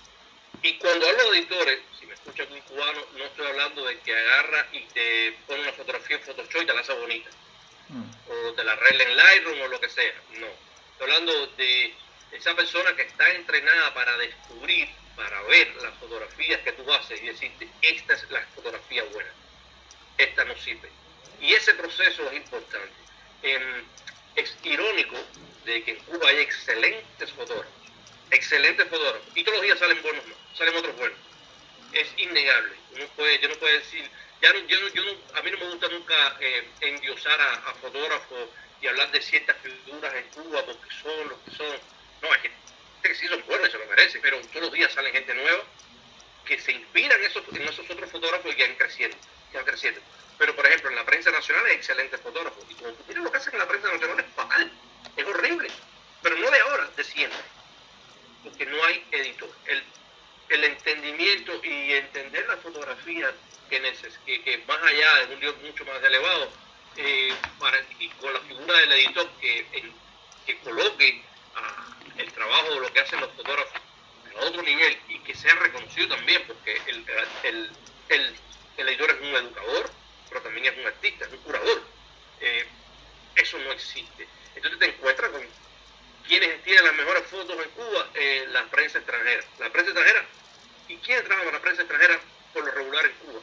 Y 0.64 0.78
cuando 0.78 1.06
hablo 1.06 1.32
de 1.32 1.40
editores, 1.40 1.80
si 2.00 2.06
me 2.06 2.14
escucha 2.14 2.46
un 2.50 2.62
cubano, 2.62 3.06
no 3.18 3.26
estoy 3.26 3.48
hablando 3.48 3.86
de 3.86 4.00
que 4.00 4.16
agarra 4.16 4.68
y 4.72 4.80
te 4.86 5.38
pone 5.46 5.62
una 5.62 5.74
fotografía 5.74 6.16
en 6.16 6.24
Photoshop 6.24 6.62
y 6.62 6.66
te 6.66 6.74
la 6.74 6.80
hace 6.80 6.94
bonita. 6.94 7.30
Mm. 7.90 8.32
O 8.32 8.54
te 8.54 8.64
la 8.64 8.72
arregla 8.72 9.04
en 9.04 9.18
Lightroom 9.18 9.62
o 9.62 9.68
lo 9.68 9.80
que 9.82 9.90
sea. 9.90 10.14
No. 10.40 10.48
Estoy 10.48 11.12
hablando 11.12 11.48
de 11.48 11.94
esa 12.32 12.56
persona 12.56 12.96
que 12.96 13.02
está 13.02 13.30
entrenada 13.32 13.94
para 13.94 14.18
descubrir, 14.18 14.88
para 15.18 15.42
ver 15.44 15.76
las 15.82 15.94
fotografías 15.96 16.62
que 16.62 16.72
tú 16.72 16.92
haces 16.94 17.22
y 17.22 17.26
decirte, 17.26 17.68
esta 17.82 18.14
es 18.14 18.32
la 18.32 18.42
fotografía 18.56 19.04
buena. 19.12 19.32
esta 20.18 20.46
no 20.46 20.56
sirve. 20.58 20.90
Y 21.42 21.54
ese 21.54 21.74
proceso 21.74 22.30
es 22.30 22.38
importante. 22.38 22.94
Em, 23.42 23.84
es 24.36 24.56
irónico 24.64 25.18
de 25.66 25.84
que 25.84 25.92
en 25.92 25.98
Cuba 26.06 26.30
hay 26.30 26.38
excelentes 26.38 27.32
fotógrafos, 27.32 27.83
excelentes 28.34 28.88
fotógrafos, 28.88 29.28
y 29.36 29.44
todos 29.44 29.58
los 29.58 29.66
días 29.66 29.80
salen 29.80 30.02
buenos, 30.02 30.24
salen 30.58 30.76
otros 30.76 30.96
buenos. 30.98 31.18
Es 31.94 32.08
innegable. 32.18 32.74
Uno 32.96 33.06
puede, 33.16 33.40
yo 33.40 33.50
no 33.50 33.56
puedo 33.56 33.74
decir, 33.78 34.10
ya 34.42 34.54
yo, 34.54 34.88
yo 34.90 35.04
a 35.36 35.42
mí 35.42 35.52
no 35.52 35.58
me 35.58 35.66
gusta 35.70 35.88
nunca 35.90 36.38
eh, 36.40 36.68
endiosar 36.82 37.40
a, 37.40 37.74
fotógrafos 37.76 38.50
y 38.82 38.88
hablar 38.88 39.12
de 39.12 39.22
ciertas 39.22 39.56
figuras 39.62 40.14
en 40.16 40.28
Cuba 40.30 40.66
porque 40.66 40.90
son 41.02 41.30
los 41.30 41.40
que 41.40 41.52
son. 41.52 41.78
No, 42.22 42.34
es 42.34 42.42
que, 42.42 42.52
que 43.04 43.16
sí 43.16 43.28
son 43.28 43.44
buenos, 43.46 43.72
se 43.72 43.78
lo 43.78 43.86
merecen, 43.86 44.22
pero 44.22 44.42
todos 44.48 44.64
los 44.64 44.74
días 44.74 44.92
salen 44.92 45.14
gente 45.14 45.34
nueva 45.34 45.64
que 46.46 46.60
se 46.60 46.72
inspiran 46.72 47.20
en 47.20 47.26
esos, 47.26 47.44
en 47.54 47.62
esos 47.62 47.90
otros 47.90 48.12
fotógrafos 48.12 48.52
y 48.52 48.56
que 48.56 48.68
van 48.68 48.76
creciendo, 48.76 49.18
que 49.52 49.60
creciendo. 49.60 50.02
Pero, 50.38 50.56
por 50.56 50.66
ejemplo, 50.66 50.90
en 50.90 50.96
la 50.96 51.06
prensa 51.06 51.32
nacional 51.32 51.66
hay 51.66 51.76
excelentes 51.76 52.20
fotógrafos. 52.20 52.66
Y 52.70 52.76
como 52.76 52.92
tú 52.94 53.04
miras 53.08 53.24
lo 53.24 53.32
que 53.32 53.38
hacen 53.38 53.54
en 53.54 53.60
la 53.60 53.68
prensa 53.68 53.92
nacional 53.92 54.20
es 54.20 54.26
fatal, 54.36 54.72
es 55.16 55.26
horrible. 55.26 55.70
Pero 56.22 56.36
no 56.38 56.50
de 56.50 56.60
ahora, 56.60 56.90
de 56.96 57.04
siempre. 57.04 57.40
Porque 58.44 58.66
no 58.66 58.84
hay 58.84 59.04
editor. 59.12 59.50
El, 59.66 59.84
el 60.50 60.64
entendimiento 60.66 61.60
y 61.64 61.94
entender 61.94 62.48
la 62.48 62.58
fotografía 62.58 63.34
que, 63.70 63.80
neces 63.80 64.20
que, 64.26 64.64
más 64.68 64.82
allá 64.84 65.26
de 65.26 65.34
un 65.34 65.40
Dios 65.40 65.56
mucho 65.64 65.86
más 65.86 66.04
elevado, 66.04 66.50
eh, 66.98 67.34
para, 67.60 67.80
y 68.00 68.08
con 68.10 68.34
la 68.34 68.40
figura 68.42 68.78
del 68.80 68.92
editor 68.92 69.28
que, 69.42 69.66
que 70.46 70.58
coloque 70.60 71.24
ah, 71.56 71.98
el 72.18 72.32
trabajo 72.34 72.76
de 72.76 72.80
lo 72.82 72.94
que 72.94 73.00
hacen 73.00 73.20
los 73.20 73.32
fotógrafos 73.32 73.82
a 74.36 74.46
otro 74.46 74.62
nivel 74.62 74.98
y 75.08 75.20
que 75.20 75.34
sea 75.36 75.56
reconocido 75.56 76.16
también, 76.16 76.44
porque 76.46 76.80
el, 76.88 77.06
el, 77.44 77.72
el, 78.10 78.36
el 78.78 78.90
editor 78.90 79.12
es 79.12 79.22
un 79.22 79.36
educador, 79.36 79.90
pero 80.30 80.42
también 80.42 80.66
es 80.68 80.78
un 80.78 80.86
artista, 80.86 81.26
es 81.26 81.32
un 81.32 81.40
curador. 81.40 81.84
Eh, 82.42 82.66
eso 83.36 83.58
no 83.60 83.72
existe. 83.72 84.28
Entonces 84.56 84.80
te 84.80 84.86
encuentras 84.86 85.32
con 85.32 85.42
quienes 86.28 86.64
tienen 86.64 86.86
las 86.86 86.96
mejores 86.96 87.24
fotos 87.28 87.58
en 87.64 87.70
Cuba, 87.72 88.10
eh, 88.16 88.46
la 88.52 88.66
prensa 88.66 89.00
extranjera. 89.00 89.44
La 89.60 89.70
prensa 89.70 89.92
extranjera, 89.92 90.26
¿y 90.88 90.98
quiénes 90.98 91.26
trabajan 91.26 91.46
con 91.46 91.54
la 91.54 91.62
prensa 91.62 91.82
extranjera 91.82 92.20
por 92.54 92.66
lo 92.66 92.72
regular 92.72 93.06
en 93.06 93.14
Cuba? 93.14 93.42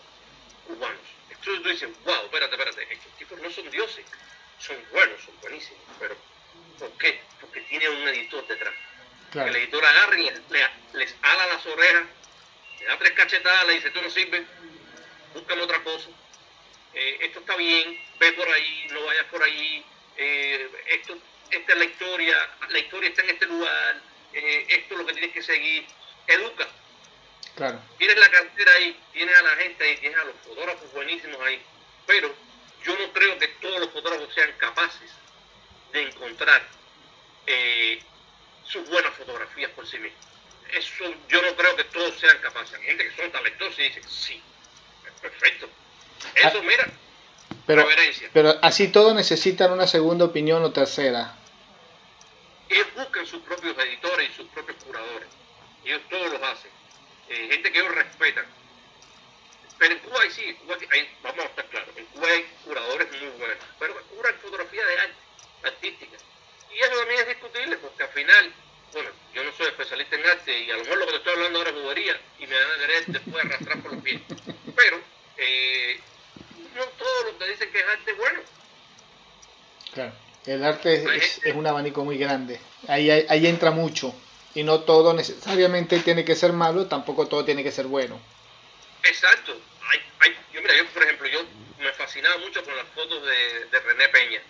Cubanos. 0.66 1.00
Entonces 1.30 1.62
tú 1.62 1.68
dices, 1.68 1.88
wow, 2.04 2.24
espérate, 2.24 2.52
espérate, 2.56 2.92
estos 2.92 3.16
tipos 3.16 3.40
no 3.40 3.50
son 3.50 3.70
dioses, 3.70 4.04
son 4.58 4.76
buenos, 4.92 5.20
son 5.22 5.40
buenísimos, 5.40 5.80
pero 5.98 6.16
¿por 6.78 6.90
qué? 6.98 7.20
Porque 7.40 7.60
tiene 7.62 7.88
un 7.88 8.08
editor 8.08 8.46
detrás. 8.46 8.74
El 9.34 9.56
editor 9.56 9.84
agarra 9.84 10.18
y 10.18 10.24
les, 10.24 10.40
les, 10.92 11.14
ala 11.22 11.46
las 11.46 11.64
orejas, 11.64 12.04
le 12.80 12.86
da 12.86 12.98
tres 12.98 13.12
cachetadas, 13.12 13.66
le 13.68 13.74
dice, 13.74 13.90
tú 13.90 14.02
no 14.02 14.10
sirves, 14.10 14.42
búscame 15.34 15.62
otra 15.62 15.82
cosa 15.84 16.08
eh, 16.94 17.18
esto 17.20 17.40
está 17.40 17.56
bien, 17.56 17.98
ve 18.18 18.32
por 18.32 18.48
ahí, 18.48 18.86
no 18.90 19.04
vayas 19.04 19.24
por 19.26 19.42
ahí, 19.42 19.84
eh, 20.16 20.70
esto, 20.88 21.16
esta 21.50 21.72
es 21.72 21.78
la 21.78 21.84
historia, 21.84 22.36
la 22.68 22.78
historia 22.78 23.08
está 23.08 23.22
en 23.22 23.30
este 23.30 23.46
lugar, 23.46 24.00
eh, 24.32 24.66
esto 24.68 24.94
es 24.94 25.00
lo 25.00 25.06
que 25.06 25.12
tienes 25.12 25.32
que 25.32 25.42
seguir, 25.42 25.84
educa. 26.26 26.66
Claro. 27.56 27.80
Tienes 27.98 28.18
la 28.18 28.30
cartera 28.30 28.72
ahí, 28.72 28.98
tienes 29.12 29.36
a 29.36 29.42
la 29.42 29.50
gente 29.56 29.84
ahí, 29.84 29.96
tienes 29.98 30.18
a 30.18 30.24
los 30.24 30.36
fotógrafos 30.44 30.92
buenísimos 30.92 31.40
ahí, 31.42 31.60
pero 32.06 32.32
yo 32.84 32.98
no 32.98 33.12
creo 33.12 33.38
que 33.38 33.48
todos 33.48 33.80
los 33.80 33.90
fotógrafos 33.90 34.32
sean 34.34 34.52
capaces 34.58 35.10
de 35.92 36.02
encontrar 36.02 36.62
sus 38.64 38.88
buenas 38.88 39.12
fotografías 39.14 39.70
por 39.72 39.86
sí 39.86 39.98
mismos. 39.98 40.24
Eso 40.72 41.04
yo 41.28 41.42
no 41.42 41.56
creo 41.56 41.74
que 41.74 41.82
todos 41.84 42.18
sean 42.20 42.38
capaces. 42.38 42.78
Hay 42.78 42.84
gente 42.84 43.08
que 43.08 43.16
son 43.16 43.32
talentosos 43.32 43.76
y 43.80 43.82
dicen, 43.82 44.08
sí, 44.08 44.40
perfecto, 45.20 45.68
eso, 46.34 46.58
ah, 46.58 46.62
mira. 46.62 46.90
Pero, 47.66 47.86
pero 48.32 48.58
así 48.62 48.88
todos 48.88 49.14
necesitan 49.14 49.72
una 49.72 49.86
segunda 49.86 50.24
opinión 50.24 50.62
o 50.64 50.72
tercera. 50.72 51.36
Ellos 52.70 52.86
buscan 52.94 53.26
sus 53.26 53.42
propios 53.42 53.76
editores 53.78 54.30
y 54.30 54.34
sus 54.34 54.46
propios 54.48 54.82
curadores. 54.84 55.28
Ellos 55.84 56.00
todos 56.08 56.32
los 56.32 56.42
hacen. 56.42 56.70
Eh, 57.28 57.48
gente 57.50 57.72
que 57.72 57.78
ellos 57.80 57.94
respetan. 57.94 58.46
Pero 59.80 59.94
en 59.94 60.00
Cuba 60.00 60.20
hay 60.20 60.30
sí, 60.30 60.56
vamos 61.22 61.38
a 61.38 61.48
estar 61.48 61.66
claros, 61.70 61.96
en 61.96 62.04
Cuba 62.06 62.28
hay 62.28 62.42
curadores 62.66 63.10
muy 63.12 63.30
buenos, 63.38 63.56
pero 63.78 63.94
curan 64.08 64.34
fotografía 64.40 64.84
de 64.84 65.00
arte, 65.00 65.14
artística. 65.64 66.16
Y 66.70 66.78
eso 66.78 66.98
también 66.98 67.20
es 67.20 67.28
discutible, 67.28 67.76
porque 67.78 68.02
al 68.02 68.10
final, 68.10 68.52
bueno, 68.92 69.10
yo 69.32 69.42
no 69.42 69.52
soy 69.52 69.68
especialista 69.68 70.16
en 70.16 70.26
arte 70.26 70.58
y 70.58 70.70
a 70.70 70.76
lo 70.76 70.84
mejor 70.84 70.98
lo 70.98 71.06
que 71.06 71.12
te 71.12 71.18
estoy 71.18 71.32
hablando 71.32 71.58
ahora 71.60 71.70
es 71.70 71.76
bobería 71.76 72.20
y 72.38 72.46
me 72.46 72.62
van 72.62 72.72
a 72.72 72.76
querer 72.76 73.06
después 73.06 73.44
arrastrar 73.44 73.82
por 73.82 73.92
los 73.94 74.02
pies. 74.02 74.20
Pero 74.76 75.00
eh, 75.38 76.00
no 76.76 76.84
todo 76.84 77.24
lo 77.24 77.38
que 77.38 77.48
dicen 77.48 77.72
que 77.72 77.80
es 77.80 77.86
arte 77.86 78.12
bueno. 78.12 78.40
Claro, 79.94 80.12
el 80.50 80.64
arte 80.64 81.04
es, 81.16 81.40
es, 81.44 81.54
un 81.54 81.66
abanico 81.66 82.04
muy 82.04 82.18
grande. 82.18 82.60
Ahí, 82.88 83.10
ahí, 83.10 83.46
entra 83.46 83.70
mucho. 83.70 84.14
Y 84.54 84.64
no 84.64 84.80
todo 84.80 85.14
necesariamente 85.14 86.00
tiene 86.00 86.24
que 86.24 86.34
ser 86.34 86.52
malo, 86.52 86.86
tampoco 86.86 87.28
todo 87.28 87.44
tiene 87.44 87.62
que 87.62 87.70
ser 87.70 87.86
bueno. 87.86 88.20
Exacto. 89.04 89.52
yo, 90.52 90.60
mira, 90.60 90.76
yo, 90.76 90.86
por 90.86 91.04
ejemplo, 91.04 91.28
yo 91.28 91.40
me 91.78 91.92
fascinaba 91.92 92.36
mucho 92.38 92.64
con 92.64 92.76
las 92.76 92.86
fotos 92.88 93.24
de, 93.24 93.66
de 93.66 93.80
René 93.80 94.08
Peña. 94.08 94.42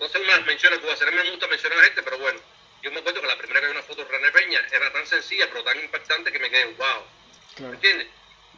No 0.00 0.08
sé 0.08 0.18
unas 0.18 0.46
menciones 0.46 0.78
que 0.78 0.84
voy 0.84 0.92
a 0.92 0.94
hacer, 0.94 1.12
me 1.12 1.30
gusta 1.30 1.46
mencionar 1.48 1.78
a 1.80 1.82
gente, 1.82 2.02
pero 2.02 2.18
bueno, 2.18 2.40
yo 2.82 2.90
me 2.92 3.00
acuerdo 3.00 3.20
que 3.20 3.26
la 3.26 3.36
primera 3.36 3.60
que 3.60 3.66
vi 3.66 3.72
una 3.72 3.82
foto 3.82 4.04
de 4.04 4.10
René 4.10 4.30
Peña 4.30 4.66
era 4.72 4.92
tan 4.92 5.06
sencilla, 5.06 5.48
pero 5.50 5.64
tan 5.64 5.78
impactante 5.80 6.32
que 6.32 6.38
me 6.38 6.50
quedé, 6.50 6.64
wow. 6.64 7.02
Claro. 7.56 7.74
¿Entiendes? 7.74 8.06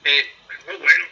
Eh, 0.05 0.31
muy 0.67 0.77
bueno. 0.77 1.05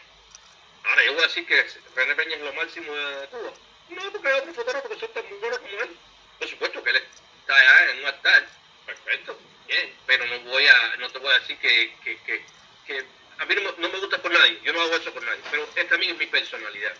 Ahora, 0.84 1.04
yo 1.04 1.12
voy 1.14 1.24
a 1.24 1.26
decir 1.26 1.44
que 1.44 1.66
René 1.96 2.14
Peña 2.14 2.36
es 2.36 2.42
lo 2.42 2.52
máximo 2.52 2.94
de 2.94 3.26
Cuba. 3.28 3.52
No, 3.90 4.12
porque 4.12 4.28
hay 4.28 4.38
otros 4.40 4.56
fotógrafos 4.56 4.90
que 4.90 5.00
son 5.00 5.12
tan 5.12 5.28
muy 5.28 5.38
buenos 5.38 5.58
como 5.58 5.80
él. 5.80 5.96
Por 6.38 6.48
supuesto 6.48 6.82
que 6.82 6.90
él 6.90 6.96
está 6.96 7.54
allá 7.54 7.92
en 7.92 7.98
un 8.00 8.06
altar. 8.06 8.48
Perfecto, 8.86 9.38
bien. 9.66 9.94
Pero 10.06 10.26
no 10.26 10.40
voy 10.40 10.66
a, 10.66 10.96
no 10.98 11.10
te 11.10 11.18
voy 11.18 11.30
a 11.34 11.38
decir 11.38 11.58
que, 11.58 11.94
que, 12.04 12.18
que, 12.22 12.44
que 12.86 13.04
a 13.38 13.44
mí 13.44 13.54
no, 13.54 13.72
no, 13.78 13.88
me 13.88 13.98
gusta 13.98 14.18
por 14.18 14.30
nadie. 14.30 14.60
Yo 14.62 14.72
no 14.72 14.80
hago 14.80 14.96
eso 14.96 15.12
por 15.12 15.22
nadie. 15.22 15.40
Pero 15.50 15.64
esta 15.64 15.88
también 15.88 16.12
es 16.12 16.18
mi 16.18 16.26
personalidad. 16.26 16.94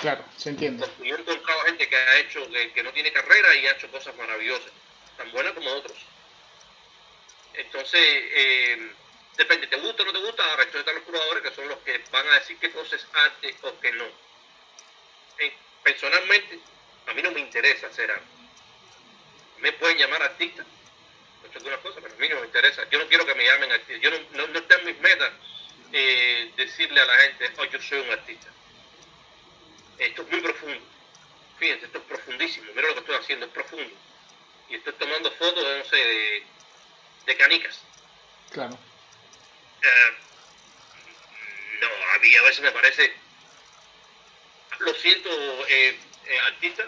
Claro, 0.00 0.24
se 0.36 0.50
entiende. 0.50 0.86
Porque 0.86 1.08
yo 1.08 1.16
he 1.16 1.20
encontrado 1.20 1.60
gente 1.62 1.88
que 1.88 1.96
ha 1.96 2.18
hecho, 2.18 2.50
que, 2.50 2.72
que 2.72 2.82
no 2.82 2.92
tiene 2.92 3.12
carrera 3.12 3.54
y 3.54 3.66
ha 3.66 3.72
hecho 3.72 3.90
cosas 3.90 4.16
maravillosas. 4.16 4.72
Tan 5.16 5.30
buenas 5.32 5.52
como 5.52 5.70
otros. 5.70 5.98
Entonces, 7.54 8.00
eh, 8.00 8.92
depende, 9.36 9.66
¿te 9.66 9.76
gusta 9.76 10.02
o 10.02 10.06
no 10.06 10.12
te 10.12 10.18
gusta? 10.18 10.44
Ahora 10.50 10.62
están 10.62 10.94
los 10.94 11.04
curadores 11.04 11.42
que 11.42 11.54
son 11.54 11.68
los 11.68 11.78
que 11.80 12.02
van 12.10 12.26
a 12.28 12.34
decir 12.34 12.56
qué 12.58 12.70
cosa 12.70 12.96
es 12.96 13.06
arte 13.12 13.54
o 13.62 13.80
qué 13.80 13.92
no. 13.92 14.06
Personalmente, 15.82 16.58
a 17.06 17.14
mí 17.14 17.22
no 17.22 17.30
me 17.32 17.40
interesa 17.40 17.86
hacer 17.86 18.10
arte. 18.10 18.24
Me 19.58 19.72
pueden 19.72 19.98
llamar 19.98 20.22
artista, 20.22 20.64
muchas 21.42 21.56
algunas 21.56 21.80
cosas, 21.80 22.02
pero 22.02 22.14
a 22.14 22.18
mí 22.18 22.28
no 22.28 22.40
me 22.40 22.46
interesa. 22.46 22.88
Yo 22.90 22.98
no 22.98 23.06
quiero 23.06 23.26
que 23.26 23.34
me 23.34 23.44
llamen 23.44 23.72
artista. 23.72 24.02
Yo 24.02 24.10
no, 24.10 24.46
no, 24.48 24.58
está 24.58 24.76
en 24.76 24.86
mis 24.86 24.98
metas 24.98 25.30
eh, 25.92 26.52
decirle 26.56 27.00
a 27.00 27.04
la 27.04 27.16
gente, 27.18 27.52
oh, 27.58 27.64
yo 27.64 27.80
soy 27.80 28.00
un 28.00 28.10
artista. 28.10 28.48
Esto 29.98 30.22
es 30.22 30.30
muy 30.30 30.40
profundo. 30.40 30.80
Fíjense, 31.58 31.86
esto 31.86 31.98
es 31.98 32.04
profundísimo. 32.04 32.72
Mira 32.74 32.88
lo 32.88 32.94
que 32.94 33.00
estoy 33.00 33.16
haciendo, 33.16 33.46
es 33.46 33.52
profundo. 33.52 33.90
Y 34.68 34.74
estoy 34.76 34.94
tomando 34.94 35.30
fotos, 35.32 35.62
no 35.62 35.84
sé, 35.84 35.96
de, 35.96 36.42
de 37.26 37.36
canicas. 37.36 37.80
Claro 38.50 38.78
eh, 39.82 40.12
no, 41.80 41.88
a 42.14 42.18
mí 42.18 42.34
a 42.34 42.42
veces 42.42 42.60
me 42.60 42.72
parece, 42.72 43.12
lo 44.82 44.94
siento, 44.94 45.30
eh, 45.68 45.96
eh, 46.26 46.38
artista, 46.40 46.84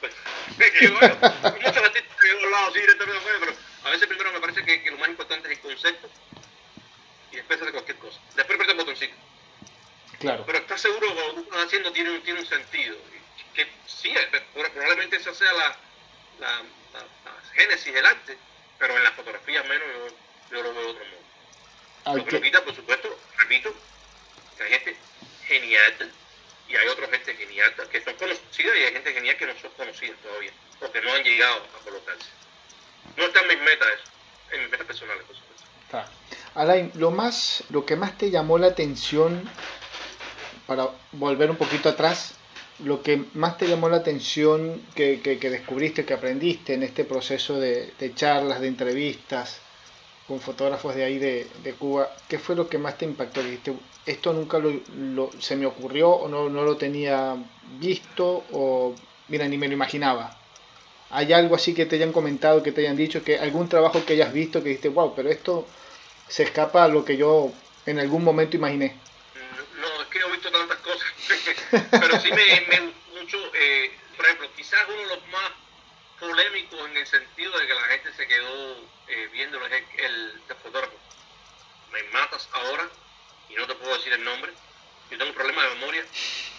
pues, 0.00 0.14
bueno, 0.56 1.16
muchos 1.20 1.76
artistas 1.76 2.16
que 2.20 2.28
he 2.28 2.44
hablado 2.44 2.68
así 2.68 2.80
directamente, 2.80 3.20
pero 3.40 3.52
a 3.84 3.90
veces 3.90 4.06
primero 4.08 4.32
me 4.32 4.40
parece 4.40 4.64
que, 4.64 4.82
que, 4.82 4.90
lo 4.90 4.98
más 4.98 5.08
importante 5.08 5.48
es 5.52 5.58
el 5.58 5.62
concepto 5.62 6.08
y 7.30 7.36
después 7.36 7.60
hace 7.60 7.72
cualquier 7.72 7.98
cosa. 7.98 8.20
Después 8.34 8.58
pierde 8.58 8.72
el 8.72 8.78
botoncito. 8.78 9.14
Claro. 10.18 10.44
Pero 10.46 10.58
estás 10.58 10.80
seguro 10.80 11.08
que 11.08 11.14
lo 11.14 11.34
que 11.34 11.40
estás 11.40 11.64
haciendo 11.64 11.92
tiene, 11.92 12.18
tiene 12.20 12.40
un 12.40 12.46
sentido. 12.46 12.96
Que 13.54 13.66
sí, 13.86 14.14
probablemente 14.54 15.16
esa 15.16 15.34
sea 15.34 15.52
la, 15.52 15.76
la, 16.38 16.62
la, 16.94 17.54
génesis 17.54 17.92
del 17.92 18.06
arte, 18.06 18.38
pero 18.78 18.96
en 18.96 19.04
las 19.04 19.14
fotografías 19.14 19.66
menos 19.66 19.86
yo, 19.88 20.56
yo 20.56 20.62
lo 20.62 20.74
veo 20.74 20.82
de 20.82 20.90
otro 20.90 21.04
modo. 21.04 22.16
Lo 22.18 22.24
que 22.24 22.40
quita, 22.40 22.64
por 22.64 22.74
supuesto, 22.74 23.18
repito, 23.38 23.74
que 24.56 24.62
hay 24.64 24.70
gente 24.70 24.96
genial 25.46 26.12
y 26.72 26.76
hay 26.76 26.88
otra 26.88 27.06
gente 27.08 27.34
genial 27.34 27.72
que 27.90 28.00
son 28.00 28.14
conocidas 28.14 28.76
y 28.78 28.84
hay 28.84 28.92
gente 28.92 29.12
genial 29.12 29.36
que 29.36 29.46
no 29.46 29.52
son 29.60 29.70
conocidas 29.72 30.18
todavía, 30.22 30.50
porque 30.80 31.02
no 31.02 31.12
han 31.12 31.22
llegado 31.22 31.56
a 31.56 31.84
colocarse. 31.84 32.28
No 33.16 33.24
están 33.24 33.46
mis 33.46 33.58
metas 33.58 33.88
eso, 33.94 34.12
en 34.52 34.62
mis 34.62 34.70
metas 34.70 34.86
personales, 34.86 35.24
por 35.24 35.36
supuesto. 35.36 36.12
Alain, 36.54 36.90
lo 36.94 37.10
más, 37.10 37.64
lo 37.70 37.84
que 37.84 37.96
más 37.96 38.16
te 38.16 38.30
llamó 38.30 38.56
la 38.58 38.68
atención, 38.68 39.48
para 40.66 40.88
volver 41.12 41.50
un 41.50 41.56
poquito 41.56 41.90
atrás, 41.90 42.36
lo 42.78 43.02
que 43.02 43.24
más 43.34 43.58
te 43.58 43.68
llamó 43.68 43.90
la 43.90 43.98
atención 43.98 44.82
que, 44.94 45.20
que, 45.20 45.50
descubriste, 45.50 46.06
que 46.06 46.14
aprendiste 46.14 46.74
en 46.74 46.82
este 46.82 47.04
proceso 47.04 47.60
de 47.60 48.12
charlas, 48.14 48.60
de 48.60 48.68
entrevistas, 48.68 49.60
con 50.32 50.40
fotógrafos 50.40 50.94
de 50.94 51.04
ahí 51.04 51.18
de, 51.18 51.46
Cuba, 51.78 52.08
¿qué 52.26 52.38
fue 52.38 52.56
lo 52.56 52.66
que 52.66 52.78
más 52.78 52.96
te 52.96 53.04
impactó? 53.04 53.42
Dijiste, 53.42 53.74
esto 54.06 54.32
nunca 54.32 54.58
lo, 54.58 55.30
se 55.38 55.56
me 55.56 55.66
ocurrió 55.66 56.08
o 56.08 56.26
no, 56.26 56.48
no 56.48 56.62
lo 56.62 56.78
tenía 56.78 57.36
visto 57.78 58.42
o, 58.50 58.94
mira, 59.28 59.46
ni 59.46 59.58
me 59.58 59.68
lo 59.68 59.74
imaginaba. 59.74 60.34
¿Hay 61.10 61.34
algo 61.34 61.54
así 61.54 61.74
que 61.74 61.84
te 61.84 61.96
hayan 61.96 62.12
comentado, 62.12 62.62
que 62.62 62.72
te 62.72 62.80
hayan 62.80 62.96
dicho, 62.96 63.22
que 63.22 63.38
algún 63.38 63.68
trabajo 63.68 64.06
que 64.06 64.14
hayas 64.14 64.32
visto 64.32 64.62
que 64.62 64.70
dijiste, 64.70 64.88
wow, 64.88 65.14
pero 65.14 65.28
esto 65.28 65.66
se 66.28 66.44
escapa 66.44 66.84
a 66.84 66.88
lo 66.88 67.04
que 67.04 67.18
yo 67.18 67.52
en 67.84 67.98
algún 67.98 68.24
momento 68.24 68.56
imaginé? 68.56 68.96
No, 69.82 70.02
es 70.02 70.08
que 70.08 70.18
he 70.18 70.30
visto 70.32 70.50
tantas 70.50 70.78
cosas, 70.78 71.88
pero 71.90 72.18
sí 72.20 72.30
me, 72.30 72.46
me 72.70 73.20
mucho, 73.20 73.36
eh, 73.52 73.90
por 74.16 74.24
ejemplo, 74.24 74.48
quizás 74.56 74.80
uno 74.88 74.96
de 74.96 75.08
los 75.08 75.28
más 75.28 75.52
polémicos 76.22 76.78
en 76.88 76.96
el 76.96 77.06
sentido 77.06 77.58
de 77.58 77.66
que 77.66 77.74
la 77.74 77.82
gente 77.82 78.12
se 78.12 78.28
quedó 78.28 78.76
eh, 79.08 79.28
viéndolo 79.32 79.66
es 79.66 79.72
el, 79.72 80.04
el, 80.04 80.56
fotógrafo. 80.62 80.94
Me 81.92 82.02
matas 82.04 82.48
ahora 82.52 82.88
y 83.50 83.54
no 83.54 83.66
te 83.66 83.74
puedo 83.74 83.96
decir 83.96 84.12
el 84.12 84.22
nombre. 84.22 84.52
Yo 85.10 85.18
tengo 85.18 85.30
un 85.30 85.34
problema 85.34 85.64
de 85.64 85.74
memoria. 85.74 86.04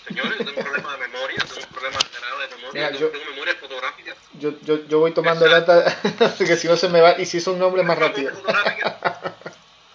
Señores, 0.06 0.38
yo 0.38 0.46
tengo 0.46 0.58
un 0.58 0.66
problema 0.66 0.92
de 0.92 1.08
memoria, 1.08 1.38
tengo 1.38 1.62
un 1.62 1.74
problema 1.74 1.98
grave 2.20 2.48
de 2.48 2.56
memoria, 2.58 2.92
yo, 2.92 3.10
tengo 3.10 3.26
memoria 3.26 3.56
fotográfica. 3.56 4.16
Yo, 4.34 4.52
yo, 4.64 4.86
yo 4.86 5.00
voy 5.00 5.14
tomando 5.14 5.48
data, 5.48 5.98
que 6.38 6.58
si 6.58 6.68
no 6.68 6.76
se 6.76 6.90
me 6.90 7.00
va, 7.00 7.18
y 7.18 7.26
si 7.26 7.38
es 7.38 7.48
un 7.48 7.58
nombre 7.58 7.84
más 7.84 7.98
rápido. 7.98 8.32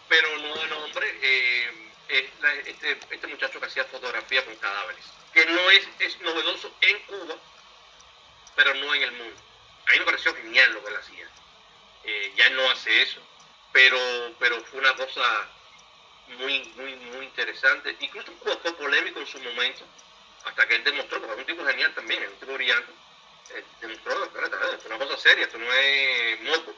pero 0.08 0.38
no 0.38 0.54
de 0.54 0.66
nombre, 0.68 1.18
eh, 1.20 1.70
este, 2.64 2.98
este 3.10 3.26
muchacho 3.26 3.60
que 3.60 3.66
hacía 3.66 3.84
fotografía 3.84 4.42
con 4.46 4.56
cadáveres, 4.56 5.04
que 5.34 5.44
no 5.44 5.70
es, 5.70 5.86
es 5.98 6.20
novedoso 6.22 6.74
en 6.80 6.98
Cuba, 7.00 7.36
pero 8.56 8.74
no 8.74 8.94
en 8.94 9.02
el 9.02 9.12
mundo. 9.12 9.47
A 9.88 9.92
mí 9.92 9.98
me 10.00 10.04
pareció 10.04 10.34
genial 10.34 10.72
lo 10.72 10.82
que 10.82 10.90
él 10.90 10.96
hacía. 10.96 11.28
Eh, 12.04 12.32
ya 12.36 12.50
no 12.50 12.70
hace 12.70 13.02
eso, 13.02 13.20
pero, 13.72 13.98
pero 14.38 14.62
fue 14.64 14.80
una 14.80 14.94
cosa 14.94 15.48
muy, 16.38 16.60
muy, 16.76 16.94
muy 16.94 17.24
interesante. 17.24 17.96
Incluso 18.00 18.32
fue 18.42 18.72
polémico 18.74 19.20
en 19.20 19.26
su 19.26 19.40
momento, 19.40 19.86
hasta 20.44 20.66
que 20.66 20.76
él 20.76 20.84
demostró, 20.84 21.20
porque 21.20 21.34
es 21.34 21.38
un 21.40 21.46
tipo 21.46 21.66
genial 21.66 21.94
también, 21.94 22.22
es 22.22 22.28
un 22.30 22.38
tipo 22.38 22.52
brillante, 22.52 22.92
eh, 23.54 23.64
demostró, 23.80 24.24
espérate, 24.24 24.56
es 24.78 24.84
una 24.84 24.98
cosa 24.98 25.16
seria, 25.16 25.44
esto 25.44 25.58
no 25.58 25.72
es 25.72 26.40
moco, 26.42 26.74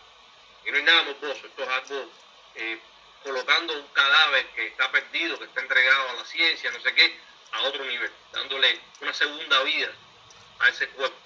y 0.64 0.70
no 0.70 0.76
hay 0.76 0.82
nada 0.84 1.02
morboso, 1.02 1.46
esto 1.46 1.62
es 1.62 1.68
algo 1.68 2.10
eh, 2.54 2.78
colocando 3.24 3.74
un 3.74 3.88
cadáver 3.88 4.46
que 4.54 4.68
está 4.68 4.90
perdido, 4.90 5.38
que 5.38 5.46
está 5.46 5.60
entregado 5.60 6.10
a 6.10 6.14
la 6.14 6.24
ciencia, 6.24 6.70
no 6.70 6.80
sé 6.80 6.94
qué, 6.94 7.18
a 7.52 7.62
otro 7.62 7.84
nivel, 7.84 8.10
dándole 8.32 8.80
una 9.00 9.12
segunda 9.12 9.62
vida 9.64 9.92
a 10.60 10.68
ese 10.68 10.88
cuerpo, 10.90 11.16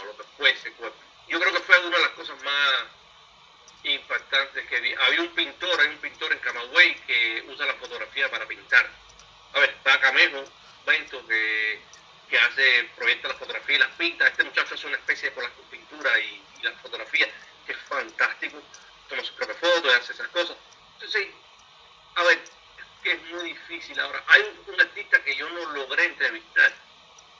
a 0.00 0.04
lo 0.04 0.16
que 0.16 0.24
fue 0.36 0.50
ese 0.50 0.72
cuerpo. 0.72 1.03
Yo 1.28 1.40
creo 1.40 1.52
que 1.52 1.60
fue 1.60 1.78
una 1.78 1.96
de 1.96 2.02
las 2.02 2.12
cosas 2.12 2.42
más 2.42 2.84
impactantes 3.84 4.66
que 4.66 4.80
vi. 4.80 4.94
Había 4.94 5.20
un 5.22 5.34
pintor, 5.34 5.80
hay 5.80 5.88
un 5.88 5.98
pintor 5.98 6.32
en 6.32 6.38
Camagüey 6.38 6.94
que 7.06 7.44
usa 7.48 7.66
la 7.66 7.74
fotografía 7.74 8.30
para 8.30 8.46
pintar. 8.46 8.88
A 9.52 9.60
ver, 9.60 9.70
está 9.70 10.00
Camejo, 10.00 10.44
Bento, 10.86 11.26
que, 11.26 11.80
que 12.28 12.38
hace, 12.38 12.90
proyecta 12.96 13.28
la 13.28 13.34
fotografía 13.34 13.76
y 13.76 13.78
las 13.78 13.90
pinta. 13.90 14.26
Este 14.26 14.44
muchacho 14.44 14.74
hace 14.74 14.86
una 14.86 14.96
especie 14.96 15.30
de 15.30 15.34
con 15.34 15.44
la 15.44 15.50
pintura 15.70 16.18
y, 16.18 16.42
la 16.62 16.72
fotografía, 16.72 17.28
que 17.66 17.72
es 17.72 17.78
fantástico. 17.80 18.62
Toma 19.08 19.22
sus 19.22 19.32
propias 19.32 19.58
fotos 19.58 19.84
y 19.84 19.94
hace 19.94 20.12
esas 20.12 20.28
cosas. 20.28 20.56
Entonces, 20.94 21.28
a 22.14 22.22
ver, 22.22 22.42
que 23.02 23.12
es 23.12 23.22
muy 23.24 23.52
difícil 23.52 24.00
ahora. 24.00 24.24
Hay 24.28 24.42
un, 24.66 24.80
artista 24.80 25.22
que 25.22 25.36
yo 25.36 25.48
no 25.50 25.72
logré 25.72 26.06
entrevistar, 26.06 26.72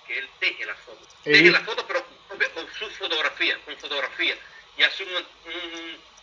que 0.07 0.19
él 0.19 0.29
teje 0.39 0.67
las 0.67 0.79
fotos. 0.81 1.09
Teje 1.23 1.51
las 1.51 1.63
fotos, 1.63 1.85
pero 1.87 2.05
con 2.55 2.73
su 2.75 2.91
fotografía, 2.91 3.59
con 3.65 3.77
fotografía. 3.79 4.37
Y 4.77 4.83
hace 4.83 5.05
un, 5.05 5.27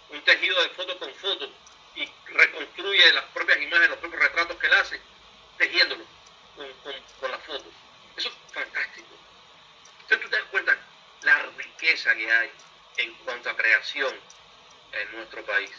un, 0.10 0.22
tejido 0.24 0.62
de 0.62 0.70
foto 0.70 0.98
con 1.00 1.14
foto 1.16 1.50
y 1.96 2.08
reconstruye 2.28 3.14
las 3.14 3.26
propias 3.26 3.60
imágenes, 3.60 3.90
los 3.90 4.00
propios 4.00 4.22
retratos 4.22 4.58
que 4.58 4.68
él 4.68 4.74
hace, 4.74 5.02
tejiéndolo 5.58 6.06
con, 6.56 6.72
con, 6.84 6.94
con 7.20 7.32
las 7.32 7.42
fotos. 7.44 7.74
Eso 8.18 8.30
es 8.30 8.54
fantástico. 8.54 9.08
Entonces 10.02 10.22
tú 10.22 10.30
te 10.30 10.36
das 10.38 10.46
cuenta 10.52 10.78
la 11.22 11.40
riqueza 11.58 12.16
que 12.16 12.32
hay 12.32 12.52
en 12.98 13.14
cuanto 13.16 13.50
a 13.50 13.56
creación 13.56 14.14
en 14.92 15.12
nuestro 15.16 15.44
país. 15.46 15.72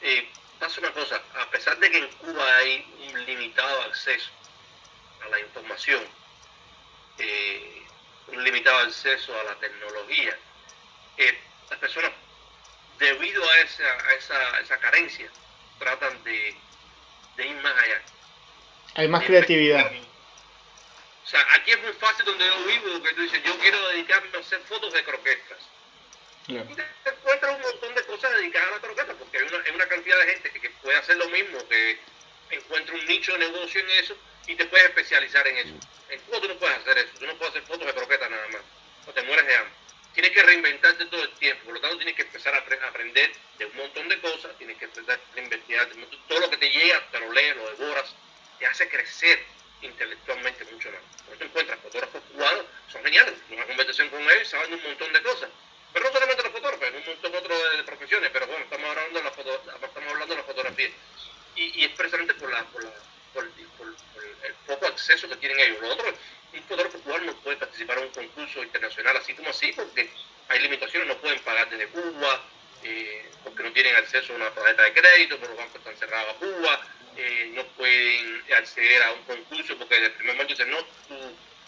Eh, 0.00 0.30
pasa 0.58 0.80
una 0.80 0.92
cosa, 0.92 1.22
a 1.34 1.50
pesar 1.50 1.78
de 1.78 1.90
que 1.90 1.98
en 1.98 2.08
Cuba 2.16 2.56
hay 2.56 3.10
un 3.12 3.26
limitado 3.26 3.82
acceso 3.82 4.30
a 5.24 5.28
la 5.28 5.40
información, 5.40 6.02
eh, 7.18 7.82
un 8.28 8.42
limitado 8.42 8.78
acceso 8.78 9.38
a 9.38 9.44
la 9.44 9.54
tecnología, 9.56 10.38
eh, 11.16 11.38
las 11.70 11.78
personas, 11.78 12.10
debido 12.98 13.48
a 13.48 13.60
esa, 13.60 14.10
esa, 14.60 14.78
carencia, 14.78 15.30
tratan 15.78 16.22
de, 16.24 16.56
ir 17.38 17.56
más 17.62 17.76
allá. 17.76 18.02
Hay 18.94 19.08
más 19.08 19.24
creatividad. 19.24 19.90
O 21.24 21.26
sea, 21.26 21.44
aquí 21.54 21.72
es 21.72 21.82
muy 21.82 21.92
fácil 21.94 22.24
donde 22.24 22.46
yo 22.46 22.64
vivo, 22.64 23.02
que 23.02 23.12
tú 23.14 23.22
dices, 23.22 23.42
yo 23.42 23.58
quiero 23.58 23.88
dedicarme 23.88 24.36
a 24.36 24.40
hacer 24.40 24.60
fotos 24.60 24.92
de 24.92 25.02
croquetas 25.04 25.58
y 26.46 26.54
te 26.54 27.10
encuentras 27.10 27.56
un 27.56 27.62
montón 27.62 27.94
de 27.94 28.02
cosas 28.04 28.30
dedicadas 28.32 28.68
a 28.68 28.72
la 28.72 28.80
croqueta, 28.80 29.14
porque 29.14 29.38
hay 29.38 29.44
una, 29.44 29.64
hay 29.64 29.72
una 29.72 29.86
cantidad 29.86 30.18
de 30.18 30.26
gente 30.26 30.50
que, 30.60 30.70
puede 30.70 30.98
hacer 30.98 31.16
lo 31.16 31.28
mismo, 31.30 31.66
que 31.68 31.98
encuentra 32.50 32.94
un 32.94 33.06
nicho 33.06 33.32
de 33.32 33.38
negocio 33.38 33.80
en 33.80 33.90
eso 33.90 34.16
y 34.46 34.54
te 34.54 34.66
puedes 34.66 34.86
especializar 34.86 35.46
en 35.48 35.56
eso. 35.58 35.74
En 36.08 36.20
Cuba 36.20 36.40
tú 36.40 36.48
no 36.48 36.56
puedes 36.56 36.78
hacer 36.78 36.98
eso, 36.98 37.10
tú 37.18 37.26
no 37.26 37.34
puedes 37.36 37.54
hacer 37.54 37.66
fotos 37.66 37.86
de 37.86 37.94
croqueta 37.94 38.28
nada 38.28 38.46
más, 38.48 38.62
o 39.06 39.12
te 39.12 39.22
mueres 39.22 39.46
de 39.46 39.56
hambre. 39.56 39.74
Tienes 40.14 40.30
que 40.30 40.42
reinventarte 40.42 41.06
todo 41.06 41.24
el 41.24 41.30
tiempo, 41.34 41.64
por 41.64 41.74
lo 41.74 41.80
tanto 41.80 41.96
tienes 41.96 42.14
que 42.14 42.22
empezar 42.22 42.54
a, 42.54 42.58
aprender 42.88 43.32
de 43.58 43.66
un 43.66 43.76
montón 43.76 44.08
de 44.08 44.20
cosas, 44.20 44.56
tienes 44.58 44.78
que 44.78 44.84
empezar 44.84 45.18
a 45.34 45.40
investigar, 45.40 45.88
todo 46.28 46.40
lo 46.40 46.50
que 46.50 46.56
te 46.56 46.70
llega, 46.70 47.04
te 47.10 47.18
lo 47.18 47.32
lees, 47.32 47.56
lo 47.56 47.70
devoras, 47.70 48.14
te 48.58 48.66
hace 48.66 48.88
crecer 48.88 49.44
intelectualmente 49.82 50.64
mucho 50.66 50.90
más. 50.92 51.00
Cuando 51.16 51.38
te 51.38 51.44
encuentras 51.46 51.80
fotógrafos 51.80 52.22
cubanos, 52.32 52.64
son 52.92 53.02
geniales, 53.02 53.34
una 53.50 53.66
conversación 53.66 54.08
con 54.08 54.22
ellos 54.22 54.48
saben 54.48 54.72
un 54.72 54.82
montón 54.82 55.12
de 55.12 55.22
cosas. 55.22 55.50
Pero 55.92 56.06
no 56.06 56.12
solamente 56.12 56.42
los 56.42 56.52
fotógrafos, 56.52 56.88
en 56.88 56.96
un 56.96 57.06
montón 57.06 57.32
de, 57.32 57.84
profesiones, 57.84 58.30
pero 58.32 58.46
bueno, 58.46 58.64
estamos 58.64 58.90
hablando 58.90 59.18
de 59.18 59.24
la, 59.24 59.30
foto, 59.30 59.54
estamos 59.54 60.12
hablando 60.12 60.34
de 60.34 60.40
la 60.40 60.46
fotografía. 60.46 60.90
Y, 61.56 61.80
y 61.80 61.84
es 61.84 61.90
precisamente 61.90 62.34
por, 62.34 62.50
la, 62.50 62.64
por, 62.64 62.84
la, 62.84 62.90
por, 63.32 63.44
el 63.44 64.54
poco 64.66 64.86
acceso 64.86 65.28
que 65.28 65.36
tienen 65.36 65.58
ellos. 65.60 65.80
Los 65.80 65.92
otros, 65.92 66.14
un 66.52 66.62
fotógrafo 66.64 66.98
cubano 67.00 67.24
no 67.24 67.36
puede 67.40 67.56
participar 67.56 67.98
en 67.98 68.04
un 68.04 68.10
concurso 68.10 68.62
internacional 68.62 69.16
así 69.16 69.34
como 69.34 69.50
así, 69.50 69.72
porque 69.72 70.10
hay 70.48 70.60
limitaciones, 70.60 71.08
no 71.08 71.16
pueden 71.18 71.40
pagar 71.40 71.68
desde 71.70 71.88
Cuba, 71.88 72.40
eh, 72.82 73.30
porque 73.42 73.62
no 73.62 73.72
tienen 73.72 73.96
acceso 73.96 74.32
a 74.32 74.36
una 74.36 74.50
tarjeta 74.50 74.82
de 74.82 74.92
crédito, 74.92 75.38
porque 75.38 75.54
los 75.54 75.58
bancos 75.58 75.76
están 75.76 75.96
cerrados 75.96 76.34
a 76.34 76.38
Cuba, 76.38 76.80
eh, 77.16 77.50
no 77.54 77.64
pueden 77.68 78.44
acceder 78.56 79.02
a 79.02 79.12
un 79.12 79.22
concurso 79.22 79.76
porque 79.78 79.94
desde 79.94 80.06
el 80.08 80.12
primer 80.14 80.34
momento 80.34 80.54
dicen, 80.54 80.70
no, 80.70 80.78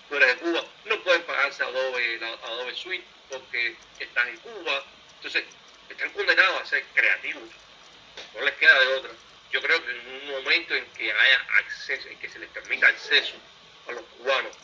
tú, 0.09 0.17
eres 0.17 0.29
de 0.29 0.37
Cuba, 0.37 0.65
no 0.85 1.03
pueden 1.03 1.23
pagarse 1.23 1.63
Adobe, 1.63 2.21
Adobe 2.45 2.75
Suite 2.75 3.05
porque 3.31 3.77
están 3.99 4.29
en 4.29 4.37
Cuba, 4.39 4.85
entonces 5.17 5.45
están 5.89 6.11
condenados 6.11 6.63
a 6.63 6.67
ser 6.67 6.85
creativos, 6.95 7.49
no 8.35 8.41
les 8.43 8.55
queda 8.55 8.79
de 8.81 8.87
otra. 8.89 9.11
Yo 9.57 9.63
creo 9.63 9.83
que 9.83 9.91
en 9.91 10.07
un 10.07 10.31
momento 10.33 10.75
en 10.75 10.85
que 10.89 11.11
haya 11.11 11.47
acceso, 11.65 12.11
en 12.11 12.19
que 12.19 12.29
se 12.29 12.39
les 12.39 12.51
permita 12.51 12.89
acceso 12.89 13.37
a 13.89 13.93
los 13.93 14.03
cubanos 14.03 14.55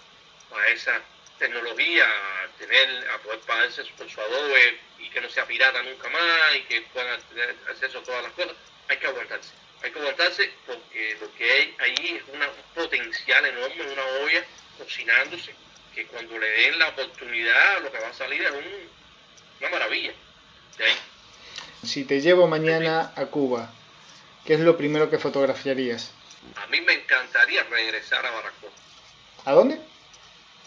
a 0.55 0.66
esa 0.66 1.01
tecnología, 1.38 2.05
a 2.05 2.59
tener, 2.59 3.09
a 3.09 3.16
poder 3.22 3.40
pagarse 3.40 3.84
por 3.97 4.11
su 4.11 4.20
Adobe 4.20 4.78
y 4.99 5.09
que 5.09 5.22
no 5.22 5.30
sea 5.30 5.47
pirata 5.47 5.82
nunca 5.82 6.11
más 6.11 6.57
y 6.57 6.61
que 6.64 6.82
puedan 6.93 7.18
tener 7.22 7.57
acceso 7.70 8.01
a 8.01 8.03
todas 8.03 8.22
las 8.22 8.32
cosas, 8.32 8.53
hay 8.90 8.99
que 8.99 9.07
aguantarse. 9.07 9.53
Hay 9.82 9.93
que 9.93 9.99
aguantarse 9.99 10.53
porque 10.66 11.16
lo 11.22 11.34
que 11.36 11.51
hay 11.51 11.74
ahí 11.78 12.20
es 12.20 12.34
una, 12.34 12.47
un 12.49 12.74
potencial 12.74 13.47
enorme, 13.47 13.93
una 13.93 14.05
olla 14.05 14.45
cocinándose 14.76 15.55
que 15.95 16.05
cuando 16.05 16.38
le 16.38 16.51
den 16.51 16.78
la 16.78 16.88
oportunidad 16.88 17.82
lo 17.82 17.90
que 17.90 17.99
va 17.99 18.09
a 18.09 18.12
salir 18.12 18.43
es 18.43 18.53
una 19.59 19.70
maravilla. 19.70 20.12
Si 21.82 22.05
te 22.05 22.20
llevo 22.20 22.47
mañana 22.47 23.14
a 23.16 23.24
Cuba, 23.24 23.72
¿qué 24.45 24.55
es 24.55 24.61
lo 24.61 24.76
primero 24.76 25.11
que 25.11 25.18
fotografiarías? 25.18 26.11
A 26.57 26.66
mí 26.66 26.80
me 26.80 26.95
encantaría 26.95 27.62
regresar 27.64 28.24
a 28.26 28.30
Baracoa. 28.30 28.70
¿A 29.45 29.53
dónde? 29.53 29.80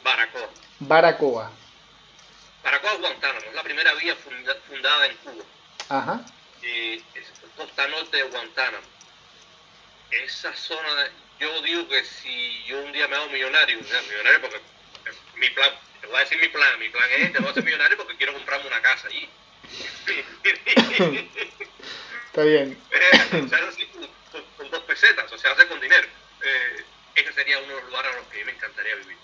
Baracoa. 0.03 0.49
Baracoa. 0.79 1.51
Baracoa, 2.63 2.93
Guantánamo, 2.95 3.45
es 3.47 3.53
la 3.53 3.63
primera 3.63 3.93
vía 3.95 4.15
fundada 4.15 5.05
en 5.05 5.17
Cuba. 5.17 5.43
Ajá. 5.89 6.25
Es 6.63 7.03
costa 7.55 7.87
norte 7.87 8.17
de 8.17 8.23
Guantánamo. 8.23 8.85
Esa 10.11 10.53
zona, 10.55 11.09
yo 11.39 11.61
digo 11.61 11.87
que 11.87 12.03
si 12.03 12.63
yo 12.65 12.81
un 12.83 12.91
día 12.91 13.07
me 13.07 13.15
hago 13.15 13.29
millonario, 13.29 13.77
millonario 13.77 14.41
porque 14.41 14.61
mi 15.35 15.49
plan, 15.49 15.71
te 16.01 16.07
voy 16.07 16.17
a 16.17 16.19
decir 16.21 16.39
mi 16.39 16.47
plan, 16.47 16.79
mi 16.79 16.89
plan 16.89 17.09
es, 17.17 17.33
te 17.33 17.39
voy 17.39 17.47
a 17.47 17.51
hacer 17.51 17.63
millonario 17.63 17.97
porque 17.97 18.15
quiero 18.15 18.33
comprarme 18.33 18.67
una 18.67 18.81
casa 18.81 19.07
allí. 19.07 19.29
Está 22.35 22.43
bien. 22.43 22.77
Se 23.31 23.55
hace 23.55 23.65
así 23.65 23.85
con, 24.57 24.69
dos 24.69 24.83
pesetas, 24.83 25.31
o 25.31 25.37
sea, 25.37 25.53
hace 25.53 25.65
con 25.67 25.79
dinero. 25.79 26.05
Eh, 26.43 26.83
ese 27.15 27.31
sería 27.31 27.59
uno 27.59 27.69
de 27.69 27.75
los 27.75 27.85
lugares 27.85 28.11
a 28.11 28.15
los 28.17 28.27
que 28.27 28.43
me 28.43 28.51
encantaría 28.51 28.93
vivir. 28.95 29.15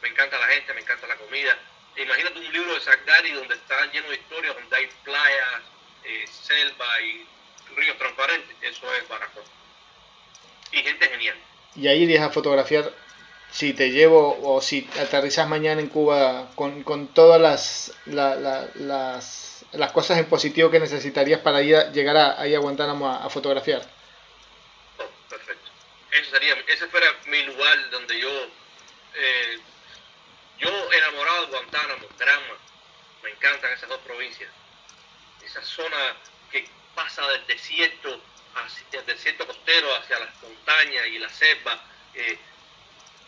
Me 0.00 0.08
encanta 0.08 0.38
la 0.38 0.46
gente, 0.46 0.72
me 0.72 0.80
encanta 0.80 1.06
la 1.08 1.16
comida. 1.16 1.58
Imagínate 1.94 2.38
un 2.38 2.50
libro 2.50 2.72
de 2.72 2.80
Zagari 2.80 3.32
donde 3.32 3.54
está 3.54 3.84
lleno 3.92 4.08
de 4.08 4.14
historias, 4.14 4.54
donde 4.54 4.74
hay 4.74 4.88
playas, 5.04 5.62
eh, 6.04 6.24
selva 6.26 7.00
y 7.02 7.26
ríos 7.76 7.98
transparentes, 7.98 8.56
eso 8.62 8.94
es 8.94 9.06
Baracoa. 9.08 9.44
Y 10.72 10.78
gente 10.78 11.06
genial. 11.10 11.36
Y 11.76 11.86
ahí 11.86 12.04
irías 12.04 12.22
a 12.24 12.30
fotografiar 12.30 12.94
si 13.52 13.74
te 13.74 13.90
llevo 13.90 14.38
o 14.42 14.62
si 14.62 14.88
aterrizas 14.98 15.46
mañana 15.46 15.80
en 15.80 15.88
Cuba 15.88 16.50
con, 16.54 16.82
con 16.82 17.08
todas 17.08 17.40
las, 17.40 17.92
las, 18.06 19.64
las 19.72 19.92
cosas 19.92 20.18
en 20.18 20.24
positivo 20.26 20.70
que 20.70 20.80
necesitarías 20.80 21.40
para 21.40 21.60
ir 21.60 21.76
a, 21.76 21.92
llegar 21.92 22.16
a, 22.16 22.40
ahí 22.40 22.54
a 22.54 22.58
Guantánamo 22.60 23.08
a, 23.10 23.28
fotografiar. 23.28 23.82
Perfecto. 25.28 25.70
Eso 26.10 26.30
sería, 26.30 26.54
ese 26.66 26.86
fuera 26.88 27.06
mi 27.26 27.42
lugar 27.42 27.90
donde 27.90 28.18
yo, 28.18 28.30
eh, 29.14 29.58
yo 30.58 30.92
enamorado 30.92 31.46
de 31.46 31.52
Guantánamo, 31.52 32.06
Granma, 32.18 32.56
me 33.22 33.30
encantan 33.30 33.72
esas 33.72 33.88
dos 33.88 34.00
provincias. 34.00 34.50
Esa 35.44 35.62
zona 35.62 36.16
que 36.50 36.66
pasa 36.94 37.26
del 37.28 37.46
desierto, 37.46 38.18
hacia, 38.54 39.00
el 39.00 39.06
desierto 39.06 39.46
costero 39.46 39.94
hacia 39.96 40.18
las 40.20 40.42
montañas 40.42 41.06
y 41.08 41.18
la 41.18 41.28
selva. 41.28 41.84
Eh, 42.14 42.38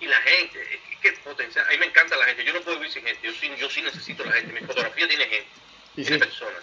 y 0.00 0.06
la 0.06 0.20
gente, 0.20 0.60
es 0.92 1.00
que 1.00 1.12
potencial, 1.20 1.66
a 1.66 1.70
mí 1.70 1.78
me 1.78 1.86
encanta 1.86 2.16
la 2.16 2.26
gente, 2.26 2.44
yo 2.44 2.52
no 2.52 2.60
puedo 2.60 2.78
vivir 2.78 2.92
sin 2.92 3.04
gente, 3.04 3.26
yo 3.26 3.32
sí, 3.32 3.50
yo 3.56 3.70
sí 3.70 3.82
necesito 3.82 4.24
la 4.24 4.32
gente, 4.32 4.52
mi 4.52 4.66
fotografía 4.66 5.08
tiene 5.08 5.26
gente, 5.26 5.50
tiene 5.94 6.18
personas. 6.18 6.62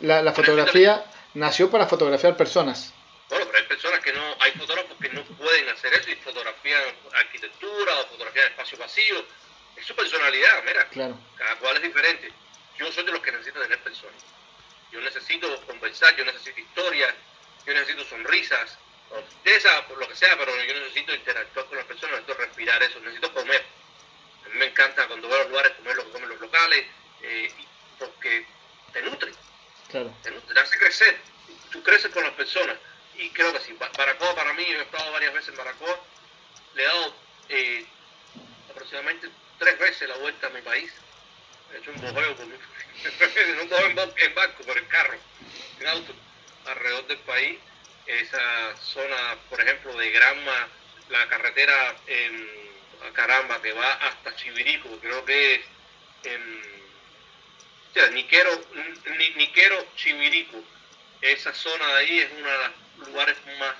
la, 0.00 0.22
la 0.22 0.32
fotografía 0.32 1.04
nació 1.34 1.70
para 1.70 1.86
fotografiar 1.86 2.36
personas. 2.36 2.92
Bueno, 3.28 3.44
pero 3.46 3.58
hay 3.58 3.64
personas 3.64 4.00
que 4.00 4.12
no, 4.12 4.36
hay 4.40 4.52
fotógrafos 4.52 4.96
que 4.98 5.08
no 5.10 5.22
pueden 5.22 5.68
hacer 5.68 5.92
eso 5.92 6.10
y 6.10 6.16
fotografían 6.16 6.82
arquitectura 7.12 8.00
o 8.00 8.06
fotografían 8.06 8.46
espacio 8.46 8.78
vacío. 8.78 9.24
Es 9.76 9.86
su 9.86 9.94
personalidad, 9.94 10.64
mira. 10.64 10.88
Claro. 10.88 11.18
Cada 11.36 11.56
cual 11.56 11.76
es 11.76 11.82
diferente. 11.82 12.32
Yo 12.78 12.90
soy 12.90 13.04
de 13.04 13.12
los 13.12 13.20
que 13.20 13.32
necesito 13.32 13.60
tener 13.60 13.78
personas. 13.80 14.22
Yo 14.90 15.00
necesito 15.00 15.60
conversar, 15.66 16.16
yo 16.16 16.24
necesito 16.24 16.58
historias, 16.58 17.14
yo 17.66 17.74
necesito 17.74 18.04
sonrisas, 18.06 18.78
esa 19.44 19.86
por 19.86 19.98
lo 19.98 20.08
que 20.08 20.16
sea, 20.16 20.36
pero 20.38 20.54
yo 20.64 20.74
necesito 20.74 21.14
interactuar 21.14 21.66
con 21.66 21.78
las 21.78 21.86
personas, 21.86 22.20
necesito 22.20 22.34
respirar 22.38 22.82
eso, 22.82 23.00
necesito 23.00 23.32
comer. 23.32 23.64
A 24.44 24.48
mí 24.48 24.58
me 24.58 24.66
encanta 24.66 25.06
cuando 25.06 25.28
voy 25.28 25.36
a 25.36 25.40
los 25.40 25.50
lugares 25.50 25.72
comer 25.72 25.96
lo 25.96 26.04
que 26.04 26.10
comen 26.10 26.28
los 26.28 26.40
locales, 26.40 26.86
eh, 27.22 27.52
porque 27.98 28.46
te 28.92 29.02
nutre, 29.02 29.32
claro. 29.90 30.14
te 30.22 30.30
nutre, 30.30 30.54
te 30.54 30.60
hace 30.60 30.78
crecer, 30.78 31.18
tú 31.70 31.82
creces 31.82 32.12
con 32.12 32.22
las 32.22 32.32
personas. 32.34 32.76
Y 33.16 33.30
creo 33.30 33.52
que 33.52 33.60
sí, 33.60 33.72
Baracoa 33.72 34.34
para 34.34 34.52
mí, 34.52 34.64
yo 34.64 34.78
he 34.78 34.82
estado 34.82 35.10
varias 35.10 35.34
veces 35.34 35.48
en 35.48 35.56
Baracoa, 35.56 36.00
le 36.74 36.82
he 36.82 36.86
dado 36.86 37.14
eh, 37.48 37.86
aproximadamente 38.70 39.28
tres 39.58 39.78
veces 39.78 40.08
la 40.08 40.16
vuelta 40.18 40.46
a 40.46 40.50
mi 40.50 40.62
país. 40.62 40.92
He 41.72 41.78
hecho 41.78 41.90
un 41.90 42.00
bojeo 42.00 42.36
con 42.36 42.52
un 42.52 43.68
bojeo 43.68 43.86
en, 44.16 44.34
barco, 44.34 44.62
por 44.64 44.78
el 44.78 44.86
carro, 44.86 45.18
en 45.80 45.86
auto, 45.88 46.14
alrededor 46.64 47.06
del 47.08 47.18
país 47.18 47.58
esa 48.08 48.76
zona, 48.78 49.36
por 49.48 49.60
ejemplo, 49.60 49.96
de 49.96 50.10
Granma, 50.10 50.68
la 51.10 51.28
carretera 51.28 51.94
en 52.06 52.48
Caramba 53.12 53.60
que 53.62 53.72
va 53.72 53.92
hasta 53.94 54.34
Chivirico, 54.36 54.88
creo 55.00 55.24
que 55.24 55.54
es 55.54 55.60
en 56.24 56.78
Niquero, 58.14 58.50
Niquero 59.36 59.86
Chivirico. 59.96 60.62
Esa 61.20 61.52
zona 61.52 61.86
de 61.94 61.98
ahí 61.98 62.18
es 62.20 62.30
uno 62.38 62.48
de 62.48 62.58
los 62.98 63.08
lugares 63.08 63.36
más 63.58 63.74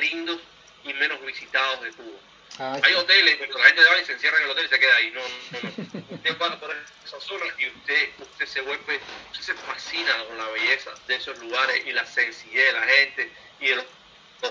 lindos 0.00 0.40
y 0.84 0.92
menos 0.94 1.24
visitados 1.24 1.80
de 1.82 1.92
Cuba. 1.92 2.18
Ah, 2.58 2.78
Hay 2.82 2.92
hoteles, 2.94 3.36
pero 3.38 3.56
la 3.56 3.64
gente 3.66 3.82
va 3.84 3.98
y 4.00 4.04
se 4.04 4.12
encierra 4.12 4.36
en 4.38 4.44
el 4.44 4.50
hotel 4.50 4.66
y 4.66 4.68
se 4.68 4.78
queda 4.80 4.96
ahí. 4.96 5.10
No, 5.12 5.20
no, 5.22 5.86
no. 5.94 6.16
Usted 6.16 6.38
va 6.38 6.58
por 6.58 6.76
esa 7.04 7.20
zona 7.20 7.46
y 7.58 7.68
usted, 7.68 8.10
usted 8.18 8.46
se 8.46 8.60
vuelve, 8.62 9.00
usted 9.30 9.44
se 9.44 9.54
fascina 9.54 10.24
con 10.26 10.36
la 10.38 10.48
belleza 10.48 10.90
de 11.06 11.14
esos 11.14 11.38
lugares 11.38 11.86
y 11.86 11.92
la 11.92 12.04
sencillez 12.04 12.66
de 12.66 12.72
la 12.72 12.86
gente 12.86 13.32
y 13.62 13.68
de 13.68 13.76
los, 13.76 13.86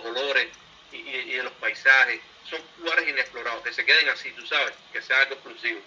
olores 0.05 0.47
y, 0.91 1.03
de 1.03 1.43
los 1.43 1.53
paisajes. 1.53 2.21
Son 2.49 2.59
lugares 2.79 3.07
inexplorados, 3.07 3.61
que 3.63 3.73
se 3.73 3.85
queden 3.85 4.09
así, 4.09 4.31
tú 4.31 4.45
sabes, 4.47 4.73
que 4.91 5.01
sea 5.01 5.19
algo 5.19 5.35
exclusivo. 5.35 5.79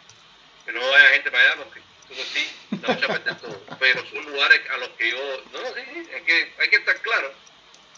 Que 0.64 0.72
no 0.72 0.80
vaya 0.80 1.08
gente 1.10 1.30
para 1.30 1.42
allá 1.42 1.64
porque 1.64 1.80
eso 2.10 2.24
sí, 2.32 2.48
a 2.86 2.96
perder 2.96 3.36
todo. 3.38 3.60
Pero 3.80 4.06
son 4.06 4.24
lugares 4.24 4.60
a 4.70 4.76
los 4.78 4.88
que 4.90 5.10
yo, 5.10 5.42
no, 5.52 5.58
sí, 5.74 5.80
sí, 5.92 6.10
hay 6.14 6.22
que, 6.22 6.52
hay 6.58 6.70
que 6.70 6.76
estar 6.76 7.00
claro. 7.00 7.34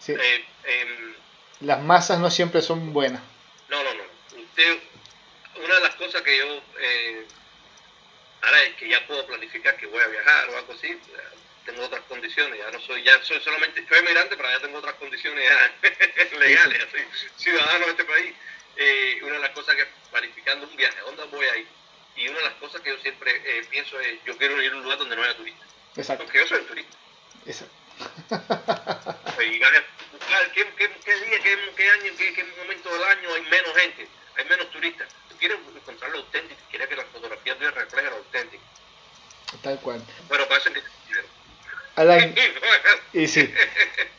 Eh, 0.09 0.45
em, 0.65 1.15
Las 1.61 1.83
masas 1.83 2.21
no 2.21 2.31
siempre 2.31 2.63
son 2.63 2.93
buenas. 2.93 3.21
No, 3.69 3.83
no, 3.83 3.95
no. 3.95 4.05
Usted, 4.41 4.79
una 5.57 5.75
de 5.75 5.81
las 5.81 5.95
cosas 5.97 6.23
que 6.23 6.39
yo, 6.39 6.63
eh, 6.79 7.27
ahora 8.43 8.63
es 8.63 8.75
que 8.77 8.89
ya 8.89 9.05
puedo 9.07 9.27
planificar 9.27 9.77
que 9.77 9.87
voy 9.87 10.01
a 10.01 10.07
viajar 10.07 10.51
o 10.51 10.57
algo 10.57 10.73
así, 10.73 10.97
tengo 11.67 11.85
otras 11.85 12.03
condiciones, 12.09 12.59
ya 12.59 12.71
no 12.71 12.81
soy, 12.81 13.03
ya 13.03 13.23
soy 13.23 13.41
solamente, 13.41 13.85
soy 13.89 13.99
emigrante, 13.99 14.37
pero 14.37 14.51
ya 14.51 14.61
tengo 14.61 14.79
otras 14.79 14.95
condiciones 14.95 15.51
legales, 16.39 16.85
así, 16.85 17.03
ciudadano 17.37 17.85
de 17.85 17.91
este 17.91 18.05
país. 18.05 18.35
Eh, 18.77 19.19
una 19.23 19.35
de 19.35 19.41
las 19.41 19.51
cosas 19.51 19.75
que 19.75 19.87
planificando 20.11 20.67
un 20.67 20.77
viaje, 20.77 20.99
¿a 20.99 21.03
dónde 21.03 21.25
voy 21.25 21.47
a 21.47 21.57
ir? 21.57 21.67
Y 22.15 22.29
una 22.29 22.39
de 22.39 22.45
las 22.45 22.55
cosas 22.55 22.81
que 22.81 22.91
yo 22.91 22.99
siempre 22.99 23.43
eh, 23.45 23.67
pienso 23.69 23.99
es, 24.01 24.23
yo 24.25 24.37
quiero 24.39 24.63
ir 24.63 24.73
a 24.73 24.77
un 24.77 24.83
lugar 24.85 24.99
donde 24.99 25.17
no 25.17 25.23
haya 25.23 25.37
turistas. 25.37 25.69
Exacto. 25.97 26.25
Porque 26.25 26.39
yo 26.39 26.47
soy 26.47 26.59
el 26.59 26.67
turista. 26.67 26.97
Exacto. 27.45 27.75
Y 29.39 29.59
buscar 30.13 30.53
qué, 30.53 30.67
qué, 30.77 30.91
qué 31.05 31.15
día, 31.15 31.41
qué, 31.43 31.59
qué 31.77 31.91
año, 31.91 32.13
qué, 32.17 32.33
qué 32.33 32.45
momento 32.59 32.93
del 32.93 33.05
año 33.05 33.35
hay 33.35 33.43
menos 33.43 33.77
gente, 33.77 34.09
hay 34.37 34.45
menos 34.47 34.71
turistas. 34.71 35.09
Tú 35.29 35.37
quieres 35.37 35.59
encontrar 35.75 36.11
lo 36.11 36.19
auténtico, 36.19 36.61
quieres 36.71 36.89
que 36.89 36.97
la 36.97 37.05
fotografía 37.05 37.57
te 37.57 37.71
refleje 37.71 38.11
lo 38.11 38.17
auténtico. 38.17 38.63
Tal 39.63 39.79
cual. 39.81 40.03
Pero 40.29 40.49
para 40.49 40.61
eso 40.61 40.71
Alain, 41.97 42.35
y 43.15 43.27
sí, 43.27 43.51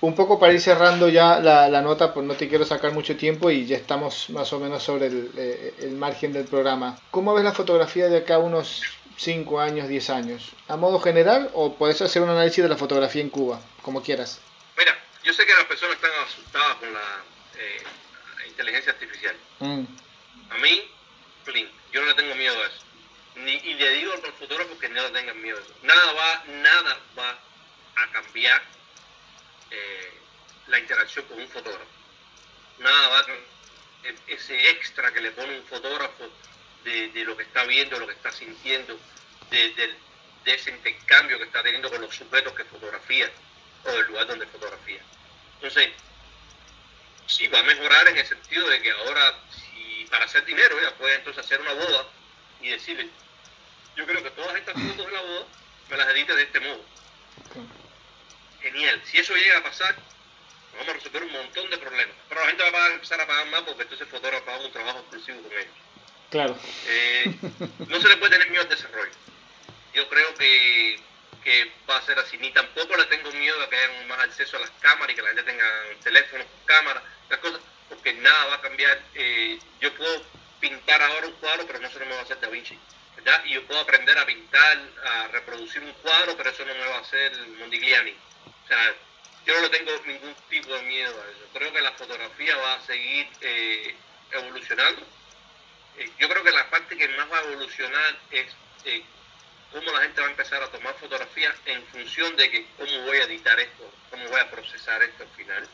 un 0.01 0.15
poco 0.15 0.39
para 0.39 0.53
ir 0.53 0.61
cerrando 0.61 1.09
ya 1.09 1.39
la, 1.39 1.81
nota, 1.81 2.13
pues 2.13 2.25
no 2.25 2.33
te 2.33 2.49
quiero 2.49 2.65
sacar 2.65 2.91
mucho 2.91 3.15
tiempo 3.15 3.51
y 3.51 3.65
ya 3.65 3.77
estamos 3.77 4.29
más 4.31 4.51
o 4.53 4.59
menos 4.59 4.83
sobre 4.83 5.07
eh, 5.37 5.73
el, 5.79 5.91
margen 5.91 6.33
del 6.33 6.45
programa. 6.45 6.99
¿Cómo 7.11 7.35
ves 7.35 7.43
la 7.43 7.53
fotografía 7.53 8.07
de 8.07 8.17
acá 8.17 8.39
unos 8.39 8.81
5 9.17 9.59
años, 9.59 9.87
10 9.87 10.09
años? 10.09 10.51
¿A 10.67 10.75
modo 10.75 10.99
general 10.99 11.51
o 11.53 11.75
puedes 11.75 12.01
hacer 12.01 12.23
un 12.23 12.29
análisis 12.29 12.63
de 12.63 12.69
la 12.69 12.77
fotografía 12.77 13.21
en 13.21 13.29
Cuba, 13.29 13.61
como 13.83 14.01
quieras? 14.01 14.41
Mira, 14.75 14.97
yo 15.23 15.31
sé 15.33 15.45
que 15.45 15.53
las 15.53 15.65
personas 15.65 15.95
están 15.95 16.11
asustadas 16.25 16.75
con 16.77 16.93
la 16.93 17.23
eh, 17.59 18.47
inteligencia 18.47 18.91
artificial. 18.91 19.35
Mm. 19.59 19.83
A 20.49 20.57
mí, 20.57 20.83
yo 21.91 22.01
no 22.01 22.07
le 22.07 22.13
tengo 22.15 22.35
miedo 22.35 22.55
a 22.55 22.67
eso. 22.67 22.85
Ni, 23.35 23.53
y 23.53 23.73
le 23.75 23.89
digo 23.91 24.13
a 24.13 24.17
los 24.17 24.35
fotógrafos 24.39 24.77
que 24.79 24.89
no 24.89 25.01
le 25.03 25.09
tengan 25.09 25.39
miedo 25.41 25.57
a 25.57 25.61
eso. 25.61 25.73
Nada 25.83 26.13
va, 26.13 26.43
nada 26.47 26.99
va 27.17 27.39
a 27.97 28.11
cambiar 28.11 28.61
eh, 29.71 30.13
la 30.67 30.79
interacción 30.79 31.25
con 31.25 31.39
un 31.39 31.47
fotógrafo. 31.47 31.85
Nada 32.79 33.07
va 33.09 33.25
ese 34.27 34.69
extra 34.69 35.11
que 35.11 35.21
le 35.21 35.31
pone 35.31 35.57
un 35.59 35.65
fotógrafo 35.65 36.29
de, 36.83 37.11
lo 37.25 37.35
que 37.35 37.43
está 37.43 37.63
viendo, 37.65 37.99
lo 37.99 38.07
que 38.07 38.13
está 38.13 38.31
sintiendo, 38.31 38.97
de, 39.49 39.95
ese 40.45 40.71
intercambio 40.71 41.37
que 41.37 41.43
está 41.43 41.61
teniendo 41.61 41.89
con 41.89 41.99
los 41.99 42.15
sujetos 42.15 42.53
que 42.53 42.63
fotografía 42.63 43.29
o 43.83 43.91
del 43.91 44.05
lugar 44.07 44.27
donde 44.27 44.45
fotografía. 44.47 45.01
Entonces, 45.55 45.89
sí 47.25 47.47
va 47.47 47.59
a 47.59 47.63
mejorar 47.63 48.07
en 48.07 48.17
el 48.17 48.25
sentido 48.25 48.69
de 48.69 48.81
que 48.81 48.91
ahora, 48.91 49.35
para 50.09 50.25
hacer 50.25 50.45
dinero, 50.45 50.79
ya 50.81 50.95
puede 50.95 51.15
entonces 51.15 51.43
hacer 51.43 51.59
una 51.59 51.73
boda 51.73 52.07
y 52.61 52.69
decirle, 52.69 53.09
yo 53.97 54.05
creo 54.05 54.23
que 54.23 54.31
todas 54.31 54.55
estas 54.55 54.75
fotos 54.75 55.05
de 55.05 55.11
la 55.11 55.21
boda 55.21 55.45
me 55.89 55.97
las 55.97 56.09
edite 56.09 56.35
de 56.35 56.43
este 56.43 56.59
modo 56.61 56.85
genial. 58.71 59.01
Si 59.05 59.17
eso 59.17 59.35
llega 59.35 59.59
a 59.59 59.63
pasar, 59.63 59.95
vamos 60.73 60.89
a 60.89 60.93
resolver 60.93 61.23
un 61.23 61.31
montón 61.31 61.69
de 61.69 61.77
problemas. 61.77 62.15
Pero 62.29 62.41
la 62.41 62.47
gente 62.47 62.69
va 62.69 62.85
a 62.85 62.93
empezar 62.93 63.21
a 63.21 63.27
pagar 63.27 63.47
más 63.47 63.61
porque 63.61 63.83
entonces 63.83 64.07
el 64.07 64.11
fotógrafo 64.11 64.45
paga 64.45 64.65
un 64.65 64.71
trabajo 64.71 64.99
exclusivo 64.99 65.41
con 65.41 65.51
ellos. 65.51 65.73
Claro. 66.29 66.57
Eh, 66.87 67.35
no 67.87 67.99
se 67.99 68.07
le 68.07 68.17
puede 68.17 68.33
tener 68.33 68.49
miedo 68.49 68.63
al 68.63 68.69
desarrollo. 68.69 69.11
Yo 69.93 70.07
creo 70.09 70.33
que, 70.35 70.99
que, 71.43 71.71
va 71.89 71.97
a 71.97 72.05
ser 72.05 72.19
así. 72.19 72.37
Ni 72.37 72.51
tampoco 72.51 72.95
le 72.97 73.05
tengo 73.05 73.31
miedo 73.31 73.61
a 73.61 73.69
que 73.69 73.75
haya 73.75 74.05
más 74.07 74.19
acceso 74.19 74.57
a 74.57 74.61
las 74.61 74.71
cámaras 74.81 75.11
y 75.11 75.15
que 75.15 75.21
la 75.21 75.29
gente 75.29 75.43
tenga 75.43 75.65
teléfonos 76.03 76.45
con 76.47 76.65
cámaras, 76.65 77.03
las 77.29 77.39
cosas, 77.39 77.61
porque 77.89 78.13
nada 78.13 78.45
va 78.45 78.55
a 78.55 78.61
cambiar. 78.61 79.01
Eh, 79.15 79.57
yo 79.79 79.93
puedo 79.95 80.23
pintar 80.59 81.01
ahora 81.01 81.27
un 81.27 81.33
cuadro, 81.33 81.65
pero 81.65 81.79
no 81.79 81.89
se 81.89 81.99
me 81.99 82.13
va 82.13 82.19
a 82.19 82.23
hacer 82.23 82.39
Da 82.39 82.49
Vinci. 82.49 82.77
¿verdad? 83.15 83.43
Y 83.45 83.53
yo 83.53 83.65
puedo 83.65 83.79
aprender 83.79 84.17
a 84.17 84.25
pintar, 84.25 84.77
a 85.05 85.27
reproducir 85.29 85.81
un 85.81 85.93
cuadro, 85.93 86.37
pero 86.37 86.49
eso 86.51 86.65
no 86.65 86.73
me 86.73 86.85
va 86.85 86.97
a 86.97 87.01
hacer 87.01 87.31
Mondigliani. 87.59 88.13
O 88.67 88.69
sea, 88.69 88.95
yo 89.45 89.55
no 89.55 89.61
le 89.61 89.69
tengo 89.69 89.91
ningún 90.05 90.35
tipo 90.49 90.73
de 90.73 90.81
miedo 90.81 91.15
a 91.21 91.31
eso. 91.31 91.47
Creo 91.53 91.71
que 91.71 91.79
la 91.79 91.93
fotografía 91.93 92.57
va 92.57 92.73
a 92.73 92.81
seguir 92.81 93.25
eh, 93.39 93.95
evolucionando. 94.31 95.07
Eh, 95.97 96.11
yo 96.19 96.27
creo 96.27 96.43
que 96.43 96.51
la 96.51 96.69
parte 96.69 96.97
que 96.97 97.07
más 97.07 97.31
va 97.31 97.39
a 97.39 97.43
evolucionar 97.43 98.19
es 98.29 98.53
eh, 98.83 99.01
cómo 99.71 99.89
la 99.93 100.01
gente 100.01 100.19
va 100.19 100.27
a 100.27 100.31
empezar 100.31 100.61
a 100.61 100.67
tomar 100.67 100.95
fotografías 100.95 101.55
en 101.65 101.81
función 101.87 102.35
de 102.35 102.51
que 102.51 102.65
cómo 102.77 103.03
voy 103.03 103.19
a 103.19 103.23
editar 103.23 103.57
esto, 103.57 103.89
cómo 104.09 104.27
voy 104.27 104.41
a 104.41 104.51
procesar 104.51 105.01
esto 105.01 105.23
al 105.23 105.29
final. 105.29 105.65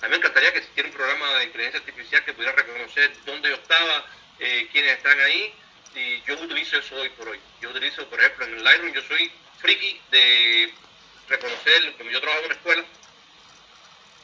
A 0.00 0.04
mí 0.06 0.10
me 0.10 0.16
encantaría 0.16 0.52
que 0.52 0.60
existiera 0.60 0.88
un 0.88 0.94
programa 0.94 1.30
de 1.34 1.44
inteligencia 1.44 1.80
artificial 1.80 2.24
que 2.24 2.32
pudiera 2.32 2.54
reconocer 2.56 3.12
dónde 3.26 3.50
yo 3.50 3.56
estaba, 3.56 4.06
quiénes 4.38 4.96
están 4.96 5.20
ahí, 5.20 5.52
y 5.94 6.22
yo 6.22 6.40
utilizo 6.40 6.78
eso 6.78 6.94
hoy 6.96 7.08
por 7.10 7.28
hoy. 7.28 7.40
Yo 7.60 7.68
utilizo, 7.68 8.08
por 8.08 8.18
ejemplo, 8.20 8.46
en 8.46 8.54
el 8.54 8.64
Lightroom 8.64 8.94
yo 8.94 9.02
soy 9.02 9.30
friki 9.58 10.00
de 10.10 10.72
reconocer, 11.28 11.92
como 11.96 12.10
yo 12.10 12.20
trabajo 12.20 12.40
en 12.40 12.46
una 12.46 12.54
escuela, 12.54 12.84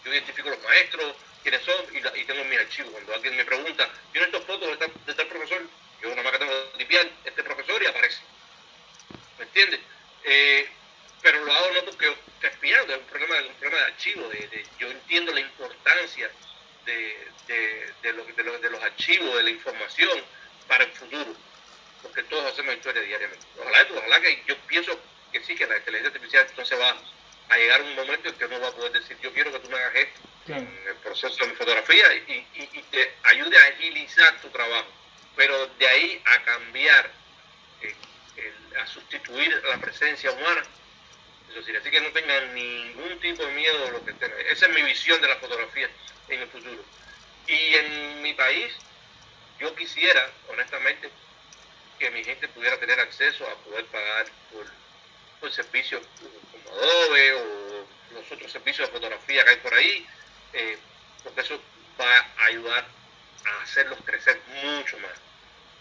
yo 0.05 0.13
identifico 0.13 0.51
los 0.51 0.63
maestros, 0.63 1.15
quiénes 1.43 1.63
son, 1.63 1.85
y, 1.93 2.25
tengo 2.25 2.45
mi 2.45 2.57
archivo. 2.57 2.91
Cuando 2.91 3.15
alguien 3.15 3.37
me 3.37 3.45
pregunta, 3.45 3.89
¿tiene 4.13 4.27
estas 4.27 4.45
fotos 4.45 4.69
de 4.79 5.15
tal, 5.15 5.27
profesor? 5.27 5.63
Yo 6.03 6.09
nada 6.11 6.23
más 6.23 6.33
que 6.33 6.39
tengo 6.39 6.73
que 6.73 6.79
tipear 6.79 7.11
este 7.25 7.43
profesor 7.43 7.83
y 7.83 7.87
aparece. 7.87 8.21
¿Me 9.39 9.45
entiendes? 9.45 9.81
Eh, 10.25 10.69
pero 11.23 11.45
lo 11.45 11.53
hago 11.53 11.73
no 11.73 11.85
porque 11.85 12.09
estoy 12.09 12.51
espiando, 12.51 12.93
es 12.93 12.99
un 13.01 13.07
problema, 13.07 13.37
un 13.49 13.55
problema 13.55 13.79
de 13.79 13.93
archivo. 13.93 14.31
Yo 14.79 14.91
entiendo 14.91 15.33
la 15.33 15.41
importancia 15.41 16.31
de, 16.85 18.71
los 18.71 18.83
archivos, 18.83 19.37
de 19.37 19.43
la 19.43 19.51
información 19.51 20.23
para 20.69 20.85
el 20.85 20.93
futuro, 20.93 21.35
porque 22.03 22.23
todos 22.25 22.53
hacemos 22.53 22.75
historia 22.75 23.03
diariamente. 23.03 23.47
Ojalá, 23.59 23.87
ojalá 23.97 24.21
que 24.21 24.43
yo 24.47 24.57
pienso 24.67 24.99
que 25.35 25.45
sí, 25.45 25.57
que 25.57 25.67
la 25.67 25.77
inteligencia 25.79 26.15
artificial 26.15 26.47
entonces 26.49 26.79
va 26.79 26.97
a 27.49 27.59
llegar 27.59 27.83
un 27.83 27.95
momento 27.97 28.29
en 28.29 28.35
que 28.37 28.45
uno 28.45 28.61
va 28.61 28.69
a 28.69 28.73
poder 28.73 28.93
decir, 28.93 29.19
yo 29.21 29.33
quiero 29.33 29.51
que 29.51 29.59
tú 29.59 29.69
me 29.69 29.77
hagas 29.77 29.95
esto 29.97 30.21
en 30.47 30.85
el 30.87 30.95
proceso 31.03 31.35
de 31.37 31.49
mi 31.49 31.57
fotografía 31.57 32.15
y, 32.15 32.47
y, 32.55 32.83
te 32.91 33.15
ayude 33.25 33.59
a 33.59 33.67
agilizar 33.67 34.41
tu 34.41 34.49
trabajo. 34.51 34.87
Pero 35.35 35.67
de 35.67 35.89
ahí 35.89 36.23
a 36.25 36.43
cambiar, 36.45 37.11
eh, 37.83 38.55
a 38.81 38.87
sustituir 38.87 39.61
la 39.65 39.79
presencia 39.79 40.31
humana, 40.31 40.63
Así 41.57 41.91
que 41.91 42.01
no 42.01 42.11
tengan 42.11 42.53
ningún 42.53 43.21
tipo 43.21 43.45
de 43.45 43.53
miedo 43.53 43.91
lo 43.93 44.05
que 44.05 44.13
tengan. 44.15 44.39
Esa 44.51 44.67
es 44.67 44.75
mi 44.75 44.83
visión 44.83 45.21
de 45.21 45.29
la 45.29 45.37
fotografía 45.37 45.89
en 46.29 46.41
el 46.41 46.49
futuro. 46.49 46.85
Y 47.47 47.75
en 47.77 48.23
mi 48.23 48.35
país, 48.35 48.75
yo 49.61 49.73
quisiera, 49.77 50.33
honestamente, 50.49 51.11
que 51.99 52.11
mi 52.11 52.25
gente 52.25 52.49
pudiera 52.49 52.77
tener 52.81 52.99
acceso 52.99 53.49
a 53.49 53.55
poder 53.63 53.85
pagar 53.87 54.27
por, 54.53 54.67
por 55.45 55.53
servicios 55.53 56.01
como 56.51 56.75
Adobe 56.75 57.35
o 57.35 57.87
los 58.15 58.33
otros 58.33 58.51
servicios 58.51 58.89
de 58.89 58.95
fotografía 58.95 59.45
que 59.45 59.51
hay 59.51 59.57
por 59.57 59.75
ahí, 59.75 60.07
eh, 60.55 60.79
porque 61.23 61.43
eso 61.43 61.61
va 62.01 62.17
a 62.17 62.45
ayudar 62.47 62.87
a 63.45 63.63
hacerlos 63.63 63.99
crecer 64.07 64.41
mucho 64.63 64.99
más. 65.01 65.13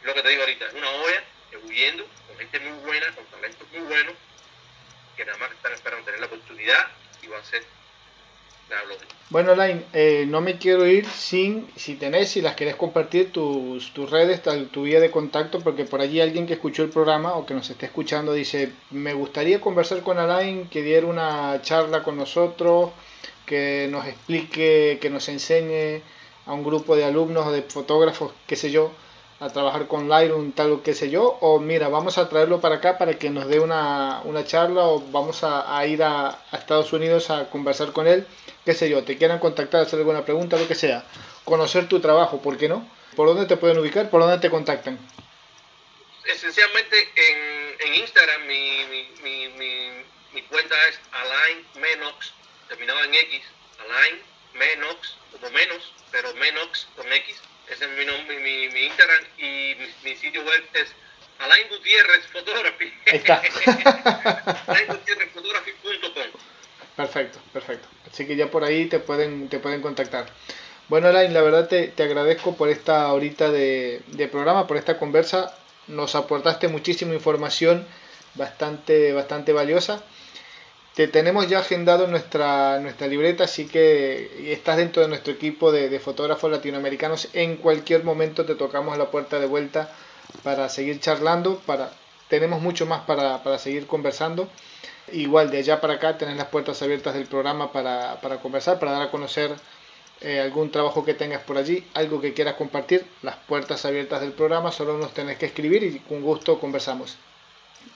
Lo 0.03 0.14
que 0.14 0.22
te 0.22 0.28
digo 0.28 0.41
ahorita, 0.41 0.68
es 0.68 0.74
una 0.74 0.89
olla 0.89 1.24
huyendo 1.64 2.05
con 2.28 2.38
gente 2.39 2.59
muy 2.59 2.78
buena, 2.80 3.09
con 3.16 3.26
talentos 3.28 3.66
muy 3.72 3.80
buenos, 3.84 4.16
que 5.16 5.24
nada 5.24 5.38
más 5.38 5.51
están 5.53 5.72
esperando 5.72 6.03
tener 6.03 6.20
la 6.20 6.26
oportunidad 6.26 6.91
y 7.22 7.28
va 7.28 7.38
a 7.38 7.43
ser 7.45 7.64
bueno, 9.30 9.55
Line, 9.55 9.84
eh, 9.93 10.26
no 10.28 10.41
me 10.41 10.59
quiero 10.59 10.86
ir 10.86 11.07
sin, 11.07 11.68
si 11.76 11.95
tenés, 11.95 12.30
si 12.30 12.41
las 12.41 12.55
querés 12.55 12.76
compartir, 12.76 13.32
tus, 13.32 13.91
tus 13.91 14.09
redes, 14.11 14.41
tu 14.72 14.84
vía 14.84 14.99
de 14.99 15.09
contacto, 15.09 15.59
porque 15.59 15.86
por 15.86 16.01
allí 16.01 16.22
alguien 16.22 16.45
que 16.45 16.53
escuchó 16.53 16.84
el 16.84 16.89
programa 16.89 17.34
o 17.34 17.45
que 17.45 17.55
nos 17.55 17.68
esté 17.70 17.88
escuchando 17.88 18.34
dice, 18.34 18.72
me 18.91 19.14
gustaría 19.16 19.59
conversar 19.59 20.03
con 20.03 20.20
Alain, 20.20 20.68
que 20.68 20.84
diera 20.84 21.07
una 21.07 21.59
charla 21.64 22.03
con 22.03 22.16
nosotros, 22.16 22.91
que 23.47 23.88
nos 23.89 24.05
explique, 24.05 24.99
que 25.01 25.09
nos 25.09 25.28
enseñe 25.30 26.03
a 26.45 26.53
un 26.53 26.64
grupo 26.64 26.95
de 26.95 27.05
alumnos 27.05 27.47
o 27.47 27.51
de 27.51 27.64
fotógrafos, 27.64 28.34
qué 28.45 28.55
sé 28.55 28.70
yo, 28.70 28.91
a 29.44 29.50
trabajar 29.50 29.88
con 29.88 30.08
Lightroom, 30.08 30.54
tal 30.54 30.72
o 30.72 30.84
qué 30.84 30.94
sé 30.94 31.10
yo, 31.10 31.38
o 31.41 31.60
mira, 31.60 31.89
vamos 31.89 32.18
a 32.18 32.30
traerlo 32.30 32.62
para 32.62 32.76
acá 32.76 32.98
para 32.98 33.20
que 33.20 33.30
nos 33.30 33.46
dé 33.50 33.60
una, 33.60 34.22
una 34.24 34.46
charla 34.46 34.84
o 34.84 35.02
vamos 35.12 35.44
a, 35.44 35.86
ir 35.86 36.02
a, 36.02 36.39
Estados 36.54 36.94
Unidos 36.94 37.30
a 37.30 37.50
conversar 37.50 37.91
con 37.91 38.08
él, 38.08 38.26
qué 38.64 38.74
sé 38.74 38.89
yo, 38.89 39.04
te 39.04 39.18
quieran 39.18 39.39
contactar, 39.39 39.82
hacer 39.82 40.00
alguna 40.00 40.24
pregunta, 40.24 40.58
lo 40.58 40.66
que 40.66 40.76
sea, 40.76 41.04
conocer 41.44 41.89
tu 41.89 42.00
trabajo, 42.00 42.41
¿por 42.41 42.58
qué 42.58 42.70
no? 42.70 42.89
¿Por 43.18 43.28
dónde 43.28 43.46
te 43.46 43.58
pueden 43.58 43.78
ubicar? 43.80 44.10
¿Por 44.10 44.22
dónde 44.22 44.39
te 44.39 44.50
contactan? 44.50 44.98
Esencialmente 46.24 46.96
en, 47.14 47.88
en 47.88 48.02
Instagram 48.02 48.48
mi, 48.48 48.86
mi, 49.22 49.50
mi, 50.32 50.41
cuenta 50.44 50.76
es 50.88 51.00
Alain 51.12 51.66
Menox, 51.82 52.32
terminado 52.70 53.04
en 53.04 53.14
X, 53.14 53.41
Alain 53.78 54.22
Menox, 54.54 55.16
como 55.34 55.50
menos, 55.50 55.91
pero 56.12 56.34
Menox 56.36 56.88
con 56.96 57.12
X 57.12 57.41
ese 57.74 57.86
es 57.86 57.91
mi, 57.97 58.05
nombre, 58.05 58.39
mi, 58.39 58.69
mi 58.69 58.86
Instagram 58.86 59.24
y 59.38 59.76
mi, 60.03 60.15
sitio 60.15 60.43
web 60.43 60.63
es 60.74 60.93
Alain 61.39 61.67
Gutiérrez 61.69 62.26
Photography. 62.28 62.93
está. 63.05 63.41
Perfecto, 66.95 67.39
perfecto. 67.51 67.88
Así 68.11 68.28
que 68.28 68.36
ya 68.36 68.51
por 68.51 68.63
ahí 68.63 68.86
te 68.86 68.99
pueden, 68.99 69.49
te 69.49 69.57
pueden 69.57 69.82
contactar. 69.82 70.28
Bueno, 70.89 71.07
Alain, 71.07 71.34
la 71.34 71.41
verdad 71.41 71.67
te, 71.67 71.88
te 71.88 72.03
agradezco 72.03 72.55
por 72.55 72.69
esta 72.69 73.11
horita 73.11 73.49
de, 73.49 74.03
de, 74.07 74.28
programa, 74.28 74.67
por 74.67 74.78
esta 74.78 74.99
conversa. 74.99 75.57
Nos 75.88 76.13
aportaste 76.13 76.67
muchísima 76.67 77.15
información 77.15 77.88
bastante, 78.36 79.11
bastante 79.11 79.53
valiosa 79.53 80.03
te 80.96 81.08
tenemos 81.08 81.48
ya 81.50 81.60
agendado 81.60 82.06
en 82.06 82.12
nuestra, 82.12 82.80
nuestra 82.80 83.08
libreta, 83.08 83.46
así 83.46 83.66
que 83.66 84.52
estás 84.54 84.78
dentro 84.78 85.02
de 85.02 85.08
nuestro 85.08 85.34
equipo 85.34 85.72
de, 85.72 86.00
fotógrafos 86.00 86.52
latinoamericanos. 86.52 87.30
En 87.34 87.58
cualquier 87.58 88.04
momento 88.04 88.46
te 88.46 88.56
tocamos 88.56 88.98
la 88.98 89.10
puerta 89.10 89.39
de 89.39 89.48
vuelta 89.48 89.91
para 90.44 90.70
seguir 90.70 91.00
charlando, 91.00 91.60
para, 91.66 91.91
tenemos 92.28 92.62
mucho 92.62 92.86
más 92.86 93.02
para, 93.02 93.41
para 93.44 93.58
seguir 93.58 93.88
conversando. 93.88 94.48
Igual 95.12 95.50
de 95.50 95.58
allá 95.60 95.82
para 95.82 95.96
acá 95.96 96.18
tenés 96.18 96.38
las 96.38 96.48
puertas 96.48 96.82
abiertas 96.84 97.16
del 97.16 97.26
programa 97.26 97.72
para, 97.72 98.22
para 98.22 98.38
conversar, 98.38 98.80
para 98.80 98.91
dar 98.91 99.02
a 99.04 99.12
conocer 99.12 99.52
eh, 100.22 100.39
algún 100.39 100.72
trabajo 100.72 101.04
que 101.04 101.16
tengas 101.16 101.41
por 101.41 101.58
allí, 101.58 101.84
algo 101.96 102.22
que 102.22 102.34
quieras 102.34 102.54
compartir, 102.54 103.06
las 103.24 103.36
puertas 103.36 103.84
abiertas 103.86 104.22
del 104.22 104.32
programa, 104.32 104.72
solo 104.72 104.98
nos 104.98 105.14
tenés 105.14 105.38
que 105.39 105.48
escribir 105.48 105.84
y 105.84 106.00
con 106.00 106.22
gusto 106.22 106.60
conversamos. 106.60 107.18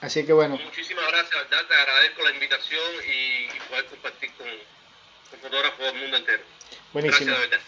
Así 0.00 0.24
que 0.24 0.32
bueno. 0.32 0.58
Muchísimas 0.62 1.06
gracias, 1.08 1.50
¿verdad? 1.50 1.66
Te 1.66 1.74
agradezco 1.74 2.22
la 2.22 2.30
invitación 2.30 2.94
y, 3.06 3.58
poder 3.68 3.86
compartir 3.86 4.30
con, 4.32 4.46
con, 4.46 5.40
fotógrafos 5.40 5.78
del 5.78 5.94
mundo 6.02 6.16
entero. 6.16 6.42
Buenísimo. 6.92 7.32
Gracias, 7.32 7.60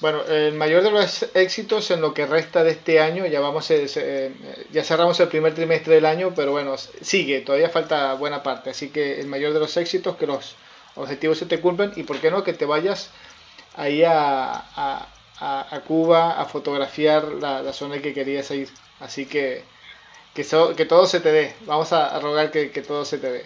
Bueno, 0.00 0.24
el 0.24 0.54
mayor 0.54 0.82
de 0.82 0.90
los 0.90 1.22
éxitos 1.34 1.90
en 1.90 2.00
lo 2.00 2.14
que 2.14 2.26
resta 2.26 2.64
de 2.64 2.70
este 2.70 3.00
año, 3.00 3.26
ya 3.26 3.40
vamos, 3.40 3.70
eh, 3.70 3.86
eh, 3.96 4.32
ya 4.70 4.82
cerramos 4.82 5.20
el 5.20 5.28
primer 5.28 5.54
trimestre 5.54 5.96
del 5.96 6.06
año, 6.06 6.32
pero 6.34 6.52
bueno, 6.52 6.76
sigue, 6.76 7.40
todavía 7.42 7.68
falta 7.68 8.14
buena 8.14 8.42
parte, 8.42 8.70
así 8.70 8.88
que 8.90 9.20
el 9.20 9.26
mayor 9.26 9.52
de 9.52 9.60
los 9.60 9.76
éxitos, 9.76 10.16
que 10.16 10.26
los 10.26 10.56
objetivos 10.94 11.38
se 11.38 11.46
te 11.46 11.60
cumplen 11.60 11.92
y 11.96 12.02
por 12.04 12.18
qué 12.20 12.30
no, 12.30 12.42
que 12.42 12.54
te 12.54 12.64
vayas 12.64 13.10
ahí 13.76 14.02
a, 14.02 14.52
a, 14.54 15.08
a 15.40 15.80
Cuba 15.86 16.40
a 16.40 16.44
fotografiar 16.46 17.24
la, 17.24 17.62
la 17.62 17.72
zona 17.72 18.00
que 18.00 18.14
querías 18.14 18.50
ir. 18.50 18.68
Así 19.00 19.26
que 19.26 19.64
que, 20.76 20.86
todo 20.86 21.06
se 21.06 21.20
te 21.20 21.32
dé. 21.32 21.54
Vamos 21.66 21.92
a, 21.92 22.18
rogar 22.20 22.50
que, 22.50 22.68
todo 22.86 23.04
se 23.04 23.18
te 23.18 23.30
dé. 23.30 23.44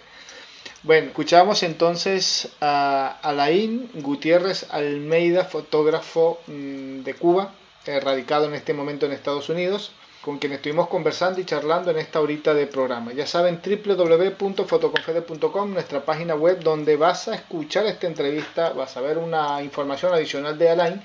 Bueno, 0.83 1.07
escuchamos 1.07 1.63
entonces 1.63 2.49
a 2.61 3.17
Alain 3.21 3.89
Gutiérrez 3.95 4.67
Almeida, 4.69 5.43
fotógrafo 5.45 6.39
mm, 6.47 7.01
de 7.03 7.13
Cuba, 7.15 7.53
radicado 7.85 8.45
en 8.45 8.53
este 8.53 8.73
momento 8.73 9.05
en 9.05 9.11
Estados 9.13 9.49
Unidos, 9.49 9.91
con 10.21 10.39
quien 10.39 10.53
estuvimos 10.53 10.87
conversando 10.87 11.41
y 11.41 11.45
charlando 11.45 11.91
en 11.91 11.97
esta 11.97 12.21
horita 12.21 12.53
de 12.53 12.67
programa. 12.67 13.11
Ya 13.13 13.25
saben, 13.25 13.59
www.fotoconfede.com, 13.65 15.73
nuestra 15.73 16.05
página 16.05 16.35
web 16.35 16.59
donde 16.59 16.95
vas 16.95 17.27
a 17.27 17.35
escuchar 17.35 17.87
esta 17.87 18.07
entrevista, 18.07 18.71
vas 18.73 18.95
a 18.97 19.01
ver 19.01 19.17
una 19.17 19.61
información 19.63 20.13
adicional 20.13 20.57
de 20.57 20.69
Alain 20.69 21.01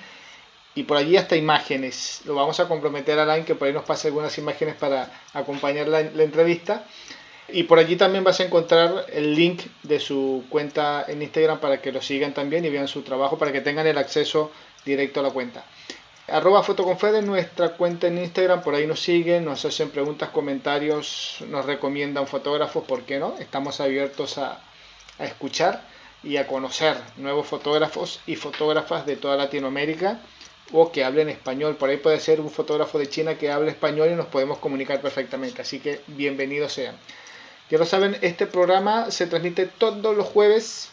y 0.79 0.85
por 0.85 0.97
allí 0.97 1.17
hasta 1.17 1.35
imágenes. 1.35 2.21
Lo 2.25 2.37
vamos 2.37 2.61
a 2.61 2.69
comprometer 2.69 3.19
a 3.19 3.25
Alain 3.25 3.45
que 3.45 3.57
por 3.57 3.67
ahí 3.67 3.75
nos 3.75 3.83
pase 3.83 4.07
algunas 4.07 4.39
imágenes 4.39 4.77
para 4.77 5.11
acompañar 5.35 5.89
la, 5.89 6.03
entrevista. 6.03 6.85
Y 7.49 7.65
por 7.65 7.81
allí 7.81 7.97
también 7.97 8.23
vas 8.23 8.39
a 8.39 8.45
encontrar 8.45 9.07
el 9.13 9.35
link 9.35 9.63
de 9.83 9.99
su 9.99 10.45
cuenta 10.49 11.05
en 11.09 11.21
Instagram 11.21 11.59
para 11.59 11.83
que 11.83 11.91
lo 11.91 12.01
sigan 12.01 12.33
también 12.33 12.65
y 12.65 12.69
vean 12.69 12.87
su 12.87 13.03
trabajo, 13.03 13.37
para 13.37 13.51
que 13.51 13.61
tengan 13.61 13.89
el 13.89 13.99
acceso 13.99 14.53
directo 14.85 15.19
a 15.19 15.25
la 15.25 15.31
cuenta. 15.31 15.65
Arroba 16.29 16.63
Fotoconfede, 16.63 17.23
nuestra 17.23 17.71
cuenta 17.71 18.07
en 18.07 18.19
Instagram, 18.19 18.63
por 18.63 18.77
ahí 18.77 18.87
nos 18.87 19.01
siguen, 19.01 19.47
nos 19.47 19.65
hacen 19.65 19.91
preguntas, 19.91 20.29
comentarios, 20.29 21.39
nos 21.49 21.67
recomiendan 21.67 22.29
fotógrafos, 22.29 22.85
¿por 22.85 23.03
qué 23.03 23.19
no? 23.19 23.35
Estamos 23.41 23.81
abiertos 23.81 24.39
a, 24.39 24.61
a 25.19 25.25
escuchar 25.25 25.83
y 26.23 26.37
a 26.37 26.47
conocer 26.47 26.97
nuevos 27.17 27.49
fotógrafos 27.49 28.21
y 28.29 28.37
fotógrafas 28.37 29.07
de 29.07 29.17
toda 29.17 29.37
Latinoamérica 29.37 30.21
o 30.73 30.93
que 30.93 31.05
hablen 31.05 31.29
español. 31.29 31.77
Por 31.77 31.91
ahí 31.91 31.97
puede 31.97 32.21
ser 32.21 32.41
un 32.41 32.51
fotógrafo 32.51 32.99
de 32.99 33.09
China 33.09 33.37
que 33.37 33.51
hable 33.51 33.71
español 33.71 34.11
y 34.11 34.15
nos 34.15 34.27
podemos 34.27 34.59
comunicar 34.59 35.01
perfectamente. 35.01 35.63
Así 35.63 35.81
que 35.81 36.01
bienvenidos 36.07 36.73
sean. 36.73 36.97
Ya 37.71 37.79
lo 37.79 37.85
saben, 37.85 38.17
este 38.23 38.47
programa 38.47 39.11
se 39.11 39.27
transmite 39.27 39.67
todos 39.67 40.17
los 40.17 40.27
jueves 40.27 40.91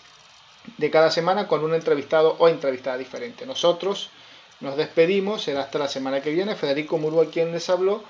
de 0.77 0.91
cada 0.91 1.11
semana 1.11 1.47
con 1.47 1.63
un 1.63 1.73
entrevistado 1.73 2.35
o 2.39 2.49
entrevistada 2.49 2.97
diferente. 2.97 3.45
Nosotros 3.45 4.09
nos 4.59 4.77
despedimos, 4.77 5.43
será 5.43 5.61
hasta 5.61 5.79
la 5.79 5.87
semana 5.87 6.21
que 6.21 6.31
viene. 6.31 6.55
Federico 6.55 6.97
Murúa 6.97 7.29
quien 7.29 7.51
les 7.51 7.69
habló. 7.69 8.03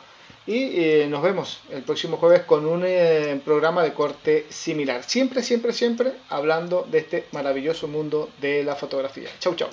Y 0.47 0.79
eh, 0.79 1.07
nos 1.09 1.23
vemos 1.23 1.59
el 1.71 1.81
próximo 1.81 2.17
jueves 2.17 2.41
con 2.41 2.67
un 2.67 2.83
eh, 2.85 3.39
programa 3.43 3.83
de 3.83 3.93
corte 3.93 4.45
similar. 4.49 5.03
Siempre, 5.03 5.41
siempre, 5.41 5.73
siempre 5.73 6.13
hablando 6.29 6.87
de 6.89 6.99
este 6.99 7.25
maravilloso 7.31 7.87
mundo 7.87 8.29
de 8.39 8.63
la 8.63 8.75
fotografía. 8.75 9.29
Chau, 9.39 9.55
chau. 9.55 9.69